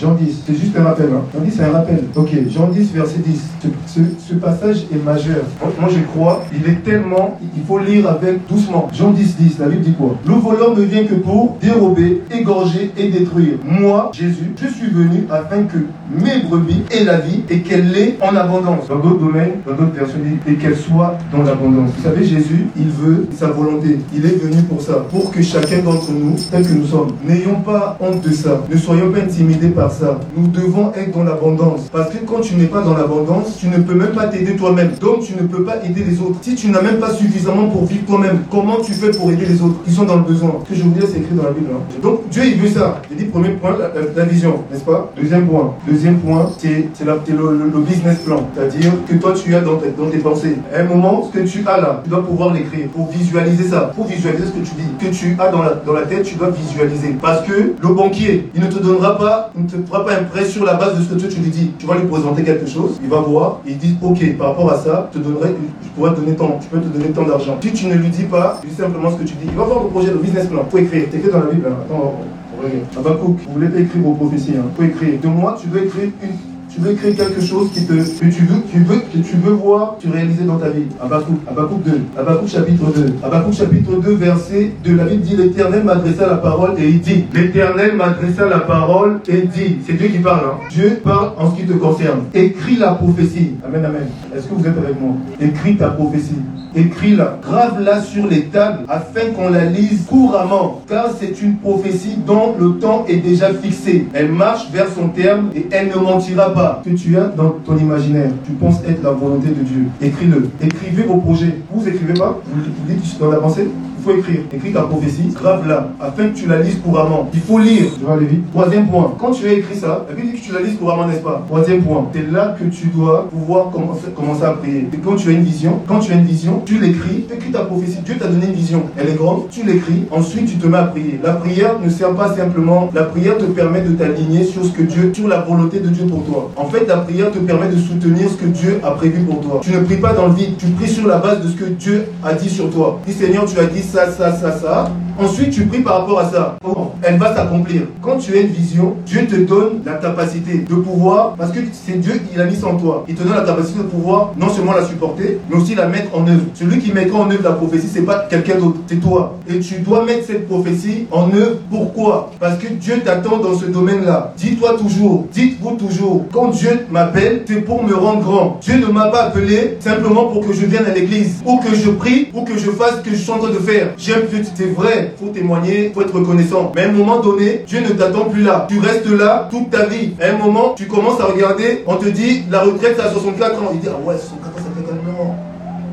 Jean 0.00 0.14
10, 0.14 0.42
c'est 0.46 0.54
juste 0.54 0.76
un 0.76 0.84
rappel. 0.84 1.08
Hein. 1.12 1.22
Jean 1.34 1.40
10, 1.44 1.52
c'est 1.56 1.64
un 1.64 1.72
rappel. 1.72 2.04
Ok, 2.14 2.30
Jean 2.48 2.68
10, 2.68 2.92
verset 2.92 3.18
10. 3.18 3.42
Ce, 3.86 4.34
passage 4.34 4.86
est 4.92 5.04
majeur. 5.04 5.42
Moi, 5.80 5.88
je 5.90 6.00
crois, 6.12 6.44
il 6.54 6.70
est 6.70 6.82
tellement. 6.84 7.38
Il 7.56 7.62
faut 7.64 7.78
lire 7.78 8.08
avec 8.08 8.46
doucement. 8.48 8.88
Jean 8.92 9.10
10, 9.10 9.36
10, 9.36 9.58
la 9.58 9.66
Bible 9.66 9.82
dit 9.82 9.94
quoi? 9.94 10.16
Le 10.26 10.34
voleur 10.34 10.76
ne 10.76 10.82
vient 10.82 11.04
que 11.04 11.14
pour 11.14 11.56
dérober, 11.60 12.22
égorger 12.30 12.92
et 12.96 13.08
détruire. 13.08 13.54
Moi, 13.64 14.10
Jésus, 14.12 14.52
je 14.60 14.68
suis 14.68 14.90
venu 14.90 15.24
afin 15.30 15.62
que 15.64 15.78
mes 16.10 16.42
brebis 16.48 16.82
aient 16.90 17.04
la 17.04 17.18
vie 17.18 17.42
et 17.50 17.60
qu'elle 17.60 17.90
l'ait 17.90 18.16
en 18.20 18.34
abondance. 18.36 18.86
Dans 18.88 18.98
d'autres 18.98 19.18
domaines, 19.20 19.52
dans 19.66 19.72
d'autres 19.74 19.92
dit 20.16 20.38
et 20.46 20.54
qu'elle 20.54 20.76
soit 20.76 21.18
dans 21.32 21.42
l'abondance. 21.42 21.90
Vous 21.96 22.02
savez, 22.02 22.24
Jésus, 22.24 22.66
il 22.76 22.88
veut 22.88 23.26
sa 23.36 23.48
volonté. 23.48 23.98
Il 24.14 24.24
est 24.24 24.36
venu 24.42 24.62
pour 24.62 24.80
ça. 24.82 24.94
Pour 25.10 25.30
que 25.30 25.42
chacun 25.42 25.78
d'entre 25.82 26.10
nous, 26.12 26.36
tel 26.50 26.66
que 26.66 26.72
nous 26.72 26.86
sommes, 26.86 27.12
n'ayons 27.38 27.60
pas 27.60 27.96
honte 28.00 28.20
de 28.22 28.32
ça. 28.32 28.60
Ne 28.70 28.76
soyons 28.76 29.10
pas 29.12 29.18
intimidés 29.20 29.68
par 29.68 29.90
ça. 29.92 30.18
Nous 30.36 30.48
devons 30.48 30.92
être 30.94 31.12
dans 31.16 31.24
l'abondance. 31.24 31.88
Parce 31.92 32.10
que 32.10 32.18
quand 32.24 32.40
tu 32.40 32.54
n'es 32.56 32.66
pas 32.66 32.82
dans 32.82 32.94
l'abondance, 32.96 33.56
tu 33.58 33.68
ne 33.68 33.78
peux 33.78 33.94
même 33.94 34.12
pas 34.12 34.26
t'aider 34.26 34.56
toi-même. 34.56 34.92
Donc 35.00 35.20
tu 35.20 35.34
ne 35.34 35.46
peux 35.46 35.62
pas 35.64 35.76
aider 35.84 36.04
les 36.04 36.20
autres. 36.20 36.38
Si 36.42 36.54
tu 36.54 36.68
n'as 36.70 36.82
même 36.82 36.98
pas 36.98 37.10
suffisamment 37.14 37.68
pour 37.68 37.84
vivre 37.86 38.04
toi-même, 38.06 38.40
comment 38.50 38.76
tu 38.84 38.92
fais 38.92 39.10
pour 39.10 39.30
aider 39.30 39.46
les 39.46 39.60
autres? 39.62 39.82
Qui 39.84 39.92
sont 39.92 40.04
dans 40.04 40.16
le 40.16 40.22
besoin 40.22 40.56
Ce 40.64 40.70
que 40.70 40.74
je 40.78 40.82
vous 40.84 40.90
dis, 40.90 41.00
c'est 41.00 41.18
écrit 41.18 41.34
dans 41.34 41.44
la 41.44 41.50
Bible. 41.50 41.68
hein. 41.72 41.80
Donc 42.02 42.28
Dieu, 42.30 42.42
il 42.46 42.60
veut 42.60 42.68
ça. 42.68 43.00
J'ai 43.10 43.16
dit 43.16 43.24
premier 43.24 43.50
point, 43.50 43.76
la, 44.16 44.24
vision, 44.24 44.62
n'est-ce 44.70 44.84
pas? 44.84 45.10
Deuxième 45.20 45.46
point. 45.46 45.74
Deuxième 45.88 46.18
point, 46.18 46.50
c'est 46.58 46.88
le, 47.04 47.70
le- 47.72 47.78
business 47.80 48.18
plan. 48.18 48.46
C'est-à-dire 48.54 48.92
que 49.08 49.14
toi, 49.14 49.32
tu 49.32 49.54
as 49.54 49.60
dans, 49.60 49.74
dans 49.96 50.10
tes 50.10 50.18
pensées. 50.18 50.56
À 50.74 50.80
un 50.80 50.84
moment, 50.84 51.28
ce 51.32 51.38
que 51.38 51.44
tu 51.46 51.64
as 51.66 51.80
là, 51.80 52.00
tu 52.04 52.10
dois 52.10 52.24
pouvoir 52.24 52.52
l'écrire 52.52 52.88
pour 52.88 53.08
visualiser 53.10 53.64
ça. 53.64 53.92
Pour 53.94 54.06
visualiser 54.06 54.44
ce 54.46 54.50
que 54.50 54.58
tu 54.66 54.72
dis. 54.74 55.06
Que 55.06 55.14
tu 55.14 55.36
as 55.38 55.50
dans 55.50 55.62
la, 55.62 55.74
dans 55.74 55.92
la 55.92 56.02
tête, 56.02 56.24
tu 56.24 56.34
dois 56.34 56.50
visualiser. 56.50 57.16
Parce 57.28 57.46
que 57.46 57.74
le 57.78 57.94
banquier, 57.94 58.48
il 58.54 58.62
ne 58.62 58.68
te 58.68 58.78
donnera 58.78 59.18
pas, 59.18 59.50
il 59.54 59.64
ne 59.64 59.68
te 59.68 59.76
fera 59.86 60.02
pas 60.02 60.14
un 60.14 60.24
prêt 60.24 60.46
sur 60.46 60.64
la 60.64 60.72
base 60.72 60.96
de 60.96 61.02
ce 61.02 61.22
que 61.26 61.30
tu 61.30 61.40
lui 61.42 61.50
dis. 61.50 61.72
Tu 61.78 61.84
vas 61.84 61.96
lui 61.96 62.06
présenter 62.06 62.42
quelque 62.42 62.66
chose, 62.66 62.98
il 63.02 63.10
va 63.10 63.18
voir, 63.18 63.60
il 63.66 63.76
dit, 63.76 63.98
ok, 64.00 64.38
par 64.38 64.46
rapport 64.48 64.72
à 64.72 64.78
ça, 64.78 65.10
je 65.14 65.20
pourrais 65.20 66.14
te 66.14 66.20
donner 66.20 66.34
tant, 66.34 66.58
je 66.58 66.68
peux 66.68 66.80
te 66.80 66.88
donner 66.88 67.10
tant 67.10 67.24
d'argent. 67.24 67.58
Si 67.60 67.70
tu 67.74 67.86
ne 67.86 67.96
lui 67.96 68.08
dis 68.08 68.22
pas, 68.22 68.58
dis 68.66 68.74
simplement 68.74 69.10
ce 69.10 69.16
que 69.16 69.24
tu 69.24 69.34
dis. 69.34 69.44
Il 69.44 69.58
va 69.58 69.64
voir 69.64 69.82
le 69.82 69.90
projet, 69.90 70.10
le 70.10 70.16
business 70.20 70.46
plan. 70.46 70.64
Faut 70.70 70.78
écrire. 70.78 71.04
C'est 71.10 71.18
écrit 71.18 71.30
dans 71.30 71.40
la 71.40 71.46
Bible. 71.52 71.66
hein. 71.68 71.76
Attends, 71.84 72.14
on 72.56 72.62
regarde. 72.64 72.86
Habakkuk, 72.96 73.36
vous 73.46 73.52
voulez 73.52 73.66
écrire 73.66 74.02
vos 74.02 74.14
prophéties, 74.14 74.54
hein. 74.56 74.82
Écrire. 74.82 75.20
De 75.22 75.28
moi, 75.28 75.58
tu 75.60 75.68
dois 75.68 75.82
écrire 75.82 76.08
une 76.22 76.30
tu 76.78 76.84
veux 76.84 76.94
créer 76.94 77.14
quelque 77.14 77.40
chose 77.40 77.70
qui 77.72 77.84
te, 77.84 77.92
que 77.92 78.30
tu 78.30 78.44
veux, 78.44 78.62
tu 78.70 78.78
veux, 78.80 78.98
que 78.98 79.18
tu 79.18 79.36
veux 79.36 79.52
voir, 79.52 79.96
tu 79.98 80.08
réaliser 80.08 80.44
dans 80.44 80.58
ta 80.58 80.68
vie. 80.68 80.84
Habakkuk, 81.00 81.38
Habakkuk 81.48 81.82
2, 81.82 82.00
Habakkuk 82.16 82.48
chapitre 82.48 82.84
2, 82.94 83.14
Habakkuk 83.22 83.52
chapitre 83.52 83.96
2, 84.00 84.14
verset 84.14 84.72
2, 84.84 84.94
la 84.94 85.04
Bible 85.04 85.22
dit, 85.22 85.36
l'Éternel 85.36 85.82
m'adressa 85.82 86.28
la 86.28 86.36
parole 86.36 86.78
et 86.78 86.88
il 86.88 87.00
dit, 87.00 87.24
l'Éternel 87.34 87.96
m'adressa 87.96 88.48
la 88.48 88.60
parole 88.60 89.20
et 89.28 89.42
dit, 89.42 89.78
c'est 89.86 89.94
Dieu 89.94 90.08
qui 90.08 90.18
parle, 90.18 90.46
hein. 90.46 90.58
Dieu 90.70 91.00
parle 91.02 91.32
en 91.36 91.50
ce 91.50 91.60
qui 91.60 91.66
te 91.66 91.72
concerne. 91.72 92.20
Écris 92.32 92.76
la 92.76 92.92
prophétie. 92.92 93.54
Amen, 93.66 93.84
amen. 93.84 94.06
Est-ce 94.34 94.46
que 94.46 94.54
vous 94.54 94.66
êtes 94.66 94.78
avec 94.78 95.00
moi? 95.00 95.14
Écris 95.40 95.76
ta 95.76 95.88
prophétie. 95.88 96.36
Écris-la, 96.74 97.38
grave-la 97.42 98.02
sur 98.02 98.26
les 98.26 98.44
tables 98.44 98.84
afin 98.88 99.30
qu'on 99.34 99.50
la 99.50 99.64
lise 99.64 100.04
couramment, 100.06 100.82
car 100.88 101.10
c'est 101.18 101.40
une 101.42 101.56
prophétie 101.56 102.16
dont 102.26 102.54
le 102.58 102.78
temps 102.78 103.04
est 103.08 103.16
déjà 103.16 103.52
fixé. 103.54 104.06
Elle 104.12 104.32
marche 104.32 104.70
vers 104.70 104.88
son 104.88 105.08
terme 105.08 105.50
et 105.54 105.66
elle 105.70 105.88
ne 105.88 105.96
mentira 105.96 106.52
pas. 106.52 106.82
Que 106.84 106.90
tu 106.90 107.16
as 107.16 107.24
dans 107.24 107.50
ton 107.64 107.76
imaginaire, 107.76 108.30
tu 108.44 108.52
penses 108.52 108.80
être 108.86 109.02
la 109.02 109.12
volonté 109.12 109.48
de 109.48 109.62
Dieu. 109.62 109.86
Écris-le. 110.00 110.50
Écrivez 110.62 111.02
vos 111.04 111.16
projets. 111.16 111.58
Vous 111.70 111.86
écrivez 111.88 112.14
pas? 112.14 112.38
Vous 112.44 112.60
vous 112.62 112.92
dites 112.92 113.18
dans 113.18 113.30
la 113.30 113.38
pensée? 113.38 113.68
Faut 114.08 114.18
écrire. 114.18 114.40
Écris 114.52 114.72
ta 114.72 114.82
prophétie, 114.82 115.28
grave-la, 115.34 115.88
afin 116.00 116.28
que 116.28 116.36
tu 116.36 116.46
la 116.46 116.60
lises 116.60 116.78
couramment. 116.84 117.28
Il 117.32 117.40
faut 117.40 117.58
lire. 117.58 117.86
Je 118.00 118.06
vais 118.06 118.12
aller 118.12 118.26
vite. 118.26 118.50
Troisième 118.50 118.88
point. 118.88 119.14
Quand 119.18 119.30
tu 119.32 119.46
as 119.46 119.52
écrit 119.52 119.76
ça, 119.76 120.06
la 120.08 120.14
Bible 120.14 120.32
dit 120.32 120.40
que 120.40 120.46
tu 120.46 120.52
la 120.52 120.60
lises 120.60 120.76
couramment, 120.78 121.06
n'est-ce 121.06 121.20
pas? 121.20 121.44
Troisième 121.46 121.82
point. 121.82 122.06
C'est 122.12 122.30
là 122.30 122.56
que 122.58 122.64
tu 122.64 122.86
dois 122.88 123.28
pouvoir 123.28 123.70
commencer, 123.70 124.06
commencer 124.14 124.44
à 124.44 124.52
prier. 124.52 124.88
Et 124.92 124.96
quand 124.98 125.16
tu 125.16 125.28
as 125.28 125.32
une 125.32 125.42
vision, 125.42 125.80
quand 125.86 126.00
tu 126.00 126.12
as 126.12 126.16
une 126.16 126.24
vision, 126.24 126.62
tu 126.64 126.78
l'écris, 126.78 127.24
tu 127.28 127.34
écris 127.34 127.50
ta 127.50 127.60
prophétie. 127.60 127.98
Dieu 128.04 128.16
t'a 128.18 128.28
donné 128.28 128.46
une 128.46 128.52
vision. 128.52 128.82
Elle 128.96 129.10
est 129.10 129.16
grande, 129.16 129.48
tu 129.50 129.64
l'écris. 129.64 130.04
Ensuite, 130.10 130.46
tu 130.46 130.56
te 130.56 130.66
mets 130.66 130.78
à 130.78 130.84
prier. 130.84 131.20
La 131.22 131.32
prière 131.32 131.78
ne 131.82 131.88
sert 131.90 132.14
pas 132.14 132.34
simplement. 132.34 132.90
La 132.94 133.04
prière 133.04 133.36
te 133.38 133.44
permet 133.44 133.82
de 133.82 133.90
t'aligner 133.90 134.44
sur 134.44 134.64
ce 134.64 134.70
que 134.70 134.82
Dieu, 134.82 135.12
sur 135.14 135.28
la 135.28 135.40
volonté 135.40 135.80
de 135.80 135.88
Dieu 135.88 136.06
pour 136.06 136.24
toi. 136.24 136.50
En 136.56 136.66
fait, 136.66 136.86
la 136.86 136.98
prière 136.98 137.30
te 137.30 137.38
permet 137.38 137.68
de 137.68 137.76
soutenir 137.76 138.28
ce 138.30 138.36
que 138.36 138.46
Dieu 138.46 138.80
a 138.82 138.92
prévu 138.92 139.22
pour 139.22 139.40
toi. 139.40 139.60
Tu 139.62 139.72
ne 139.72 139.80
pries 139.80 139.96
pas 139.96 140.12
dans 140.12 140.28
le 140.28 140.34
vide. 140.34 140.56
Tu 140.56 140.66
pries 140.66 140.88
sur 140.88 141.06
la 141.06 141.18
base 141.18 141.42
de 141.42 141.48
ce 141.48 141.54
que 141.54 141.64
Dieu 141.64 142.06
a 142.24 142.32
dit 142.34 142.48
sur 142.48 142.70
toi. 142.70 143.00
Dis 143.06 143.12
Seigneur, 143.12 143.44
tu 143.44 143.58
as 143.58 143.66
dit 143.66 143.82
ça, 143.82 143.97
ça, 144.06 144.32
ça, 144.32 144.52
ça. 144.52 144.90
Ensuite, 145.18 145.50
tu 145.50 145.66
pries 145.66 145.80
par 145.80 146.00
rapport 146.00 146.20
à 146.20 146.30
ça. 146.30 146.56
Elle 147.02 147.18
va 147.18 147.34
s'accomplir. 147.34 147.82
Quand 148.00 148.18
tu 148.18 148.36
as 148.36 148.40
une 148.40 148.48
vision, 148.48 148.94
Dieu 149.04 149.26
te 149.26 149.34
donne 149.34 149.80
la 149.84 149.94
capacité 149.94 150.58
de 150.58 150.74
pouvoir, 150.76 151.34
parce 151.36 151.50
que 151.50 151.58
c'est 151.72 151.98
Dieu 151.98 152.14
qui 152.14 152.38
l'a 152.38 152.44
mis 152.44 152.62
en 152.64 152.76
toi. 152.76 153.04
Il 153.08 153.16
te 153.16 153.22
donne 153.24 153.34
la 153.34 153.42
capacité 153.42 153.78
de 153.78 153.84
pouvoir 153.84 154.32
non 154.36 154.48
seulement 154.48 154.74
la 154.74 154.84
supporter, 154.84 155.38
mais 155.50 155.56
aussi 155.56 155.74
la 155.74 155.86
mettre 155.86 156.16
en 156.16 156.26
œuvre. 156.26 156.42
Celui 156.54 156.78
qui 156.78 156.92
mettra 156.92 157.18
en 157.18 157.30
œuvre 157.30 157.42
la 157.42 157.52
prophétie, 157.52 157.88
c'est 157.92 158.02
pas 158.02 158.26
quelqu'un 158.30 158.58
d'autre, 158.58 158.78
c'est 158.86 159.00
toi. 159.00 159.36
Et 159.48 159.58
tu 159.58 159.80
dois 159.80 160.04
mettre 160.04 160.26
cette 160.26 160.46
prophétie 160.46 161.06
en 161.10 161.32
œuvre. 161.32 161.56
Pourquoi? 161.68 162.30
Parce 162.38 162.58
que 162.58 162.68
Dieu 162.68 163.00
t'attend 163.04 163.38
dans 163.38 163.54
ce 163.54 163.66
domaine-là. 163.66 164.34
Dis-toi 164.36 164.76
toujours, 164.78 165.26
dites-vous 165.32 165.76
toujours, 165.76 166.26
quand 166.32 166.48
Dieu 166.48 166.86
m'appelle, 166.90 167.42
c'est 167.46 167.62
pour 167.62 167.82
me 167.82 167.94
rendre 167.94 168.20
grand. 168.20 168.58
Dieu 168.60 168.78
ne 168.78 168.92
m'a 168.92 169.06
pas 169.06 169.24
appelé 169.24 169.78
simplement 169.80 170.26
pour 170.26 170.46
que 170.46 170.52
je 170.52 170.64
vienne 170.66 170.86
à 170.86 170.94
l'église, 170.94 171.42
ou 171.44 171.58
que 171.58 171.74
je 171.74 171.90
prie, 171.90 172.28
ou 172.34 172.42
que 172.42 172.56
je 172.56 172.70
fasse 172.70 172.98
ce 172.98 173.08
que 173.08 173.10
je 173.10 173.20
suis 173.22 173.32
en 173.32 173.38
train 173.38 173.50
de 173.50 173.58
faire. 173.58 173.88
J'aime 173.96 174.22
que 174.22 174.36
c'est 174.54 174.72
vrai, 174.72 175.07
faut 175.16 175.28
témoigner, 175.28 175.90
faut 175.94 176.02
être 176.02 176.14
reconnaissant. 176.14 176.72
Mais 176.74 176.82
à 176.82 176.88
un 176.88 176.92
moment 176.92 177.20
donné, 177.20 177.64
Dieu 177.66 177.80
ne 177.80 177.90
t'attend 177.90 178.24
plus 178.24 178.42
là. 178.42 178.66
Tu 178.68 178.78
restes 178.78 179.08
là 179.08 179.48
toute 179.50 179.70
ta 179.70 179.86
vie. 179.86 180.14
À 180.20 180.34
un 180.34 180.38
moment, 180.38 180.74
tu 180.76 180.86
commences 180.86 181.20
à 181.20 181.24
regarder, 181.24 181.84
on 181.86 181.96
te 181.96 182.08
dit 182.08 182.44
la 182.50 182.60
retraite 182.60 182.94
c'est 182.96 183.04
à 183.04 183.10
64 183.10 183.62
ans. 183.62 183.70
Il 183.72 183.80
dit 183.80 183.88
ah 183.90 183.98
ouais, 184.04 184.16
64 184.16 184.48
ans, 184.48 184.56
ça 184.56 184.62
fait 184.76 184.86
quand 184.86 184.94
même 184.94 185.14
non. 185.16 185.34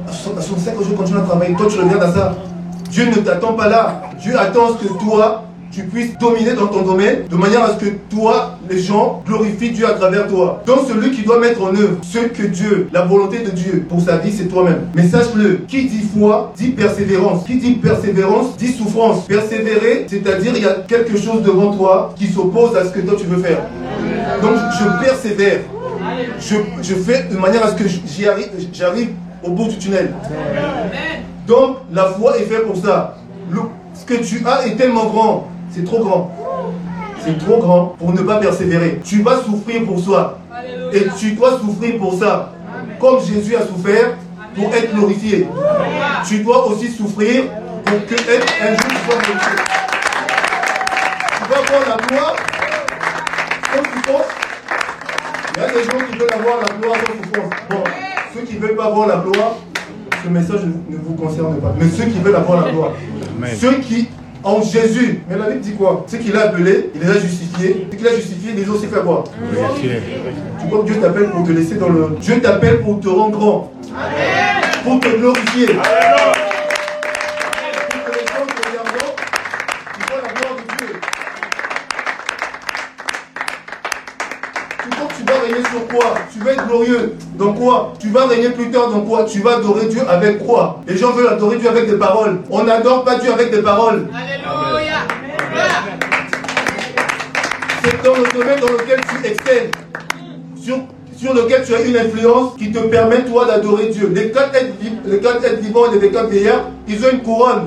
À 0.07 0.11
65 0.11 0.71
ans, 0.71 0.83
je 0.89 0.95
continue 0.95 1.19
à 1.19 1.21
travailler. 1.21 1.55
Toi, 1.55 1.67
tu 1.69 1.79
regardes 1.79 2.03
à 2.03 2.11
ça. 2.11 2.35
Dieu 2.89 3.05
ne 3.05 3.15
t'attend 3.15 3.53
pas 3.53 3.67
là. 3.67 4.01
Dieu 4.21 4.39
attend 4.39 4.69
ce 4.69 4.87
que 4.87 4.93
toi, 5.03 5.43
tu 5.75 5.83
puisses 5.83 6.17
dominer 6.17 6.53
dans 6.53 6.67
ton 6.67 6.83
domaine 6.83 7.27
de 7.29 7.35
manière 7.35 7.61
à 7.63 7.73
ce 7.77 7.83
que 7.85 7.89
toi, 8.09 8.57
les 8.69 8.79
gens, 8.79 9.21
glorifient 9.27 9.71
Dieu 9.71 9.85
à 9.85 9.91
travers 9.91 10.25
toi. 10.27 10.63
Donc 10.65 10.79
celui 10.87 11.11
qui 11.11 11.23
doit 11.23 11.37
mettre 11.37 11.61
en 11.61 11.67
œuvre 11.75 11.97
ce 12.01 12.19
que 12.19 12.43
Dieu, 12.43 12.87
la 12.93 13.01
volonté 13.01 13.39
de 13.39 13.49
Dieu 13.49 13.85
pour 13.89 13.99
sa 13.99 14.15
vie, 14.15 14.31
c'est 14.31 14.45
toi-même. 14.45 14.83
Mais 14.95 15.05
sache-le, 15.05 15.65
qui 15.67 15.83
dit 15.85 16.07
foi, 16.17 16.53
dit 16.55 16.69
persévérance. 16.69 17.43
Qui 17.45 17.57
dit 17.57 17.73
persévérance, 17.73 18.55
dit 18.55 18.71
souffrance. 18.71 19.25
Persévérer, 19.25 20.05
c'est-à-dire 20.07 20.53
il 20.55 20.63
y 20.63 20.65
a 20.65 20.75
quelque 20.87 21.17
chose 21.17 21.41
devant 21.43 21.73
toi 21.75 22.13
qui 22.15 22.27
s'oppose 22.27 22.73
à 22.77 22.85
ce 22.85 22.91
que 22.91 23.01
toi 23.01 23.15
tu 23.19 23.25
veux 23.25 23.43
faire. 23.43 23.59
Donc 24.41 24.53
je 24.79 25.05
persévère. 25.05 25.59
Je, 26.39 26.55
je 26.81 26.95
fais 26.95 27.23
de 27.29 27.35
manière 27.37 27.65
à 27.65 27.71
ce 27.71 27.75
que 27.75 27.83
j'y 27.89 28.27
arrive, 28.29 28.47
j'arrive 28.71 29.09
au 29.43 29.49
bout 29.51 29.67
du 29.67 29.77
tunnel. 29.77 30.13
Donc 31.47 31.77
la 31.93 32.05
foi 32.05 32.37
est 32.37 32.43
faite 32.43 32.65
pour 32.65 32.77
ça. 32.77 33.17
Le- 33.51 33.59
ce 33.93 34.05
que 34.05 34.21
tu 34.23 34.41
as 34.45 34.67
est 34.67 34.75
tellement 34.75 35.05
grand, 35.05 35.47
c'est 35.75 35.83
trop 35.83 35.99
grand. 35.99 36.31
C'est 37.19 37.37
trop 37.37 37.57
grand 37.57 37.95
pour 37.99 38.13
ne 38.13 38.21
pas 38.21 38.37
persévérer. 38.37 39.01
Tu 39.03 39.21
vas 39.21 39.41
souffrir 39.41 39.83
pour 39.83 39.99
ça. 39.99 40.39
Et 40.93 41.05
tu 41.19 41.33
dois 41.33 41.59
souffrir 41.59 41.97
pour 41.97 42.17
ça. 42.17 42.53
Comme 42.99 43.19
Jésus 43.19 43.55
a 43.55 43.65
souffert 43.65 44.13
pour 44.55 44.73
être 44.73 44.95
glorifié. 44.95 45.47
Tu 46.25 46.39
dois 46.39 46.67
aussi 46.67 46.89
souffrir 46.89 47.43
pour 47.83 48.05
que 48.05 48.13
être 48.13 48.53
un 48.61 48.69
jour 48.69 48.87
glorifié. 49.07 49.55
Tu 51.37 51.51
vas 51.51 51.61
voir 51.61 51.97
la 51.97 52.07
gloire 52.07 52.35
sans 53.73 53.83
souffrance. 53.83 54.31
Il 55.55 55.61
y 55.61 55.65
a 55.65 55.67
des 55.67 55.83
gens 55.83 56.05
qui 56.09 56.17
veulent 56.17 56.33
avoir 56.33 56.57
la 56.61 56.73
gloire 56.79 56.97
sans 57.05 57.13
souffrance. 57.13 57.53
Bon, 57.69 57.83
ceux 58.33 58.41
qui 58.41 58.55
ne 58.55 58.59
veulent 58.59 58.75
pas 58.75 58.85
avoir 58.85 59.07
la 59.07 59.17
gloire, 59.17 59.55
ce 60.23 60.29
message 60.29 60.61
ne 60.63 60.97
vous 60.97 61.15
concerne 61.15 61.59
pas. 61.59 61.73
Mais 61.77 61.89
ceux 61.89 62.05
qui 62.05 62.19
veulent 62.19 62.35
avoir 62.35 62.65
la 62.65 62.71
gloire, 62.71 62.91
ceux 63.59 63.73
qui 63.79 64.07
en 64.45 64.61
Jésus, 64.61 65.23
mais 65.27 65.37
la 65.37 65.49
Bible 65.49 65.61
dit 65.61 65.73
quoi? 65.73 66.05
Ceux 66.07 66.19
qu'il 66.19 66.35
a 66.37 66.41
appelés, 66.43 66.91
il 66.93 67.01
les 67.01 67.09
a 67.09 67.19
justifiés. 67.19 67.87
Ceux 67.91 67.97
qu'il 67.97 68.07
a 68.07 68.15
justifiés, 68.15 68.51
il 68.55 68.63
les 68.63 68.69
a 68.69 68.71
aussi 68.71 68.85
fait 68.85 69.01
quoi? 69.03 69.23
Tu 70.61 70.67
crois 70.67 70.79
que 70.79 70.85
Dieu 70.85 71.01
t'appelle 71.01 71.29
pour 71.31 71.43
te 71.43 71.51
laisser 71.51 71.75
dans 71.75 71.89
le. 71.89 72.15
Dieu 72.21 72.39
t'appelle 72.39 72.81
pour 72.81 72.99
te 72.99 73.09
rendre 73.09 73.37
grand. 73.37 73.71
Pour 74.83 74.99
te 74.99 75.17
glorifier. 75.17 75.67
Donc 87.37 87.59
quoi? 87.59 87.93
Tu 87.99 88.09
vas 88.09 88.27
régner 88.27 88.49
plus 88.49 88.71
tard 88.71 88.89
dans 88.89 89.01
quoi? 89.01 89.25
Tu 89.25 89.39
vas 89.41 89.57
adorer 89.57 89.87
Dieu 89.87 90.01
avec 90.07 90.45
quoi? 90.45 90.81
Les 90.87 90.97
gens 90.97 91.11
veulent 91.11 91.27
adorer 91.27 91.57
Dieu 91.57 91.69
avec 91.69 91.89
des 91.89 91.97
paroles. 91.97 92.39
On 92.49 92.63
n'adore 92.63 93.03
pas 93.03 93.15
Dieu 93.17 93.31
avec 93.31 93.51
des 93.51 93.61
paroles. 93.61 94.07
Alléluia. 94.13 94.99
C'est 97.83 98.03
dans 98.03 98.15
le 98.15 98.23
domaine 98.33 98.59
dans 98.59 98.71
lequel 98.71 98.99
tu 99.01 99.27
excelles. 99.27 99.69
Sur, 100.55 100.77
sur 101.17 101.33
lequel 101.33 101.63
tu 101.65 101.75
as 101.75 101.81
une 101.81 101.97
influence 101.97 102.55
qui 102.57 102.71
te 102.71 102.79
permet 102.79 103.23
toi 103.25 103.45
d'adorer 103.45 103.87
Dieu. 103.87 104.11
Les 104.15 104.31
quatre 104.31 104.55
êtres, 104.55 104.73
les 105.05 105.19
quatre 105.19 105.43
êtres 105.43 105.61
vivants 105.61 105.91
et 105.91 105.99
les 105.99 106.11
quatre 106.11 106.29
vieillards, 106.29 106.69
ils 106.87 107.05
ont 107.05 107.09
une 107.11 107.21
couronne. 107.21 107.65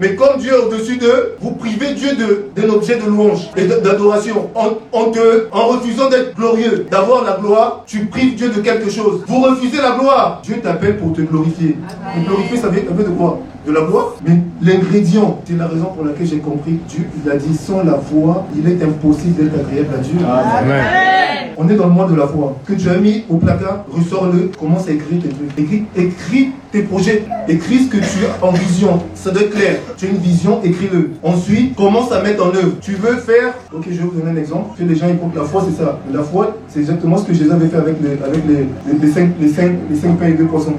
Mais 0.00 0.14
comme 0.14 0.38
Dieu 0.38 0.52
est 0.52 0.64
au-dessus 0.66 0.96
d'eux, 0.96 1.34
vous 1.40 1.52
privez 1.52 1.94
Dieu 1.94 2.10
de- 2.14 2.44
d'un 2.60 2.68
objet 2.72 2.96
de 2.96 3.04
louange 3.08 3.48
et 3.56 3.64
d'adoration. 3.66 4.48
En, 4.54 4.68
en 4.92 5.10
te- 5.10 5.46
en 5.52 5.66
refusant 5.68 6.08
d'être 6.08 6.34
glorieux, 6.36 6.86
d'avoir 6.90 7.24
la 7.24 7.36
gloire, 7.40 7.82
tu 7.86 8.04
prives 8.06 8.34
Dieu 8.36 8.48
de 8.50 8.60
quelque 8.60 8.90
chose. 8.90 9.22
Vous 9.26 9.40
refusez 9.40 9.78
la 9.78 9.96
gloire. 9.98 10.40
Dieu 10.44 10.56
t'appelle 10.62 10.98
pour 10.98 11.12
te 11.12 11.20
glorifier. 11.22 11.76
Te 12.14 12.26
glorifier, 12.28 12.56
ça 12.58 12.68
vient 12.68 12.82
un 12.90 12.94
peu 12.94 13.02
de 13.04 13.08
quoi? 13.10 13.40
De 13.66 13.72
la 13.72 13.80
gloire? 13.82 14.14
Mais 14.26 14.38
l'ingrédient, 14.62 15.38
c'est 15.44 15.56
la 15.58 15.66
raison 15.66 15.86
pour 15.86 16.04
laquelle 16.04 16.26
j'ai 16.26 16.38
compris. 16.38 16.78
Dieu, 16.88 17.06
il 17.24 17.30
a 17.30 17.36
dit, 17.36 17.54
sans 17.56 17.82
la 17.84 17.94
foi, 17.98 18.46
il 18.56 18.66
est 18.70 18.82
impossible 18.82 19.34
d'être 19.44 19.66
agréable 19.66 19.94
à 19.94 19.98
Dieu. 19.98 20.14
On 21.60 21.68
est 21.68 21.74
dans 21.74 21.86
le 21.86 21.92
mois 21.92 22.06
de 22.06 22.14
la 22.14 22.26
foi. 22.28 22.56
Que 22.64 22.74
tu 22.74 22.88
as 22.88 22.94
mis 22.98 23.24
au 23.28 23.36
placard, 23.36 23.84
ressors-le, 23.90 24.50
commence 24.58 24.86
à 24.88 24.92
écrire 24.92 25.20
tes 25.20 25.28
trucs. 25.28 25.58
Écris, 25.58 25.84
écris 25.96 26.50
tes 26.72 26.82
projets, 26.82 27.24
écris 27.48 27.84
ce 27.84 27.88
que 27.90 27.96
tu 27.96 28.24
as 28.26 28.44
en 28.44 28.52
vision. 28.52 29.00
Ça 29.14 29.30
doit 29.30 29.42
être 29.42 29.50
clair. 29.50 29.76
Tu 29.96 30.06
as 30.06 30.08
une 30.10 30.18
vision, 30.18 30.60
écris-le. 30.62 31.10
Ensuite, 31.22 31.74
commence 31.74 32.12
à 32.12 32.22
mettre 32.22 32.44
en 32.44 32.48
œuvre. 32.48 32.72
Tu 32.80 32.92
veux 32.92 33.16
faire, 33.16 33.54
ok, 33.72 33.84
je 33.90 33.96
vais 33.96 34.02
vous 34.02 34.18
donner 34.18 34.32
un 34.32 34.36
exemple. 34.36 34.78
Que 34.78 34.84
les 34.84 34.94
gens 34.94 35.06
ils 35.08 35.38
la 35.38 35.44
foi, 35.44 35.64
c'est 35.68 35.82
ça. 35.82 36.00
La 36.12 36.22
foi, 36.22 36.56
c'est 36.68 36.80
exactement 36.80 37.16
ce 37.18 37.24
que 37.24 37.34
Jésus 37.34 37.50
avait 37.50 37.68
fait 37.68 37.76
avec 37.76 37.96
les, 38.02 38.12
avec 38.24 38.42
les, 38.46 38.54
les, 38.54 38.98
les 38.98 39.08
les, 39.40 39.48
cinq, 39.48 39.76
les 39.90 39.96
cinq 39.96 40.18
pains 40.18 40.28
et 40.28 40.32
deux 40.32 40.46
poissons. 40.46 40.74